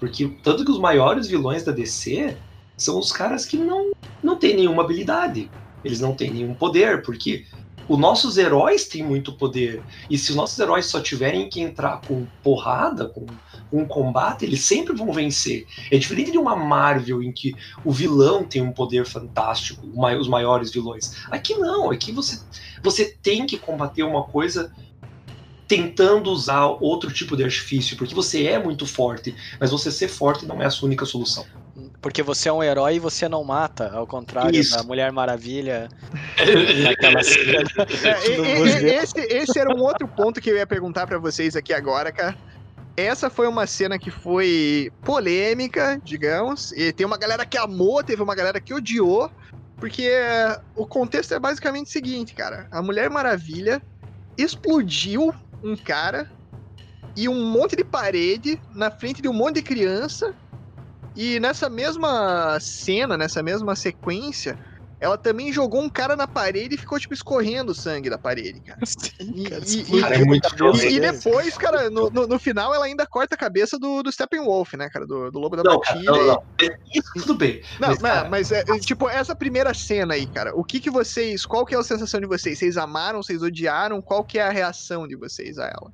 Porque 0.00 0.26
tanto 0.42 0.64
que 0.64 0.70
os 0.70 0.80
maiores 0.80 1.28
vilões 1.28 1.62
da 1.62 1.70
DC 1.70 2.36
são 2.76 2.98
os 2.98 3.10
caras 3.12 3.44
que 3.44 3.56
não, 3.56 3.92
não 4.22 4.36
têm 4.36 4.56
nenhuma 4.56 4.82
habilidade. 4.82 5.50
Eles 5.84 6.00
não 6.00 6.14
têm 6.14 6.30
nenhum 6.30 6.54
poder, 6.54 7.02
porque 7.02 7.46
os 7.88 7.98
nossos 7.98 8.36
heróis 8.36 8.86
têm 8.86 9.02
muito 9.02 9.32
poder. 9.32 9.82
E 10.10 10.18
se 10.18 10.30
os 10.30 10.36
nossos 10.36 10.58
heróis 10.58 10.86
só 10.86 11.00
tiverem 11.00 11.48
que 11.48 11.60
entrar 11.60 12.00
com 12.00 12.26
porrada, 12.42 13.08
com, 13.08 13.26
com 13.70 13.86
combate, 13.86 14.44
eles 14.44 14.64
sempre 14.64 14.94
vão 14.94 15.12
vencer. 15.12 15.66
É 15.90 15.96
diferente 15.96 16.32
de 16.32 16.38
uma 16.38 16.56
Marvel 16.56 17.22
em 17.22 17.32
que 17.32 17.54
o 17.84 17.92
vilão 17.92 18.44
tem 18.44 18.60
um 18.60 18.72
poder 18.72 19.06
fantástico, 19.06 19.86
os 19.86 20.28
maiores 20.28 20.72
vilões. 20.72 21.24
Aqui 21.30 21.54
não, 21.54 21.90
aqui 21.90 22.10
você, 22.10 22.40
você 22.82 23.16
tem 23.22 23.46
que 23.46 23.56
combater 23.56 24.02
uma 24.02 24.24
coisa 24.24 24.72
tentando 25.68 26.30
usar 26.30 26.66
outro 26.66 27.12
tipo 27.12 27.36
de 27.36 27.44
artifício, 27.44 27.96
porque 27.96 28.14
você 28.14 28.46
é 28.46 28.58
muito 28.58 28.86
forte, 28.86 29.34
mas 29.60 29.70
você 29.70 29.90
ser 29.90 30.08
forte 30.08 30.46
não 30.46 30.62
é 30.62 30.66
a 30.66 30.70
sua 30.70 30.86
única 30.86 31.04
solução. 31.04 31.44
Porque 32.00 32.22
você 32.22 32.48
é 32.48 32.52
um 32.52 32.62
herói 32.62 32.96
e 32.96 32.98
você 32.98 33.28
não 33.28 33.44
mata, 33.44 33.90
ao 33.92 34.06
contrário 34.06 34.58
Isso. 34.58 34.76
da 34.76 34.82
Mulher 34.82 35.12
Maravilha 35.12 35.88
naquela 36.82 37.22
cena. 37.22 37.68
É, 38.04 39.02
esse, 39.02 39.18
esse 39.20 39.58
era 39.58 39.74
um 39.74 39.82
outro 39.82 40.08
ponto 40.08 40.40
que 40.40 40.50
eu 40.50 40.56
ia 40.56 40.66
perguntar 40.66 41.06
pra 41.06 41.18
vocês 41.18 41.54
aqui 41.54 41.72
agora, 41.72 42.10
cara. 42.10 42.36
Essa 42.96 43.28
foi 43.28 43.46
uma 43.46 43.66
cena 43.66 43.98
que 43.98 44.10
foi 44.10 44.90
polêmica, 45.02 46.00
digamos, 46.02 46.72
e 46.72 46.92
tem 46.92 47.06
uma 47.06 47.18
galera 47.18 47.44
que 47.44 47.58
amou, 47.58 48.02
teve 48.02 48.22
uma 48.22 48.34
galera 48.34 48.58
que 48.58 48.72
odiou, 48.72 49.30
porque 49.76 50.10
o 50.74 50.86
contexto 50.86 51.34
é 51.34 51.38
basicamente 51.38 51.88
o 51.88 51.90
seguinte, 51.90 52.34
cara. 52.34 52.66
A 52.70 52.80
Mulher 52.80 53.10
Maravilha 53.10 53.82
explodiu 54.38 55.34
um 55.62 55.76
cara 55.76 56.30
e 57.14 57.28
um 57.28 57.50
monte 57.50 57.76
de 57.76 57.84
parede 57.84 58.60
na 58.74 58.90
frente 58.90 59.20
de 59.20 59.28
um 59.28 59.32
monte 59.32 59.56
de 59.56 59.62
criança. 59.62 60.34
E 61.16 61.40
nessa 61.40 61.70
mesma 61.70 62.58
cena, 62.60 63.16
nessa 63.16 63.42
mesma 63.42 63.74
sequência, 63.74 64.58
ela 65.00 65.16
também 65.16 65.52
jogou 65.52 65.82
um 65.82 65.88
cara 65.88 66.14
na 66.14 66.26
parede 66.26 66.74
e 66.74 66.78
ficou, 66.78 66.98
tipo, 66.98 67.14
escorrendo 67.14 67.74
sangue 67.74 68.10
da 68.10 68.18
parede, 68.18 68.60
cara. 68.60 68.78
Sim, 68.86 69.44
cara, 69.44 69.62
E- 69.64 69.66
e- 69.66 69.80
explodiu 69.80 70.00
Cara, 70.02 70.14
é 70.14 70.18
E, 70.18 70.94
e 70.94 71.00
dele. 71.00 71.12
depois, 71.12 71.56
cara, 71.56 71.90
no, 71.90 72.10
no, 72.10 72.26
no 72.26 72.38
final 72.38 72.74
ela 72.74 72.84
ainda 72.84 73.06
corta 73.06 73.34
a 73.34 73.38
cabeça 73.38 73.78
do, 73.78 74.02
do 74.02 74.12
Steppenwolf, 74.12 74.74
né, 74.74 74.88
cara? 74.90 75.06
Do, 75.06 75.30
do 75.30 75.38
Lobo 75.38 75.56
da 75.56 75.62
Não, 75.62 75.80
cara, 75.80 75.96
Batida. 75.98 76.12
não, 76.12 76.22
e- 76.22 76.26
não. 76.26 76.76
Isso 76.94 77.10
tudo 77.14 77.34
bem. 77.34 77.62
Não, 77.80 77.88
Mas, 77.88 78.00
mas, 78.00 78.12
cara- 78.12 78.28
mas 78.28 78.52
é, 78.52 78.64
tipo, 78.80 79.08
essa 79.08 79.34
primeira 79.34 79.72
cena 79.74 80.14
aí, 80.14 80.26
cara, 80.26 80.52
o 80.54 80.62
que 80.64 80.80
que 80.80 80.90
vocês, 80.90 81.44
qual 81.46 81.64
que 81.64 81.74
é 81.74 81.78
a 81.78 81.82
sensação 81.82 82.20
de 82.20 82.26
vocês? 82.26 82.58
Vocês 82.58 82.76
amaram, 82.76 83.22
vocês 83.22 83.42
odiaram? 83.42 84.00
Qual 84.02 84.24
que 84.24 84.38
é 84.38 84.42
a 84.42 84.50
reação 84.50 85.06
de 85.08 85.16
vocês 85.16 85.58
a 85.58 85.64
ela? 85.66 85.90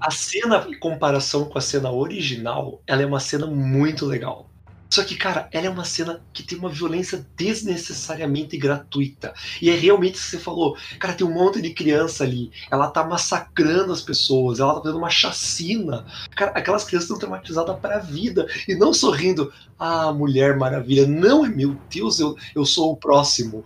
A 0.00 0.10
cena, 0.10 0.66
em 0.68 0.78
comparação 0.78 1.46
com 1.46 1.56
a 1.56 1.62
cena 1.62 1.90
original, 1.90 2.82
ela 2.86 3.00
é 3.02 3.06
uma 3.06 3.20
cena 3.20 3.46
muito 3.46 4.04
legal. 4.04 4.50
Só 4.94 5.02
que, 5.02 5.16
cara, 5.16 5.48
ela 5.50 5.66
é 5.66 5.68
uma 5.68 5.84
cena 5.84 6.22
que 6.32 6.44
tem 6.44 6.56
uma 6.56 6.68
violência 6.68 7.26
desnecessariamente 7.36 8.56
gratuita. 8.56 9.34
E 9.60 9.68
é 9.68 9.74
realmente 9.74 10.12
o 10.12 10.22
que 10.22 10.30
você 10.30 10.38
falou. 10.38 10.76
Cara, 11.00 11.14
tem 11.14 11.26
um 11.26 11.34
monte 11.34 11.60
de 11.60 11.74
criança 11.74 12.22
ali. 12.22 12.52
Ela 12.70 12.86
tá 12.86 13.02
massacrando 13.02 13.92
as 13.92 14.00
pessoas. 14.00 14.60
Ela 14.60 14.74
tá 14.74 14.82
fazendo 14.82 14.98
uma 14.98 15.10
chacina. 15.10 16.06
Cara, 16.36 16.52
aquelas 16.52 16.84
crianças 16.84 17.06
estão 17.06 17.18
traumatizadas 17.18 17.76
pra 17.80 17.98
vida. 17.98 18.46
E 18.68 18.76
não 18.76 18.94
sorrindo. 18.94 19.52
Ah, 19.76 20.12
Mulher 20.12 20.56
Maravilha. 20.56 21.08
Não, 21.08 21.44
é 21.44 21.48
meu 21.48 21.76
Deus, 21.92 22.20
eu, 22.20 22.36
eu 22.54 22.64
sou 22.64 22.92
o 22.92 22.96
próximo. 22.96 23.64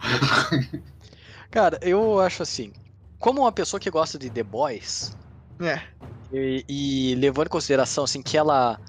Cara, 1.52 1.78
eu 1.82 2.20
acho 2.20 2.42
assim, 2.42 2.72
como 3.18 3.42
uma 3.42 3.52
pessoa 3.52 3.78
que 3.78 3.90
gosta 3.90 4.18
de 4.18 4.30
The 4.30 4.44
Boys, 4.44 5.14
É, 5.60 5.82
e, 6.32 6.64
e 6.66 7.14
levando 7.16 7.48
em 7.48 7.50
consideração 7.50 8.04
assim 8.04 8.22
que 8.22 8.38
ela 8.38 8.80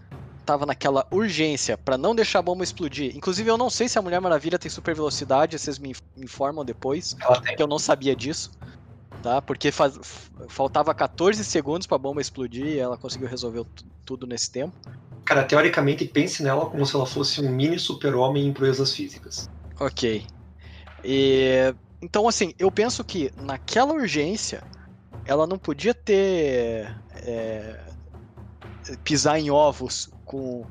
tava 0.50 0.66
naquela 0.66 1.06
urgência 1.12 1.78
pra 1.78 1.96
não 1.96 2.16
deixar 2.16 2.40
a 2.40 2.42
bomba 2.42 2.64
explodir. 2.64 3.16
Inclusive 3.16 3.48
eu 3.48 3.56
não 3.56 3.70
sei 3.70 3.88
se 3.88 4.00
a 4.00 4.02
Mulher 4.02 4.20
Maravilha 4.20 4.58
tem 4.58 4.70
super 4.72 4.96
velocidade, 4.96 5.60
vocês 5.60 5.78
me 5.78 5.90
inf- 5.92 6.02
me 6.16 6.26
informam 6.26 6.66
depois, 6.66 7.16
que 7.56 7.62
eu 7.62 7.68
não 7.68 7.78
sabia 7.78 8.16
disso, 8.16 8.50
tá? 9.22 9.44
Porque 9.44 9.72
faz- 9.72 10.00
faltava 10.50 10.92
14 10.92 11.46
segundos 11.46 11.86
pra 11.86 12.00
bomba 12.00 12.20
explodir 12.20 12.66
e 12.66 12.80
ela 12.80 12.98
conseguiu 12.98 13.28
resolver 13.28 13.64
tu- 13.76 13.86
tudo 14.04 14.26
nesse 14.26 14.52
tempo. 14.52 14.76
Cara, 15.24 15.44
teoricamente, 15.44 16.04
pense 16.06 16.42
nela 16.42 16.66
como 16.66 16.84
se 16.84 16.96
ela 16.96 17.06
fosse 17.06 17.40
um 17.42 17.52
mini 17.52 17.78
super-homem 17.78 18.48
em 18.48 18.52
proezas 18.52 18.92
físicas. 18.92 19.48
Ok. 19.80 20.26
E, 21.04 21.76
então, 22.02 22.28
assim, 22.28 22.56
eu 22.58 22.72
penso 22.72 23.04
que 23.04 23.32
naquela 23.38 23.94
urgência, 23.94 24.64
ela 25.26 25.46
não 25.46 25.60
podia 25.60 25.94
ter. 25.94 26.92
é, 27.18 27.88
pisar 29.04 29.38
em 29.40 29.52
ovos 29.52 30.10
com 30.30 30.64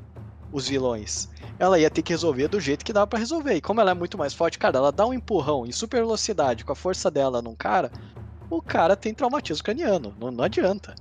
os 0.52 0.68
vilões. 0.68 1.28
Ela 1.58 1.80
ia 1.80 1.90
ter 1.90 2.00
que 2.00 2.12
resolver 2.12 2.46
do 2.46 2.60
jeito 2.60 2.84
que 2.84 2.92
dava 2.92 3.08
pra 3.08 3.18
resolver. 3.18 3.56
E 3.56 3.60
como 3.60 3.80
ela 3.80 3.90
é 3.90 3.94
muito 3.94 4.16
mais 4.16 4.32
forte, 4.32 4.56
cara, 4.56 4.78
ela 4.78 4.92
dá 4.92 5.04
um 5.04 5.12
empurrão 5.12 5.66
em 5.66 5.72
super 5.72 5.98
velocidade 5.98 6.64
com 6.64 6.70
a 6.72 6.76
força 6.76 7.10
dela 7.10 7.42
num 7.42 7.56
cara, 7.56 7.90
o 8.48 8.62
cara 8.62 8.94
tem 8.94 9.12
traumatismo 9.12 9.64
craniano. 9.64 10.14
Não, 10.16 10.30
não 10.30 10.44
adianta. 10.44 10.94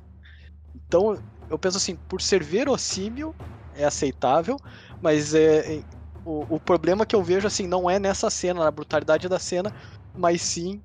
Então, 0.76 1.22
eu 1.47 1.60
penso 1.60 1.78
assim, 1.78 1.95
por 2.10 2.20
ser 2.20 2.43
verossímil, 2.43 3.34
é 3.76 3.86
aceitável, 3.86 4.58
mas 4.99 5.36
é, 5.36 5.84
o, 6.26 6.55
o 6.55 6.60
problema 6.60 7.05
que 7.05 7.16
eu 7.16 7.24
vejo, 7.24 7.45
assim, 7.45 7.68
não 7.68 7.88
é 7.88 7.99
nessa 7.99 8.30
cena, 8.32 8.64
na 8.64 8.72
brutalidade 8.72 9.30
da 9.30 9.38
cena, 9.38 9.72
mas 10.16 10.41
sim 10.41 10.82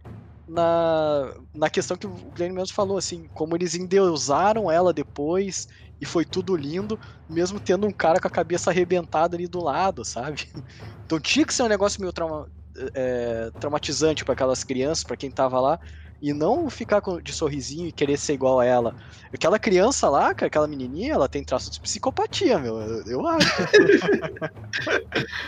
na, 0.46 1.34
na 1.54 1.70
questão 1.70 1.96
que 1.96 2.06
o 2.06 2.30
Glenn 2.36 2.52
mesmo 2.52 2.74
falou, 2.74 2.98
assim, 2.98 3.28
como 3.32 3.56
eles 3.56 3.74
endeusaram 3.74 4.70
ela 4.70 4.92
depois 4.92 5.66
e 6.02 6.04
foi 6.04 6.24
tudo 6.24 6.56
lindo, 6.56 6.98
mesmo 7.28 7.60
tendo 7.60 7.86
um 7.86 7.92
cara 7.92 8.18
com 8.18 8.26
a 8.26 8.30
cabeça 8.30 8.70
arrebentada 8.70 9.36
ali 9.36 9.46
do 9.46 9.62
lado, 9.62 10.04
sabe? 10.04 10.44
Então 11.04 11.20
tinha 11.20 11.44
que 11.44 11.52
ser 11.52 11.62
um 11.62 11.68
negócio 11.68 12.00
meio 12.00 12.12
trauma- 12.12 12.48
é, 12.94 13.50
traumatizante 13.58 14.24
para 14.24 14.32
aquelas 14.32 14.64
crianças, 14.64 15.04
para 15.04 15.16
quem 15.16 15.30
tava 15.30 15.60
lá, 15.60 15.78
e 16.22 16.32
não 16.32 16.70
ficar 16.70 17.02
de 17.22 17.34
sorrisinho 17.34 17.86
e 17.86 17.92
querer 17.92 18.16
ser 18.16 18.32
igual 18.32 18.60
a 18.60 18.64
ela. 18.64 18.94
Aquela 19.32 19.58
criança 19.58 20.08
lá, 20.08 20.30
aquela 20.30 20.66
menininha, 20.66 21.12
ela 21.12 21.28
tem 21.28 21.44
traços 21.44 21.70
de 21.70 21.80
psicopatia, 21.80 22.58
meu, 22.58 22.80
eu, 22.80 23.02
eu 23.04 23.26
acho. 23.26 23.46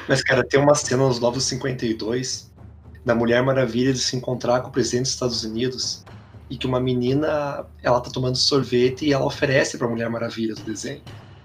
Mas, 0.06 0.22
cara, 0.22 0.46
tem 0.46 0.60
uma 0.60 0.74
cena 0.74 1.08
nos 1.08 1.18
Novos 1.18 1.44
52 1.44 2.52
da 3.04 3.14
Mulher 3.14 3.42
Maravilha 3.42 3.92
de 3.92 4.00
se 4.00 4.16
encontrar 4.16 4.60
com 4.60 4.68
o 4.68 4.72
presidente 4.72 5.04
dos 5.04 5.12
Estados 5.12 5.44
Unidos 5.44 6.04
e 6.48 6.56
que 6.56 6.66
uma 6.66 6.80
menina, 6.80 7.64
ela 7.82 8.00
tá 8.00 8.10
tomando 8.10 8.36
sorvete 8.36 9.06
e 9.06 9.12
ela 9.12 9.24
oferece 9.24 9.78
pra 9.78 9.88
Mulher 9.88 10.08
Maravilha 10.10 10.54
do 10.54 10.62
desenho. 10.62 11.02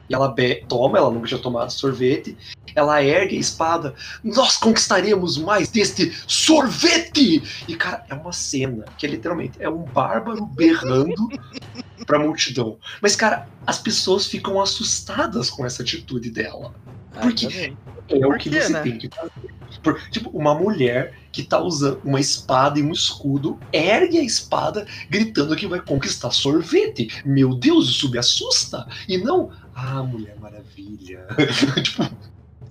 E 0.09 0.13
ela 0.13 0.33
toma, 0.67 0.97
ela 0.97 1.11
nunca 1.11 1.27
tinha 1.27 1.39
tomado 1.39 1.71
sorvete, 1.71 2.35
ela 2.75 3.01
ergue 3.03 3.37
a 3.37 3.39
espada. 3.39 3.93
Nós 4.23 4.57
conquistaremos 4.57 5.37
mais 5.37 5.69
deste 5.69 6.11
sorvete! 6.25 7.43
E, 7.67 7.75
cara, 7.75 8.03
é 8.09 8.15
uma 8.15 8.33
cena 8.33 8.85
que 8.97 9.05
é 9.05 9.09
literalmente 9.09 9.53
é 9.59 9.69
um 9.69 9.83
bárbaro 9.83 10.45
berrando 10.47 11.29
pra 12.07 12.17
multidão. 12.17 12.77
Mas, 13.01 13.15
cara, 13.15 13.47
as 13.67 13.77
pessoas 13.77 14.25
ficam 14.25 14.59
assustadas 14.59 15.49
com 15.49 15.63
essa 15.63 15.83
atitude 15.83 16.31
dela. 16.31 16.73
Ah, 17.15 17.21
Por 17.21 17.33
quê? 17.33 17.47
também. 17.47 17.77
É 18.09 18.25
o 18.25 18.35
que 18.37 18.49
você 18.49 18.69
né? 18.69 18.81
tem 18.81 18.97
que 18.97 19.09
fazer. 19.09 19.53
Por- 19.83 20.01
tipo, 20.09 20.31
uma 20.31 20.55
mulher 20.55 21.18
que 21.31 21.43
tá 21.43 21.59
usando 21.59 22.01
uma 22.03 22.19
espada 22.19 22.79
e 22.79 22.83
um 22.83 22.91
escudo, 22.91 23.59
ergue 23.71 24.17
a 24.17 24.23
espada 24.23 24.85
gritando 25.09 25.55
que 25.55 25.67
vai 25.67 25.79
conquistar 25.79 26.31
sorvete. 26.31 27.21
Meu 27.25 27.53
Deus, 27.53 27.89
isso 27.89 28.09
me 28.09 28.17
assusta. 28.17 28.87
E 29.07 29.17
não, 29.17 29.51
ah, 29.75 30.03
Mulher 30.03 30.35
Maravilha. 30.39 31.27
tipo, 31.83 32.03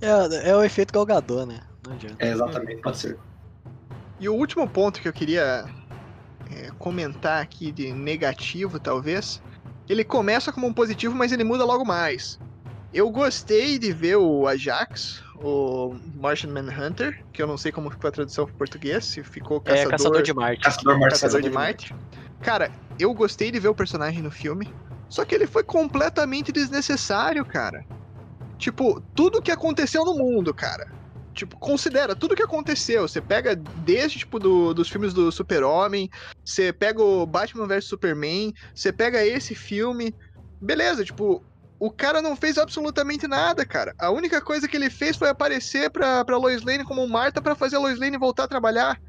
É, 0.01 0.51
é 0.51 0.57
o 0.57 0.63
efeito 0.63 0.93
galgador, 0.93 1.47
né? 1.47 1.61
Não 1.87 1.95
adianta. 1.95 2.17
é 2.19 2.31
exatamente, 2.31 2.83
pode 2.83 2.99
ser. 2.99 3.19
E 4.21 4.29
o 4.29 4.35
último 4.35 4.69
ponto 4.69 5.01
que 5.01 5.09
eu 5.09 5.13
queria 5.13 5.65
é, 6.51 6.71
comentar 6.79 7.41
aqui 7.43 7.71
de 7.71 7.93
negativo, 7.93 8.79
talvez, 8.79 9.41
ele 9.89 10.05
começa 10.05 10.53
como 10.53 10.67
um 10.67 10.73
positivo, 10.73 11.15
mas 11.15 11.33
ele 11.33 11.45
muda 11.45 11.65
logo 11.65 11.85
mais. 11.85 12.39
Eu 12.93 13.11
gostei 13.11 13.79
de 13.79 13.93
ver 13.93 14.17
o 14.17 14.47
Ajax, 14.47 15.23
o 15.41 15.95
Martian 16.15 16.51
Manhunter, 16.51 17.15
que 17.33 17.43
eu 17.43 17.47
não 17.47 17.57
sei 17.57 17.71
como 17.71 17.91
ficou 17.91 18.09
a 18.09 18.13
tradução 18.13 18.45
para 18.47 18.55
português, 18.55 19.05
se 19.05 19.23
ficou 19.23 19.59
É 19.59 19.61
caçador, 19.71 19.91
Caçador 19.91 20.23
de 20.23 20.35
Marte. 20.35 20.63
Caçador 20.63 20.99
Marciano. 20.99 21.11
Caçador 21.11 21.43
de 21.43 21.51
Marte. 21.51 21.95
Cara, 22.41 22.71
eu 22.99 23.15
gostei 23.15 23.51
de 23.51 23.61
ver 23.61 23.69
o 23.69 23.75
personagem 23.75 24.23
no 24.23 24.31
filme, 24.31 24.69
só 25.09 25.25
que 25.25 25.35
ele 25.35 25.47
foi 25.47 25.63
completamente 25.65 26.51
desnecessário, 26.53 27.45
cara. 27.45 27.83
Tipo, 28.59 29.01
tudo 29.15 29.41
que 29.43 29.51
aconteceu 29.53 30.05
no 30.05 30.17
mundo, 30.17 30.53
cara. 30.53 30.85
Tipo, 31.33 31.57
considera 31.59 32.17
tudo 32.17 32.35
que 32.35 32.43
aconteceu. 32.43 33.07
Você 33.07 33.21
pega 33.21 33.55
desde, 33.77 34.19
tipo, 34.19 34.41
do- 34.41 34.75
dos 34.75 34.89
filmes 34.89 35.15
do 35.15 35.31
Super-Homem, 35.31 36.09
você 36.45 36.73
pega 36.73 37.01
o 37.01 37.25
Batman 37.25 37.69
vs 37.69 37.85
Superman, 37.87 38.53
você 38.75 38.93
pega 38.93 39.25
esse 39.25 39.55
filme. 39.55 40.13
Beleza, 40.61 41.05
tipo, 41.05 41.45
o 41.81 41.91
cara 41.91 42.21
não 42.21 42.35
fez 42.35 42.59
absolutamente 42.59 43.29
nada, 43.29 43.65
cara. 43.65 43.95
A 43.99 44.11
única 44.11 44.41
coisa 44.41 44.67
que 44.67 44.77
ele 44.77 44.91
fez 44.91 45.17
foi 45.17 45.29
aparecer 45.29 45.91
pra, 45.91 46.25
pra 46.25 46.37
Lois 46.37 46.63
Lane 46.63 46.85
como 46.85 47.07
Marta 47.07 47.41
pra 47.41 47.55
fazer 47.55 47.77
a 47.77 47.81
Lois 47.81 47.99
Lane 47.99 48.19
voltar 48.19 48.45
a 48.45 48.49
trabalhar. 48.49 49.01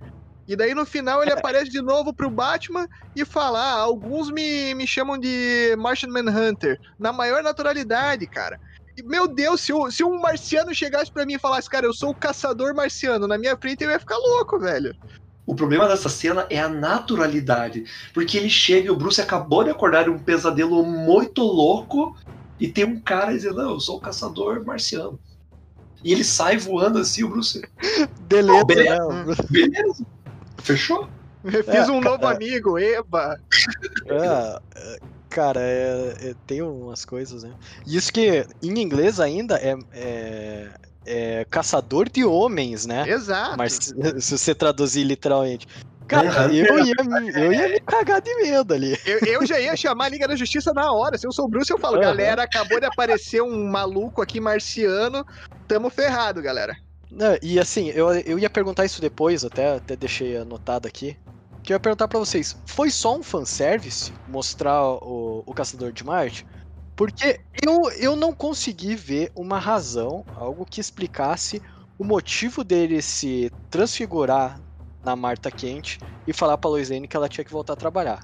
E 0.47 0.55
daí 0.55 0.74
no 0.74 0.86
final 0.86 1.22
ele 1.22 1.32
aparece 1.34 1.72
de 1.72 1.82
novo 1.82 2.13
pro 2.13 2.30
Batman 2.30 2.88
e 3.15 3.26
fala: 3.26 3.59
ah, 3.59 3.80
alguns 3.80 4.30
me, 4.30 4.74
me 4.76 4.86
chamam 4.86 5.17
de 5.17 5.76
Martian 5.78 6.09
Manhunter. 6.09 6.80
Na 6.97 7.11
maior 7.11 7.41
naturalidade, 7.41 8.28
cara. 8.28 8.59
E, 8.95 9.01
meu 9.01 9.28
Deus, 9.28 9.61
se, 9.61 9.74
o, 9.74 9.89
se 9.89 10.03
um 10.03 10.20
marciano 10.20 10.74
chegasse 10.74 11.11
pra 11.11 11.26
mim 11.26 11.36
e 11.36 11.39
falasse, 11.39 11.70
cara, 11.70 11.86
eu 11.86 11.93
sou 11.93 12.11
o 12.11 12.15
caçador 12.15 12.76
marciano, 12.76 13.28
na 13.28 13.38
minha 13.38 13.57
frente 13.57 13.84
eu 13.84 13.89
ia 13.89 13.99
ficar 13.99 14.17
louco, 14.17 14.59
velho. 14.59 14.95
O 15.45 15.55
problema 15.55 15.88
dessa 15.88 16.09
cena 16.09 16.45
é 16.51 16.59
a 16.59 16.70
naturalidade. 16.70 17.86
Porque 18.13 18.38
ele 18.38 18.51
chega 18.51 18.88
e 18.88 18.91
o 18.91 18.95
Bruce 18.95 19.20
acabou 19.20 19.63
de 19.63 19.72
acordar 19.72 20.03
de 20.03 20.11
um 20.11 20.20
pesadelo 20.20 20.84
muito 20.84 21.41
louco 21.41 22.15
e 22.60 22.68
tem 22.68 22.86
um 22.86 22.99
cara 22.99 23.32
dizendo, 23.32 23.57
não, 23.57 23.72
eu 23.72 23.80
sou 23.80 23.97
o 23.97 24.01
caçador 24.01 24.64
marciano. 24.66 25.20
E 26.03 26.12
ele 26.12 26.24
sai 26.24 26.57
voando 26.57 26.99
assim, 26.99 27.24
o 27.24 27.30
Bruce. 27.30 27.62
Beleza, 28.22 28.66
beleza. 28.66 29.07
né? 29.07 29.36
Beleza? 29.49 30.05
Fechou? 30.62 31.07
Eu 31.43 31.64
fiz 31.64 31.68
É, 31.68 31.91
um 31.91 32.01
novo 32.01 32.20
cara. 32.20 32.36
amigo, 32.36 32.78
eba. 32.78 33.38
É, 34.07 34.60
é, 34.76 34.97
cara, 35.30 35.62
é- 35.62 36.30
é- 36.30 36.36
tem 36.45 36.62
umas 36.62 37.05
coisas, 37.05 37.43
né? 37.43 37.53
Isso 37.86 38.12
que 38.12 38.45
em 38.62 38.80
inglês 38.80 39.20
ainda 39.20 39.57
é, 39.57 39.76
é, 39.93 40.72
é 41.05 41.45
caçador 41.45 42.10
de 42.10 42.26
homens, 42.26 42.86
né? 42.86 43.10
Exato. 43.10 43.57
Mas 43.57 43.74
se 43.74 44.22
se 44.22 44.38
você 44.38 44.53
traduzir 44.53 45.03
literalmente. 45.03 45.66
Cara, 46.10 46.47
Uhum. 46.47 46.53
eu 46.55 46.80
ia, 46.80 46.95
me- 47.05 47.30
eu 47.39 47.53
ia 47.53 47.70
me 47.70 47.80
cagar 47.82 48.20
de 48.20 48.34
medo 48.38 48.74
ali. 48.74 48.97
Eu, 49.05 49.20
eu 49.20 49.45
já 49.45 49.60
ia 49.60 49.78
chamar 49.78 50.05
a 50.05 50.10
Liga 50.10 50.28
da 50.28 50.36
Justiça 50.36 50.74
na 50.74 50.91
hora. 50.91 51.20
Se 51.20 51.28
eu 51.28 51.32
sou 51.32 51.45
o 51.45 51.47
Bruce, 51.47 51.72
eu 51.72 51.78
falo, 51.78 51.97
Aham. 51.97 52.01
galera, 52.03 52.41
acabou 52.43 52.80
de 52.80 52.88
aparecer 52.88 53.43
um 53.43 53.70
maluco 53.70 54.20
aqui 54.20 54.39
marciano. 54.41 55.24
Tamo 55.68 55.88
ferrado, 55.91 56.41
galera. 56.41 56.76
Não, 57.12 57.38
e 57.43 57.60
assim, 57.60 57.89
eu, 57.89 58.12
eu 58.22 58.39
ia 58.39 58.49
perguntar 58.49 58.86
isso 58.86 58.99
depois, 58.99 59.45
até, 59.45 59.76
até 59.76 59.95
deixei 59.95 60.36
anotado 60.38 60.88
aqui. 60.88 61.16
Que 61.64 61.74
eu 61.74 61.76
ia 61.76 61.80
perguntar 61.80 62.07
pra 62.07 62.18
vocês, 62.18 62.55
foi 62.66 62.89
só 62.89 63.16
um 63.16 63.22
fanservice 63.22 64.12
mostrar 64.28 64.84
o, 64.84 65.43
o 65.45 65.53
Caçador 65.53 65.91
de 65.91 66.03
Marte? 66.03 66.43
Porque 66.95 67.39
eu, 67.64 67.89
eu 67.99 68.16
não 68.16 68.34
consegui 68.34 68.95
ver 68.95 69.32
uma 69.36 69.60
razão, 69.60 70.26
algo 70.36 70.66
que 70.66 70.82
explicasse 70.82 71.62
o 71.99 72.03
motivo 72.03 72.64
dele 72.64 72.99
se 73.01 73.51
transfigurar 73.70 74.60
na 75.04 75.16
Marta 75.16 75.50
Quente 75.50 76.00
e 76.28 76.34
falar 76.34 76.58
pra 76.58 76.70
Lois 76.70 76.89
Lane 76.89 77.08
que 77.08 77.16
ela 77.16 77.30
tinha 77.30 77.43
que 77.43 77.52
voltar 77.52 77.74
a 77.74 77.78
trabalhar. 77.78 78.24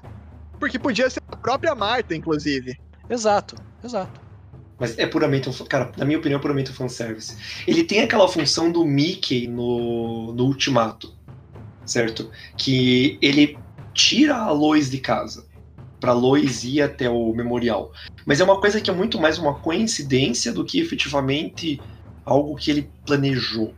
Porque 0.58 0.78
podia 0.78 1.08
ser 1.10 1.22
a 1.28 1.36
própria 1.36 1.74
Marta, 1.74 2.14
inclusive. 2.14 2.78
Exato, 3.08 3.56
exato. 3.84 4.20
Mas 4.78 4.98
é 4.98 5.06
puramente 5.06 5.48
um. 5.48 5.52
Cara, 5.52 5.90
na 5.96 6.04
minha 6.04 6.18
opinião, 6.18 6.38
é 6.38 6.42
puramente 6.42 6.70
um 6.70 6.74
fanservice. 6.74 7.36
Ele 7.66 7.82
tem 7.82 8.00
aquela 8.00 8.28
função 8.28 8.70
do 8.70 8.84
Mickey 8.84 9.46
no, 9.46 10.32
no 10.34 10.44
Ultimato, 10.44 11.14
certo? 11.84 12.30
Que 12.56 13.18
ele 13.22 13.58
tira 13.94 14.36
a 14.36 14.50
Lois 14.50 14.90
de 14.90 14.98
casa. 14.98 15.46
Pra 15.98 16.12
Lois 16.12 16.62
ir 16.62 16.82
até 16.82 17.08
o 17.08 17.32
memorial. 17.32 17.90
Mas 18.26 18.38
é 18.38 18.44
uma 18.44 18.60
coisa 18.60 18.80
que 18.80 18.90
é 18.90 18.92
muito 18.92 19.18
mais 19.18 19.38
uma 19.38 19.54
coincidência 19.54 20.52
do 20.52 20.64
que 20.64 20.78
efetivamente 20.78 21.80
algo 22.24 22.54
que 22.56 22.70
ele 22.70 22.90
planejou. 23.06 23.74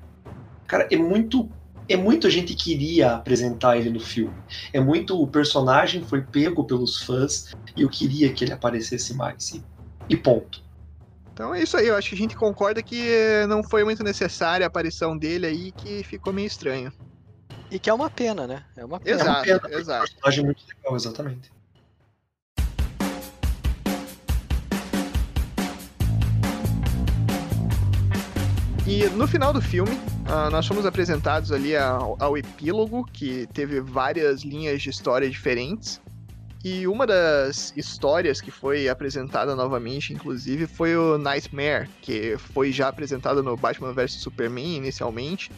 Cara, 0.66 0.88
é 0.90 0.96
muito. 0.96 1.48
É 1.88 1.96
muito 1.96 2.26
a 2.26 2.30
gente 2.30 2.54
queria 2.54 3.14
apresentar 3.14 3.78
ele 3.78 3.88
no 3.88 3.98
filme. 3.98 4.34
É 4.74 4.78
muito 4.80 5.20
o 5.20 5.26
personagem 5.26 6.04
foi 6.04 6.20
pego 6.20 6.62
pelos 6.64 7.02
fãs 7.02 7.54
e 7.74 7.80
eu 7.80 7.88
queria 7.88 8.30
que 8.30 8.44
ele 8.44 8.52
aparecesse 8.52 9.14
mais. 9.14 9.52
E, 9.54 9.64
e 10.10 10.16
ponto. 10.16 10.62
Então 11.32 11.54
é 11.54 11.62
isso 11.62 11.78
aí, 11.78 11.86
eu 11.86 11.96
acho 11.96 12.10
que 12.10 12.14
a 12.14 12.18
gente 12.18 12.36
concorda 12.36 12.82
que 12.82 13.46
não 13.48 13.62
foi 13.62 13.84
muito 13.84 14.04
necessária 14.04 14.66
a 14.66 14.68
aparição 14.68 15.16
dele 15.16 15.46
aí, 15.46 15.72
que 15.72 16.02
ficou 16.02 16.30
meio 16.30 16.46
estranho. 16.46 16.92
E 17.70 17.78
que 17.78 17.88
é 17.88 17.94
uma 17.94 18.10
pena, 18.10 18.46
né? 18.46 18.64
É 18.76 18.84
uma 18.84 19.00
pena. 19.00 19.22
Exato, 19.22 19.44
pena, 19.44 19.60
porque 19.60 19.76
exato. 19.76 20.00
É 20.00 20.02
um 20.02 20.08
personagem 20.08 20.44
muito 20.44 20.62
legal, 20.66 20.96
exatamente. 20.96 21.50
E 28.86 29.06
no 29.10 29.28
final 29.28 29.52
do 29.52 29.60
filme, 29.60 29.98
ah, 30.30 30.50
nós 30.50 30.66
fomos 30.66 30.84
apresentados 30.84 31.50
ali 31.50 31.74
ao, 31.74 32.14
ao 32.20 32.36
epílogo, 32.36 33.02
que 33.10 33.46
teve 33.54 33.80
várias 33.80 34.42
linhas 34.42 34.82
de 34.82 34.90
história 34.90 35.28
diferentes. 35.28 36.02
E 36.62 36.86
uma 36.86 37.06
das 37.06 37.72
histórias 37.74 38.38
que 38.38 38.50
foi 38.50 38.90
apresentada 38.90 39.56
novamente, 39.56 40.12
inclusive, 40.12 40.66
foi 40.66 40.94
o 40.94 41.16
Nightmare, 41.16 41.88
que 42.02 42.36
foi 42.36 42.70
já 42.72 42.88
apresentado 42.88 43.42
no 43.42 43.56
Batman 43.56 43.94
vs 43.94 44.14
Superman 44.14 44.76
inicialmente, 44.76 45.50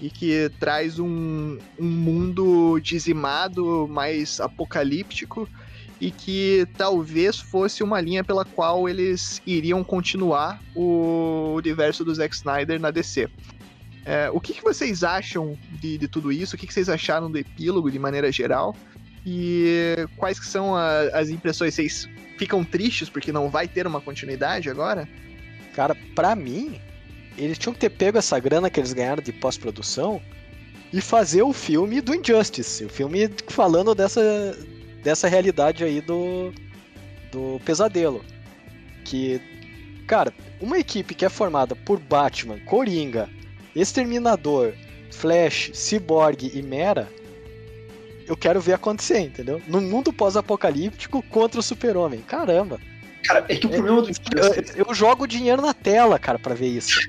e 0.00 0.10
que 0.10 0.50
traz 0.58 0.98
um, 0.98 1.58
um 1.78 1.86
mundo 1.86 2.80
dizimado, 2.80 3.86
mais 3.88 4.40
apocalíptico, 4.40 5.48
e 6.00 6.10
que 6.10 6.66
talvez 6.76 7.38
fosse 7.38 7.84
uma 7.84 8.00
linha 8.00 8.24
pela 8.24 8.44
qual 8.44 8.88
eles 8.88 9.40
iriam 9.46 9.84
continuar 9.84 10.60
o 10.74 11.54
universo 11.54 12.04
do 12.04 12.12
Zack 12.12 12.34
Snyder 12.34 12.80
na 12.80 12.90
DC. 12.90 13.30
É, 14.04 14.30
o 14.30 14.40
que, 14.40 14.52
que 14.54 14.62
vocês 14.62 15.04
acham 15.04 15.56
de, 15.80 15.96
de 15.98 16.08
tudo 16.08 16.32
isso? 16.32 16.56
O 16.56 16.58
que, 16.58 16.66
que 16.66 16.74
vocês 16.74 16.88
acharam 16.88 17.30
do 17.30 17.38
epílogo 17.38 17.90
de 17.90 17.98
maneira 17.98 18.32
geral? 18.32 18.74
E 19.24 19.94
quais 20.16 20.38
que 20.40 20.46
são 20.46 20.74
a- 20.74 21.02
as 21.14 21.28
impressões? 21.28 21.74
Vocês 21.74 22.08
ficam 22.36 22.64
tristes 22.64 23.08
porque 23.08 23.30
não 23.30 23.48
vai 23.48 23.68
ter 23.68 23.86
uma 23.86 24.00
continuidade 24.00 24.68
agora? 24.68 25.08
Cara, 25.74 25.94
pra 26.16 26.34
mim, 26.34 26.80
eles 27.38 27.56
tinham 27.58 27.72
que 27.72 27.78
ter 27.80 27.90
pego 27.90 28.18
essa 28.18 28.38
grana 28.40 28.68
que 28.68 28.80
eles 28.80 28.92
ganharam 28.92 29.22
de 29.22 29.32
pós-produção 29.32 30.20
e 30.92 31.00
fazer 31.00 31.42
o 31.42 31.52
filme 31.52 32.00
do 32.00 32.14
Injustice. 32.14 32.84
O 32.84 32.88
filme 32.88 33.30
falando 33.48 33.94
dessa, 33.94 34.20
dessa 35.02 35.28
realidade 35.28 35.84
aí 35.84 36.00
do, 36.00 36.52
do 37.30 37.60
pesadelo. 37.64 38.24
Que, 39.04 39.40
cara, 40.08 40.34
uma 40.60 40.78
equipe 40.78 41.14
que 41.14 41.24
é 41.24 41.28
formada 41.28 41.74
por 41.76 41.98
Batman, 42.00 42.58
Coringa, 42.66 43.30
Exterminador, 43.74 44.74
Flash, 45.10 45.70
Cyborg 45.74 46.50
e 46.54 46.62
Mera, 46.62 47.08
eu 48.26 48.36
quero 48.36 48.60
ver 48.60 48.74
acontecer, 48.74 49.20
entendeu? 49.20 49.60
No 49.66 49.80
mundo 49.80 50.12
pós-apocalíptico 50.12 51.22
contra 51.22 51.60
o 51.60 51.62
Super-Homem. 51.62 52.20
Caramba! 52.20 52.80
Cara, 53.24 53.44
é 53.48 53.56
que 53.56 53.66
o 53.66 53.70
problema 53.70 54.02
do 54.02 54.08
Eu, 54.08 54.10
Injustice. 54.10 54.78
eu 54.78 54.94
jogo 54.94 55.26
dinheiro 55.26 55.62
na 55.62 55.74
tela, 55.74 56.18
cara, 56.18 56.38
pra 56.38 56.54
ver 56.54 56.68
isso. 56.68 56.98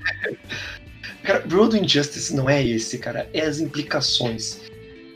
Cara, 1.24 1.40
o 1.40 1.48
problema 1.48 1.70
do 1.70 1.78
Injustice 1.78 2.36
não 2.36 2.50
é 2.50 2.62
esse, 2.62 2.98
cara. 2.98 3.30
É 3.34 3.42
as 3.42 3.60
implicações. 3.60 4.60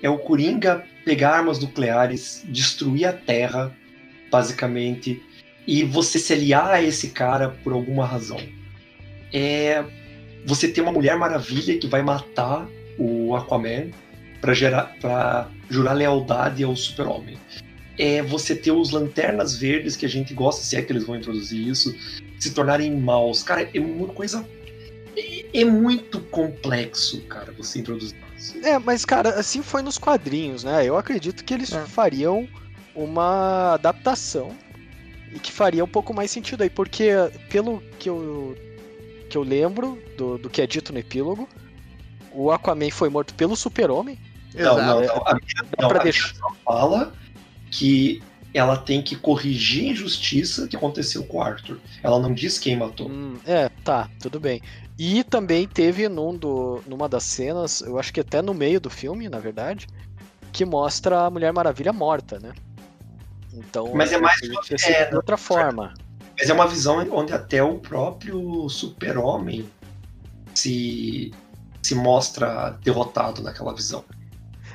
É 0.01 0.09
o 0.09 0.17
Coringa 0.17 0.85
pegar 1.03 1.35
armas 1.35 1.59
nucleares, 1.59 2.43
destruir 2.45 3.05
a 3.05 3.11
Terra, 3.11 3.75
basicamente, 4.31 5.21
e 5.67 5.83
você 5.83 6.17
se 6.17 6.31
aliar 6.31 6.69
a 6.69 6.81
esse 6.81 7.09
cara 7.09 7.49
por 7.61 7.73
alguma 7.73 8.05
razão. 8.05 8.39
É 9.33 9.83
você 10.47 10.67
ter 10.67 10.81
uma 10.81 10.91
Mulher 10.91 11.17
Maravilha 11.17 11.77
que 11.77 11.85
vai 11.87 12.01
matar 12.01 12.67
o 12.97 13.35
Aquaman 13.35 13.91
pra 14.41 14.53
gerar, 14.53 14.95
para 14.99 15.49
jurar 15.69 15.93
lealdade 15.93 16.63
ao 16.63 16.75
Super-Homem. 16.75 17.37
É 17.99 18.21
você 18.21 18.55
ter 18.55 18.71
os 18.71 18.91
Lanternas 18.91 19.57
Verdes 19.57 19.95
que 19.95 20.05
a 20.05 20.09
gente 20.09 20.33
gosta, 20.33 20.63
se 20.63 20.75
é 20.77 20.81
que 20.81 20.91
eles 20.91 21.03
vão 21.03 21.15
introduzir 21.17 21.67
isso, 21.67 21.93
se 22.39 22.51
tornarem 22.53 22.95
maus. 22.95 23.43
Cara, 23.43 23.69
é 23.73 23.79
uma 23.79 24.07
coisa 24.07 24.47
é, 25.17 25.61
é 25.61 25.65
muito 25.65 26.19
complexo, 26.21 27.21
cara, 27.23 27.51
você 27.51 27.79
introduzir. 27.79 28.15
É, 28.63 28.77
mas 28.77 29.03
cara, 29.03 29.31
assim 29.31 29.61
foi 29.61 29.81
nos 29.81 29.97
quadrinhos, 29.97 30.63
né? 30.63 30.85
Eu 30.85 30.95
acredito 30.95 31.43
que 31.43 31.53
eles 31.53 31.73
É. 31.73 31.83
fariam 31.85 32.47
uma 32.95 33.73
adaptação 33.73 34.55
e 35.33 35.39
que 35.39 35.51
faria 35.51 35.83
um 35.83 35.87
pouco 35.87 36.13
mais 36.13 36.31
sentido 36.31 36.61
aí, 36.61 36.69
porque 36.69 37.09
pelo 37.49 37.81
que 37.99 38.09
eu, 38.09 38.55
que 39.27 39.37
eu 39.37 39.43
lembro 39.43 40.01
do, 40.17 40.37
do 40.37 40.49
que 40.49 40.61
é 40.61 40.67
dito 40.67 40.91
no 40.93 40.99
epílogo, 40.99 41.47
o 42.31 42.51
Aquaman 42.51 42.89
foi 42.91 43.09
morto 43.09 43.33
pelo 43.33 43.55
Super-Homem. 43.55 44.19
Não, 44.53 44.77
não, 44.77 45.01
não. 45.01 45.15
A, 45.25 45.37
não, 45.79 45.89
pra 45.89 45.99
a 45.99 46.03
deixar- 46.03 46.33
fala 46.65 47.13
que 47.71 48.21
ela 48.53 48.77
tem 48.77 49.01
que 49.01 49.15
corrigir 49.15 49.89
a 49.89 49.91
injustiça 49.91 50.67
que 50.67 50.75
aconteceu 50.75 51.23
com 51.23 51.37
o 51.37 51.41
Arthur. 51.41 51.79
Ela 52.01 52.19
não 52.19 52.33
diz 52.33 52.57
quem 52.57 52.75
matou. 52.75 53.07
Hum, 53.07 53.37
é, 53.45 53.69
tá, 53.83 54.09
tudo 54.19 54.39
bem. 54.39 54.61
E 54.97 55.23
também 55.23 55.67
teve 55.67 56.09
num 56.09 56.35
do, 56.35 56.81
numa 56.87 57.07
das 57.07 57.23
cenas, 57.23 57.81
eu 57.81 57.99
acho 57.99 58.11
que 58.11 58.19
até 58.21 58.41
no 58.41 58.53
meio 58.53 58.79
do 58.79 58.89
filme, 58.89 59.29
na 59.29 59.39
verdade, 59.39 59.85
que 60.51 60.65
mostra 60.65 61.25
a 61.25 61.29
Mulher 61.29 61.53
Maravilha 61.53 61.93
morta, 61.93 62.39
né? 62.39 62.53
Então, 63.53 63.91
Mas 63.93 64.11
é 64.11 64.17
mais 64.17 64.39
é, 64.85 65.05
de 65.05 65.15
outra 65.15 65.37
forma. 65.37 65.93
Mas 66.39 66.49
é 66.49 66.53
uma 66.53 66.67
visão 66.67 66.97
onde 67.11 67.33
até 67.33 67.63
o 67.63 67.79
próprio 67.79 68.69
super-homem 68.69 69.67
se, 70.53 71.31
se 71.81 71.95
mostra 71.95 72.77
derrotado 72.83 73.41
naquela 73.41 73.73
visão. 73.73 74.03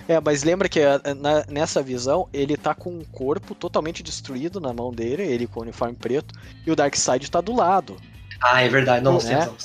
É, 0.08 0.18
mas 0.20 0.42
lembra 0.42 0.68
que 0.68 0.80
eh, 0.80 1.00
na- 1.14 1.44
nessa 1.48 1.80
visão 1.80 2.28
ele 2.32 2.56
tá 2.56 2.74
com 2.74 2.90
um 2.90 3.04
corpo 3.04 3.54
totalmente 3.54 4.02
destruído 4.02 4.60
na 4.60 4.72
mão 4.72 4.90
dele, 4.90 5.22
ele 5.22 5.46
com 5.46 5.60
o 5.60 5.62
uniforme 5.62 5.94
preto, 5.94 6.34
e 6.66 6.70
o 6.70 6.76
Darkseid 6.76 7.30
tá 7.30 7.40
do 7.40 7.54
lado. 7.54 7.96
Ah, 8.40 8.60
é 8.62 8.68
verdade. 8.68 9.04
Não, 9.04 9.16
É. 9.16 9.20
tem 9.20 9.32
razão. 9.34 9.56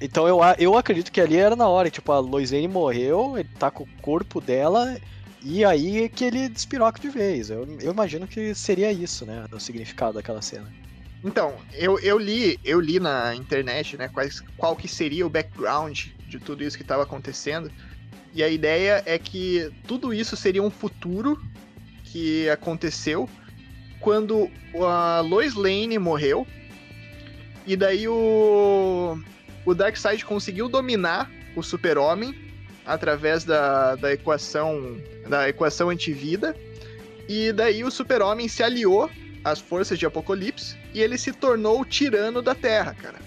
Então 0.00 0.26
eu, 0.26 0.40
eu 0.58 0.76
acredito 0.76 1.10
que 1.12 1.20
ali 1.20 1.36
era 1.36 1.54
na 1.54 1.68
hora, 1.68 1.88
tipo, 1.88 2.10
a 2.12 2.18
Lois 2.18 2.50
Lane 2.50 2.68
morreu, 2.68 3.38
ele 3.38 3.48
tá 3.58 3.70
com 3.70 3.84
o 3.84 3.88
corpo 4.02 4.40
dela, 4.40 4.98
e 5.42 5.64
aí 5.64 6.02
é 6.02 6.08
que 6.08 6.24
ele 6.24 6.48
despiroca 6.48 7.00
de 7.00 7.08
vez. 7.08 7.48
Eu, 7.48 7.64
eu 7.80 7.92
imagino 7.92 8.26
que 8.26 8.54
seria 8.54 8.90
isso, 8.92 9.24
né? 9.24 9.46
O 9.52 9.60
significado 9.60 10.14
daquela 10.14 10.42
cena. 10.42 10.66
Então, 11.24 11.56
eu, 11.72 11.98
eu 12.00 12.18
li, 12.18 12.58
eu 12.64 12.80
li 12.80 13.00
na 13.00 13.34
internet, 13.34 13.96
né, 13.96 14.08
quais, 14.08 14.40
qual 14.56 14.76
que 14.76 14.86
seria 14.86 15.26
o 15.26 15.30
background 15.30 16.06
de 16.28 16.38
tudo 16.38 16.62
isso 16.62 16.76
que 16.76 16.82
estava 16.82 17.02
acontecendo. 17.02 17.70
E 18.32 18.42
a 18.42 18.48
ideia 18.48 19.02
é 19.06 19.18
que 19.18 19.70
tudo 19.86 20.12
isso 20.12 20.36
seria 20.36 20.62
um 20.62 20.70
futuro 20.70 21.40
que 22.04 22.48
aconteceu 22.50 23.28
quando 24.00 24.50
a 24.74 25.20
Lois 25.20 25.54
Lane 25.54 25.98
morreu. 25.98 26.46
E 27.66 27.76
daí 27.76 28.06
o 28.06 29.18
o 29.64 29.74
Darkseid 29.74 30.24
conseguiu 30.24 30.68
dominar 30.68 31.28
o 31.56 31.62
Super-Homem 31.62 32.32
através 32.84 33.42
da, 33.42 33.96
da 33.96 34.12
equação 34.12 34.96
da 35.28 35.48
equação 35.48 35.90
antivida. 35.90 36.54
E 37.28 37.50
daí 37.52 37.82
o 37.82 37.90
Super-Homem 37.90 38.46
se 38.46 38.62
aliou 38.62 39.10
às 39.42 39.58
forças 39.58 39.98
de 39.98 40.06
Apocalipse 40.06 40.76
e 40.96 41.02
ele 41.02 41.18
se 41.18 41.30
tornou 41.30 41.82
o 41.82 41.84
tirano 41.84 42.40
da 42.40 42.54
Terra, 42.54 42.94
cara. 42.94 43.18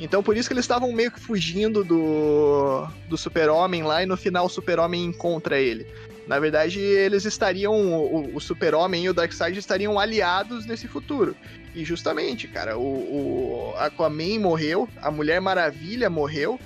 Então 0.00 0.24
por 0.24 0.36
isso 0.36 0.48
que 0.48 0.54
eles 0.54 0.64
estavam 0.64 0.90
meio 0.90 1.12
que 1.12 1.20
fugindo 1.20 1.84
do, 1.84 2.84
do 3.08 3.16
Super-Homem 3.16 3.84
lá 3.84 4.02
e 4.02 4.06
no 4.06 4.16
final 4.16 4.46
o 4.46 4.48
Super-Homem 4.48 5.04
encontra 5.04 5.56
ele. 5.56 5.86
Na 6.26 6.40
verdade, 6.40 6.80
eles 6.80 7.24
estariam. 7.24 7.74
O, 7.74 8.36
o 8.36 8.40
Super-Homem 8.40 9.04
e 9.04 9.08
o 9.08 9.14
Darkseid 9.14 9.56
estariam 9.56 10.00
aliados 10.00 10.66
nesse 10.66 10.88
futuro. 10.88 11.36
E 11.74 11.84
justamente, 11.84 12.48
cara, 12.48 12.76
o, 12.76 12.82
o 12.82 13.74
Aquaman 13.76 14.40
morreu, 14.40 14.88
a 15.00 15.10
Mulher 15.10 15.40
Maravilha 15.40 16.10
morreu, 16.10 16.58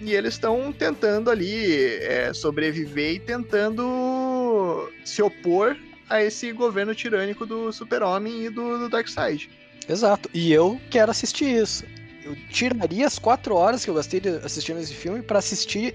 e 0.00 0.12
eles 0.12 0.34
estão 0.34 0.70
tentando 0.70 1.30
ali 1.30 1.80
é, 2.02 2.32
sobreviver 2.34 3.14
e 3.14 3.20
tentando 3.20 4.90
se 5.04 5.22
opor 5.22 5.76
a 6.08 6.22
esse 6.22 6.52
governo 6.52 6.94
tirânico 6.94 7.46
do 7.46 7.72
Super-Homem 7.72 8.44
e 8.44 8.50
do, 8.50 8.78
do 8.78 8.88
Darkseid. 8.88 9.50
Exato. 9.88 10.28
E 10.32 10.52
eu 10.52 10.80
quero 10.90 11.10
assistir 11.10 11.62
isso. 11.62 11.84
Eu 12.24 12.36
tiraria 12.48 13.06
as 13.06 13.18
quatro 13.18 13.54
horas 13.54 13.84
que 13.84 13.90
eu 13.90 13.94
gastei 13.94 14.20
assistindo 14.42 14.80
esse 14.80 14.94
filme 14.94 15.22
pra 15.22 15.38
assistir 15.38 15.94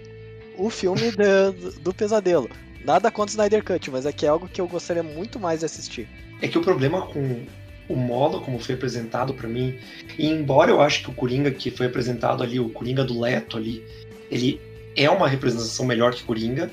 o 0.57 0.69
filme 0.69 1.11
do, 1.11 1.71
do 1.81 1.93
pesadelo. 1.93 2.49
Nada 2.85 3.11
contra 3.11 3.29
o 3.29 3.33
Snyder 3.33 3.63
Cut, 3.63 3.91
mas 3.91 4.05
é 4.05 4.11
que 4.11 4.25
é 4.25 4.29
algo 4.29 4.47
que 4.47 4.61
eu 4.61 4.67
gostaria 4.67 5.03
muito 5.03 5.39
mais 5.39 5.59
de 5.59 5.65
assistir. 5.65 6.07
É 6.41 6.47
que 6.47 6.57
o 6.57 6.61
problema 6.61 7.01
com 7.07 7.45
o 7.89 7.95
modo 7.95 8.39
como 8.41 8.59
foi 8.59 8.75
apresentado 8.75 9.33
pra 9.33 9.47
mim, 9.47 9.79
e 10.17 10.27
embora 10.27 10.69
eu 10.69 10.79
acho 10.79 11.03
que 11.03 11.09
o 11.09 11.13
Coringa 11.13 11.49
que 11.49 11.71
foi 11.71 11.87
apresentado 11.87 12.43
ali, 12.43 12.59
o 12.59 12.69
Coringa 12.69 13.03
do 13.03 13.19
Leto 13.19 13.57
ali, 13.57 13.83
ele 14.29 14.61
é 14.95 15.09
uma 15.09 15.27
representação 15.27 15.85
melhor 15.85 16.13
que 16.13 16.23
Coringa, 16.23 16.69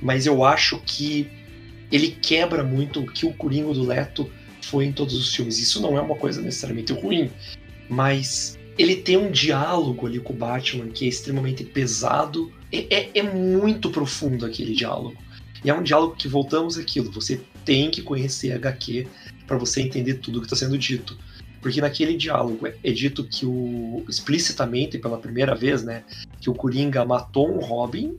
mas 0.00 0.26
eu 0.26 0.44
acho 0.44 0.80
que 0.86 1.28
ele 1.90 2.16
quebra 2.22 2.62
muito 2.62 3.00
o 3.00 3.06
que 3.06 3.26
o 3.26 3.32
Coringa 3.32 3.74
do 3.74 3.82
Leto 3.82 4.30
foi 4.64 4.86
em 4.86 4.92
todos 4.92 5.14
os 5.14 5.34
filmes. 5.34 5.58
Isso 5.58 5.80
não 5.80 5.96
é 5.96 6.00
uma 6.00 6.16
coisa 6.16 6.40
necessariamente 6.40 6.92
ruim, 6.92 7.30
mas 7.88 8.58
ele 8.76 8.96
tem 8.96 9.16
um 9.16 9.30
diálogo 9.30 10.06
ali 10.06 10.18
com 10.18 10.32
o 10.32 10.36
Batman 10.36 10.88
que 10.88 11.04
é 11.04 11.08
extremamente 11.08 11.64
pesado. 11.64 12.52
É, 12.72 12.94
é- 12.94 13.10
é 13.14 13.22
muito 13.22 13.90
profundo 13.90 14.44
aquele 14.44 14.74
diálogo. 14.74 15.16
E 15.64 15.70
é 15.70 15.74
um 15.74 15.82
diálogo 15.82 16.16
que 16.16 16.28
voltamos 16.28 16.76
àquilo. 16.76 17.10
Você 17.12 17.40
tem 17.64 17.90
que 17.90 18.02
conhecer 18.02 18.52
HQ 18.52 19.06
para 19.46 19.56
você 19.56 19.80
entender 19.80 20.14
tudo 20.14 20.40
que 20.40 20.46
está 20.46 20.56
sendo 20.56 20.76
dito. 20.76 21.16
Porque 21.62 21.80
naquele 21.80 22.14
diálogo 22.16 22.66
é, 22.66 22.74
é 22.84 22.90
dito 22.92 23.24
que 23.24 23.46
o. 23.46 24.04
explicitamente 24.08 24.98
pela 24.98 25.16
primeira 25.16 25.54
vez, 25.54 25.82
né? 25.82 26.04
Que 26.40 26.50
o 26.50 26.54
Coringa 26.54 27.04
matou 27.04 27.50
um 27.50 27.58
Robin. 27.60 28.18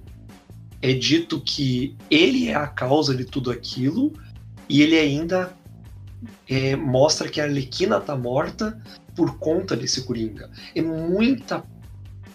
É 0.81 0.93
dito 0.93 1.39
que 1.39 1.95
ele 2.09 2.47
é 2.47 2.55
a 2.55 2.65
causa 2.65 3.13
de 3.13 3.25
tudo 3.25 3.51
aquilo. 3.51 4.11
E 4.67 4.81
ele 4.81 4.97
ainda 4.97 5.55
é, 6.47 6.75
mostra 6.75 7.29
que 7.29 7.39
a 7.39 7.45
Arlequina 7.45 7.99
tá 7.99 8.15
morta 8.15 8.81
por 9.15 9.37
conta 9.37 9.75
desse 9.75 10.03
Coringa. 10.03 10.49
É 10.73 10.81
muita. 10.81 11.63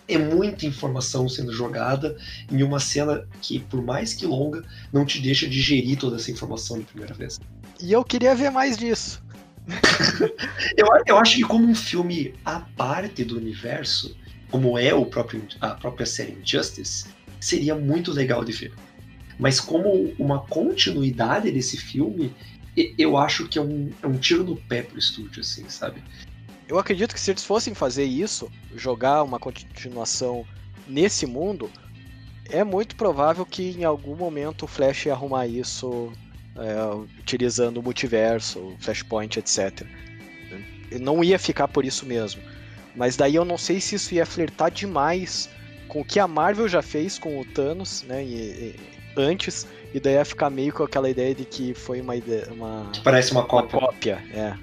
É 0.08 0.18
muita 0.18 0.66
informação 0.66 1.28
sendo 1.28 1.52
jogada 1.52 2.16
em 2.50 2.64
uma 2.64 2.80
cena 2.80 3.28
que, 3.40 3.60
por 3.60 3.80
mais 3.80 4.12
que 4.12 4.26
longa, 4.26 4.64
não 4.92 5.04
te 5.04 5.20
deixa 5.20 5.48
digerir 5.48 5.96
toda 5.96 6.16
essa 6.16 6.32
informação 6.32 6.80
de 6.80 6.84
primeira 6.84 7.14
vez. 7.14 7.38
E 7.80 7.92
eu 7.92 8.02
queria 8.02 8.34
ver 8.34 8.50
mais 8.50 8.76
disso. 8.76 9.22
Eu, 10.76 10.86
eu 11.06 11.18
acho 11.18 11.36
que 11.36 11.42
como 11.42 11.64
um 11.64 11.74
filme 11.74 12.34
à 12.44 12.60
parte 12.60 13.24
do 13.24 13.36
universo, 13.36 14.16
como 14.50 14.78
é 14.78 14.92
o 14.92 15.04
próprio, 15.06 15.46
a 15.60 15.70
própria 15.70 16.06
série 16.06 16.32
Injustice, 16.32 17.06
seria 17.38 17.74
muito 17.74 18.10
legal 18.10 18.44
de 18.44 18.52
ver. 18.52 18.72
Mas 19.38 19.60
como 19.60 20.12
uma 20.18 20.40
continuidade 20.40 21.50
desse 21.50 21.76
filme, 21.76 22.32
eu 22.76 23.16
acho 23.16 23.48
que 23.48 23.58
é 23.58 23.62
um, 23.62 23.90
é 24.02 24.06
um 24.06 24.18
tiro 24.18 24.44
no 24.44 24.56
pé 24.56 24.82
pro 24.82 24.98
estúdio, 24.98 25.40
assim, 25.40 25.68
sabe? 25.68 26.02
Eu 26.68 26.78
acredito 26.78 27.12
que 27.14 27.20
se 27.20 27.30
eles 27.30 27.44
fossem 27.44 27.74
fazer 27.74 28.04
isso, 28.04 28.50
jogar 28.76 29.22
uma 29.24 29.38
continuação 29.40 30.46
nesse 30.86 31.26
mundo, 31.26 31.70
é 32.48 32.62
muito 32.62 32.94
provável 32.96 33.44
que 33.44 33.70
em 33.70 33.84
algum 33.84 34.14
momento 34.14 34.64
o 34.64 34.68
Flash 34.68 35.06
ia 35.06 35.12
arrumar 35.12 35.46
isso 35.46 36.12
é, 36.56 36.94
utilizando 37.18 37.78
o 37.78 37.82
multiverso, 37.82 38.76
Flashpoint, 38.80 39.38
etc. 39.38 39.84
Não 41.00 41.22
ia 41.22 41.38
ficar 41.38 41.68
por 41.68 41.84
isso 41.84 42.04
mesmo. 42.06 42.42
Mas 42.94 43.16
daí 43.16 43.36
eu 43.36 43.44
não 43.44 43.56
sei 43.56 43.80
se 43.80 43.94
isso 43.94 44.14
ia 44.14 44.26
flertar 44.26 44.70
demais 44.70 45.48
com 45.88 46.00
o 46.00 46.04
que 46.04 46.18
a 46.18 46.26
Marvel 46.26 46.68
já 46.68 46.82
fez 46.82 47.18
com 47.18 47.40
o 47.40 47.44
Thanos, 47.44 48.02
né? 48.02 48.24
e- 48.24 48.34
e- 48.74 48.80
antes, 49.16 49.66
e 49.92 50.00
daí 50.00 50.14
ia 50.14 50.24
ficar 50.24 50.50
meio 50.50 50.72
com 50.72 50.82
aquela 50.84 51.08
ideia 51.10 51.34
de 51.34 51.44
que 51.44 51.74
foi 51.74 52.00
uma 52.00 52.16
ideia. 52.16 52.48
Uma, 52.50 52.90
Parece 53.02 53.32
uma 53.32 53.40
uma 53.40 53.46
cópia. 53.48 53.80
cópia, 53.80 54.22
é. 54.32 54.54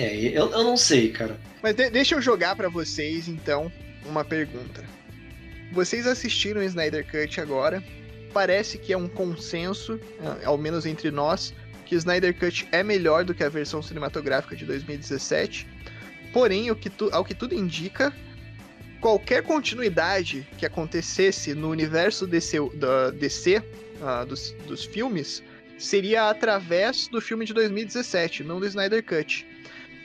É, 0.00 0.14
eu, 0.16 0.50
eu 0.50 0.62
não 0.64 0.76
sei, 0.76 1.10
cara. 1.10 1.38
Mas 1.62 1.74
de- 1.74 1.90
deixa 1.90 2.14
eu 2.14 2.20
jogar 2.20 2.54
pra 2.54 2.68
vocês, 2.68 3.28
então, 3.28 3.72
uma 4.04 4.24
pergunta. 4.24 4.84
Vocês 5.72 6.06
assistiram 6.06 6.60
o 6.60 6.64
Snyder 6.64 7.04
Cut 7.10 7.40
agora? 7.40 7.82
Parece 8.32 8.76
que 8.78 8.92
é 8.92 8.96
um 8.98 9.08
consenso, 9.08 9.98
eh, 10.20 10.44
ao 10.44 10.58
menos 10.58 10.84
entre 10.86 11.10
nós, 11.10 11.54
que 11.86 11.94
o 11.94 11.98
Snyder 11.98 12.38
Cut 12.38 12.68
é 12.70 12.82
melhor 12.82 13.24
do 13.24 13.34
que 13.34 13.42
a 13.42 13.48
versão 13.48 13.82
cinematográfica 13.82 14.54
de 14.54 14.64
2017. 14.66 15.66
Porém, 16.32 16.70
o 16.70 16.76
que 16.76 16.90
tu- 16.90 17.08
ao 17.12 17.24
que 17.24 17.34
tudo 17.34 17.54
indica, 17.54 18.12
qualquer 19.00 19.42
continuidade 19.42 20.46
que 20.58 20.66
acontecesse 20.66 21.54
no 21.54 21.70
universo 21.70 22.26
DC, 22.26 22.58
da 22.74 23.10
DC 23.10 23.62
ah, 24.02 24.24
dos, 24.24 24.52
dos 24.66 24.84
filmes 24.84 25.42
seria 25.78 26.30
através 26.30 27.08
do 27.08 27.20
filme 27.20 27.44
de 27.44 27.52
2017, 27.52 28.42
não 28.44 28.60
do 28.60 28.66
Snyder 28.66 29.04
Cut. 29.04 29.46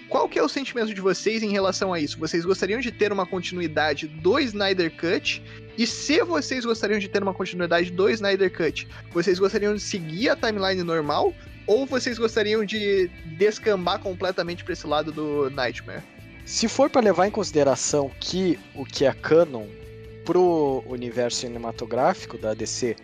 Qual 0.10 0.28
que 0.28 0.38
é 0.38 0.44
o 0.44 0.50
sentimento 0.50 0.94
de 0.94 1.00
vocês 1.00 1.42
em 1.42 1.52
relação 1.52 1.94
a 1.94 2.00
isso? 2.00 2.20
Vocês 2.20 2.44
gostariam 2.44 2.82
de 2.82 2.92
ter 2.92 3.14
uma 3.14 3.26
continuidade 3.26 4.08
do 4.08 4.38
Snyder 4.40 4.92
Cut? 4.98 5.42
E 5.78 5.88
se 5.88 6.22
vocês 6.22 6.66
gostariam 6.66 7.00
de 7.00 7.08
ter 7.08 7.24
uma 7.24 7.34
continuidade 7.34 7.92
do 7.92 8.10
Snyder 8.10 8.52
Cut, 8.52 8.88
vocês 9.14 9.40
gostariam 9.40 9.74
de 9.74 9.80
seguir 9.80 10.28
a 10.28 10.36
timeline 10.36 10.84
normal? 10.84 11.34
Ou 11.66 11.86
vocês 11.86 12.18
gostariam 12.18 12.66
de 12.66 13.08
descambar 13.38 14.00
completamente 14.00 14.66
para 14.66 14.74
esse 14.74 14.86
lado 14.86 15.14
do 15.14 15.50
Nightmare? 15.52 16.04
Se 16.46 16.68
for 16.68 16.90
para 16.90 17.02
levar 17.02 17.28
em 17.28 17.32
consideração 17.32 18.12
que 18.20 18.60
o 18.76 18.84
que 18.84 19.06
é 19.06 19.14
canon 19.14 19.68
pro 20.26 20.84
universo 20.88 21.40
cinematográfico 21.40 22.38
da 22.38 22.54
DC 22.54 22.98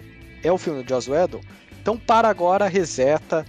é 0.44 0.52
o 0.52 0.58
filme 0.58 0.84
do 0.84 0.90
Joss 0.90 1.10
Whedon, 1.10 1.42
então 1.82 1.98
para 1.98 2.28
agora, 2.28 2.68
reseta, 2.68 3.46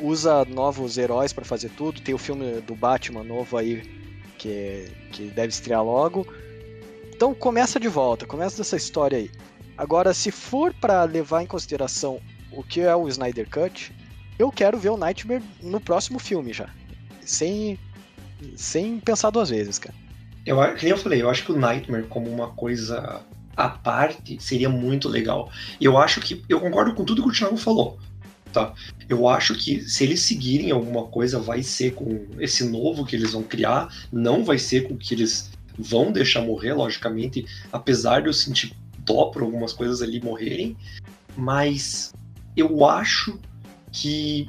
usa 0.00 0.44
novos 0.46 0.98
heróis 0.98 1.32
para 1.32 1.44
fazer 1.44 1.70
tudo. 1.70 2.00
Tem 2.00 2.14
o 2.14 2.18
filme 2.18 2.60
do 2.62 2.74
Batman 2.74 3.22
novo 3.22 3.56
aí 3.56 3.82
que, 4.38 4.90
que 5.12 5.24
deve 5.24 5.48
estrear 5.48 5.84
logo. 5.84 6.26
Então 7.14 7.34
começa 7.34 7.78
de 7.80 7.88
volta, 7.88 8.26
começa 8.26 8.56
dessa 8.58 8.76
história 8.76 9.18
aí. 9.18 9.30
Agora, 9.76 10.14
se 10.14 10.30
for 10.30 10.72
para 10.72 11.04
levar 11.04 11.42
em 11.42 11.46
consideração 11.46 12.20
o 12.50 12.62
que 12.62 12.80
é 12.80 12.96
o 12.96 13.08
Snyder 13.08 13.48
Cut, 13.50 13.94
eu 14.38 14.50
quero 14.50 14.78
ver 14.78 14.90
o 14.90 14.96
Nightmare 14.96 15.42
no 15.62 15.80
próximo 15.80 16.18
filme 16.18 16.52
já. 16.52 16.70
Sem, 17.20 17.78
sem 18.56 19.00
pensar 19.00 19.30
duas 19.30 19.50
vezes, 19.50 19.78
cara. 19.78 19.94
Eu, 20.46 20.58
eu 20.62 20.96
falei, 20.96 21.20
eu 21.20 21.28
acho 21.28 21.44
que 21.44 21.52
o 21.52 21.58
Nightmare 21.58 22.04
como 22.04 22.30
uma 22.30 22.48
coisa 22.52 23.22
à 23.56 23.68
parte 23.68 24.36
seria 24.40 24.68
muito 24.68 25.08
legal. 25.08 25.50
Eu 25.80 25.96
acho 25.96 26.20
que. 26.20 26.44
Eu 26.48 26.60
concordo 26.60 26.94
com 26.94 27.04
tudo 27.04 27.22
que 27.22 27.28
o 27.28 27.32
Thiago 27.32 27.56
falou. 27.56 27.98
Tá? 28.52 28.72
Eu 29.08 29.28
acho 29.28 29.54
que 29.54 29.82
se 29.82 30.04
eles 30.04 30.20
seguirem 30.20 30.70
alguma 30.70 31.04
coisa, 31.04 31.38
vai 31.38 31.62
ser 31.62 31.94
com 31.94 32.26
esse 32.38 32.64
novo 32.64 33.04
que 33.04 33.14
eles 33.14 33.32
vão 33.32 33.42
criar, 33.42 33.92
não 34.10 34.44
vai 34.44 34.58
ser 34.58 34.88
com 34.88 34.94
o 34.94 34.96
que 34.96 35.14
eles 35.14 35.50
vão 35.78 36.10
deixar 36.10 36.40
morrer, 36.42 36.72
logicamente, 36.72 37.44
apesar 37.70 38.20
de 38.20 38.28
eu 38.28 38.32
sentir 38.32 38.74
dó 39.00 39.26
por 39.26 39.42
algumas 39.42 39.72
coisas 39.72 40.00
ali 40.00 40.22
morrerem, 40.22 40.76
mas 41.36 42.14
eu 42.56 42.84
acho 42.86 43.38
que 43.92 44.48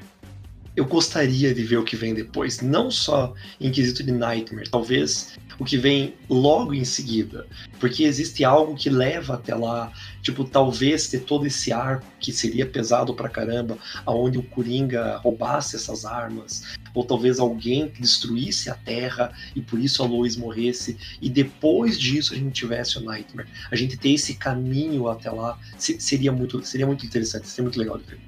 eu 0.75 0.85
gostaria 0.85 1.53
de 1.53 1.63
ver 1.63 1.77
o 1.77 1.83
que 1.83 1.95
vem 1.95 2.13
depois, 2.13 2.61
não 2.61 2.89
só 2.89 3.33
em 3.59 3.71
quesito 3.71 4.03
de 4.03 4.11
Nightmare, 4.11 4.69
talvez 4.69 5.37
o 5.59 5.65
que 5.65 5.77
vem 5.77 6.13
logo 6.29 6.73
em 6.73 6.85
seguida, 6.85 7.47
porque 7.79 8.03
existe 8.03 8.43
algo 8.43 8.75
que 8.75 8.89
leva 8.89 9.35
até 9.35 9.55
lá, 9.55 9.91
tipo, 10.21 10.43
talvez 10.43 11.07
ter 11.07 11.21
todo 11.21 11.45
esse 11.45 11.71
arco 11.71 12.05
que 12.19 12.31
seria 12.31 12.65
pesado 12.65 13.13
pra 13.13 13.29
caramba, 13.29 13.77
aonde 14.05 14.37
o 14.37 14.43
Coringa 14.43 15.17
roubasse 15.17 15.75
essas 15.75 16.05
armas, 16.05 16.63
ou 16.93 17.03
talvez 17.03 17.39
alguém 17.39 17.91
destruísse 17.99 18.69
a 18.69 18.75
Terra 18.75 19.31
e 19.55 19.61
por 19.61 19.79
isso 19.79 20.03
a 20.03 20.05
Lois 20.05 20.35
morresse, 20.35 20.97
e 21.21 21.29
depois 21.29 21.99
disso 21.99 22.33
a 22.33 22.37
gente 22.37 22.51
tivesse 22.51 22.97
o 22.97 23.01
Nightmare. 23.01 23.47
A 23.71 23.75
gente 23.75 23.97
ter 23.97 24.11
esse 24.11 24.35
caminho 24.35 25.07
até 25.07 25.29
lá 25.31 25.57
seria 25.77 26.31
muito, 26.31 26.63
seria 26.63 26.85
muito 26.85 27.05
interessante, 27.05 27.47
seria 27.47 27.63
muito 27.63 27.79
legal 27.79 27.97
de 27.97 28.05
ver. 28.05 28.19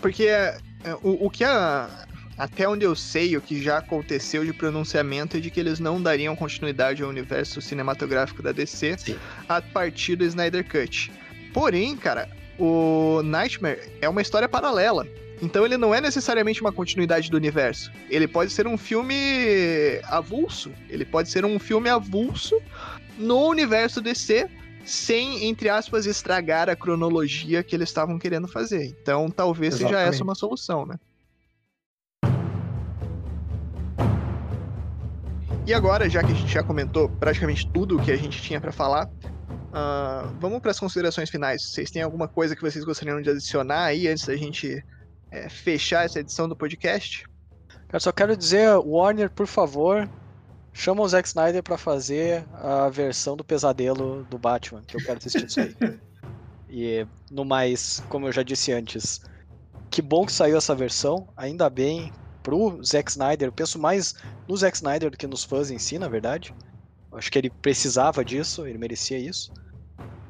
Porque 0.00 0.24
é, 0.24 0.58
o, 1.02 1.26
o 1.26 1.30
que 1.30 1.44
a, 1.44 2.06
até 2.38 2.68
onde 2.68 2.84
eu 2.84 2.94
sei, 2.94 3.36
o 3.36 3.40
que 3.40 3.62
já 3.62 3.78
aconteceu 3.78 4.44
de 4.44 4.52
pronunciamento 4.52 5.36
é 5.36 5.40
de 5.40 5.50
que 5.50 5.58
eles 5.58 5.80
não 5.80 6.02
dariam 6.02 6.36
continuidade 6.36 7.02
ao 7.02 7.08
universo 7.08 7.60
cinematográfico 7.60 8.42
da 8.42 8.52
DC 8.52 8.96
Sim. 8.98 9.16
a 9.48 9.62
partir 9.62 10.16
do 10.16 10.24
Snyder 10.24 10.64
Cut. 10.68 11.10
Porém, 11.54 11.96
cara, 11.96 12.28
o 12.58 13.22
Nightmare 13.22 13.80
é 14.00 14.08
uma 14.08 14.20
história 14.20 14.48
paralela. 14.48 15.06
Então 15.40 15.64
ele 15.64 15.76
não 15.76 15.94
é 15.94 16.00
necessariamente 16.00 16.60
uma 16.60 16.72
continuidade 16.72 17.30
do 17.30 17.36
universo. 17.36 17.90
Ele 18.08 18.26
pode 18.26 18.52
ser 18.52 18.66
um 18.66 18.76
filme 18.76 20.00
avulso. 20.04 20.70
Ele 20.88 21.04
pode 21.04 21.30
ser 21.30 21.44
um 21.44 21.58
filme 21.58 21.88
avulso 21.88 22.60
no 23.18 23.46
universo 23.46 24.00
DC, 24.00 24.48
sem, 24.84 25.44
entre 25.44 25.68
aspas, 25.68 26.06
estragar 26.06 26.70
a 26.70 26.76
cronologia 26.76 27.62
que 27.62 27.74
eles 27.74 27.88
estavam 27.88 28.18
querendo 28.18 28.48
fazer. 28.48 28.84
Então 28.86 29.30
talvez 29.30 29.74
Exatamente. 29.74 29.98
seja 29.98 30.08
essa 30.08 30.24
uma 30.24 30.34
solução, 30.34 30.86
né? 30.86 30.98
E 35.66 35.74
agora, 35.74 36.08
já 36.08 36.22
que 36.22 36.30
a 36.30 36.34
gente 36.34 36.52
já 36.52 36.62
comentou 36.62 37.08
praticamente 37.08 37.68
tudo 37.72 37.96
o 37.96 38.02
que 38.02 38.12
a 38.12 38.16
gente 38.16 38.40
tinha 38.40 38.60
para 38.60 38.70
falar, 38.70 39.06
uh, 39.06 40.32
vamos 40.38 40.60
para 40.60 40.70
as 40.70 40.78
considerações 40.78 41.28
finais. 41.28 41.60
Vocês 41.60 41.90
têm 41.90 42.02
alguma 42.02 42.28
coisa 42.28 42.54
que 42.54 42.62
vocês 42.62 42.84
gostariam 42.84 43.20
de 43.20 43.30
adicionar 43.30 43.86
aí 43.86 44.06
antes 44.06 44.24
da 44.24 44.36
gente 44.36 44.80
é, 45.28 45.48
fechar 45.48 46.04
essa 46.04 46.20
edição 46.20 46.48
do 46.48 46.54
podcast? 46.54 47.26
Cara, 47.88 47.98
só 47.98 48.12
quero 48.12 48.36
dizer, 48.36 48.76
Warner, 48.78 49.28
por 49.28 49.48
favor, 49.48 50.08
chama 50.72 51.02
o 51.02 51.08
Zack 51.08 51.26
Snyder 51.26 51.64
para 51.64 51.76
fazer 51.76 52.46
a 52.54 52.88
versão 52.88 53.36
do 53.36 53.42
pesadelo 53.42 54.24
do 54.30 54.38
Batman, 54.38 54.82
que 54.86 54.96
eu 54.96 55.00
quero 55.04 55.18
assistir 55.18 55.46
isso 55.46 55.60
aí. 55.60 55.74
e 56.70 57.06
no 57.28 57.44
mais, 57.44 58.04
como 58.08 58.28
eu 58.28 58.32
já 58.32 58.44
disse 58.44 58.72
antes, 58.72 59.20
que 59.90 60.00
bom 60.00 60.24
que 60.26 60.32
saiu 60.32 60.58
essa 60.58 60.76
versão, 60.76 61.26
ainda 61.36 61.68
bem, 61.68 62.12
pro 62.46 62.80
Zack 62.84 63.10
Snyder. 63.10 63.48
Eu 63.48 63.52
penso 63.52 63.76
mais 63.76 64.14
no 64.46 64.56
Zack 64.56 64.76
Snyder 64.76 65.10
do 65.10 65.16
que 65.16 65.26
nos 65.26 65.42
fãs 65.42 65.68
em 65.68 65.78
si, 65.80 65.98
na 65.98 66.06
verdade. 66.06 66.54
Acho 67.10 67.32
que 67.32 67.36
ele 67.36 67.50
precisava 67.50 68.24
disso, 68.24 68.64
ele 68.64 68.78
merecia 68.78 69.18
isso. 69.18 69.52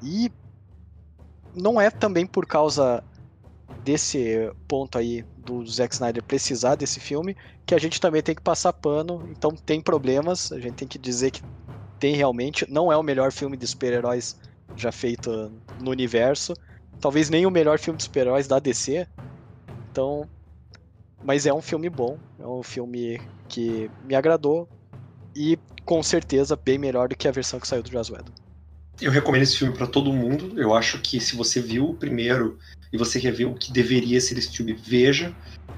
E 0.03 0.33
não 1.55 1.79
é 1.79 1.91
também 1.91 2.27
por 2.27 2.47
causa 2.47 3.05
desse 3.85 4.51
ponto 4.67 4.97
aí 4.97 5.27
do 5.37 5.67
Zack 5.67 5.93
Snyder 5.93 6.23
precisar 6.23 6.77
desse 6.77 7.01
filme 7.01 7.37
que 7.67 7.75
a 7.75 7.79
gente 7.79 8.01
também 8.01 8.23
tem 8.23 8.35
que 8.35 8.41
passar 8.41 8.73
pano. 8.73 9.29
Então 9.31 9.51
tem 9.51 9.83
problemas, 9.83 10.51
a 10.53 10.59
gente 10.59 10.75
tem 10.75 10.89
que 10.89 10.99
dizer 10.99 11.33
que 11.33 11.43
tem 12.01 12.17
realmente. 12.17 12.65
Não 12.71 12.91
é 12.91 12.97
o 12.97 13.03
melhor 13.03 13.31
filme 13.31 13.59
de 13.59 13.67
super-heróis 13.67 14.39
já 14.75 14.91
feito 14.91 15.53
no 15.83 15.91
universo. 15.91 16.55
Talvez 16.99 17.29
nem 17.29 17.45
o 17.45 17.51
melhor 17.51 17.79
filme 17.79 17.99
de 17.99 18.05
super-heróis 18.05 18.49
da 18.49 18.59
DC. 18.59 19.07
Então 19.91 20.27
mas 21.27 21.45
é 21.45 21.53
um 21.53 21.61
filme 21.61 21.91
bom, 21.91 22.17
é 22.39 22.47
um 22.47 22.63
filme 22.63 23.21
que 23.49 23.91
me 24.05 24.15
agradou 24.15 24.69
e 25.35 25.59
com 25.85 26.01
certeza 26.01 26.55
bem 26.55 26.79
melhor 26.79 27.09
do 27.09 27.17
que 27.17 27.27
a 27.27 27.33
versão 27.33 27.59
que 27.59 27.67
saiu 27.67 27.83
do 27.83 27.91
Joss 27.91 28.13
Whedon. 28.13 28.33
Eu 29.01 29.11
recomendo 29.11 29.43
esse 29.43 29.59
filme 29.59 29.75
para 29.75 29.89
todo 29.89 30.13
mundo. 30.13 30.59
Eu 30.59 30.73
acho 30.73 31.01
que 31.01 31.21
se 31.21 31.37
você 31.37 31.61
viu 31.61 31.91
o 31.91 31.95
primeiro 31.95 32.59
e 32.93 32.97
você 32.97 33.21
quer 33.21 33.33
ver 33.33 33.45
o 33.45 33.55
que 33.55 33.73
deveria 33.73 34.21
ser 34.21 34.39
esse 34.39 34.57
filme, 34.57 34.73
veja, 34.73 35.35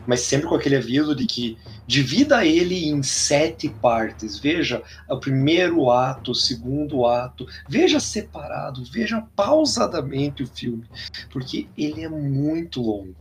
mas 0.07 0.21
sempre 0.21 0.47
com 0.47 0.55
aquele 0.55 0.77
aviso 0.77 1.17
de 1.17 1.27
que 1.27 1.59
divida 1.87 2.45
ele 2.45 2.87
em 2.87 3.03
sete 3.03 3.71
partes. 3.71 4.39
Veja 4.39 4.83
o 5.09 5.19
primeiro 5.19 5.91
ato, 5.91 6.33
o 6.33 6.35
segundo 6.35 7.07
ato, 7.07 7.47
veja 7.67 7.99
separado, 7.99 8.85
veja 8.85 9.27
pausadamente 9.35 10.43
o 10.43 10.47
filme, 10.47 10.85
porque 11.33 11.67
ele 11.77 12.05
é 12.05 12.09
muito 12.09 12.83
longo. 12.83 13.17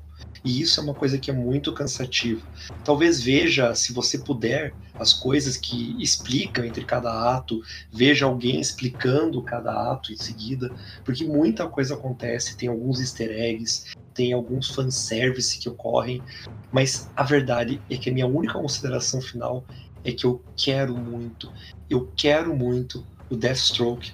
E 0.48 0.62
isso 0.62 0.80
é 0.80 0.84
uma 0.84 0.96
coisa 0.96 1.20
que 1.20 1.30
é 1.30 1.34
muito 1.34 1.74
cansativa. 1.74 2.42
Talvez 2.82 3.22
veja, 3.22 3.76
se 3.76 3.92
você 3.92 4.18
puder, 4.18 4.74
as 4.98 5.14
coisas 5.14 5.58
que 5.58 6.02
explicam 6.02 6.64
entre 6.64 6.86
cada 6.86 7.36
ato, 7.36 7.62
veja 7.92 8.26
alguém 8.26 8.62
explicando 8.62 9.44
cada 9.44 9.92
ato 9.92 10.14
em 10.14 10.16
seguida, 10.16 10.74
porque 11.04 11.26
muita 11.26 11.68
coisa 11.68 11.96
acontece, 11.96 12.56
tem 12.56 12.70
alguns 12.70 13.02
easter 13.02 13.30
eggs, 13.30 13.84
tem 14.14 14.32
alguns 14.32 14.70
fanservice 14.70 15.60
que 15.60 15.68
ocorrem, 15.68 16.24
mas 16.72 17.12
a 17.14 17.24
verdade 17.24 17.84
é 17.90 17.98
que 17.98 18.10
a 18.10 18.14
minha 18.14 18.26
única 18.26 18.54
consideração 18.54 19.20
final 19.20 19.68
é 20.02 20.14
que 20.14 20.26
eu 20.26 20.42
quero 20.56 20.98
muito, 20.98 21.52
eu 21.90 22.10
quero 22.16 22.56
muito 22.56 23.06
o 23.30 23.36
Deathstroke 23.36 24.14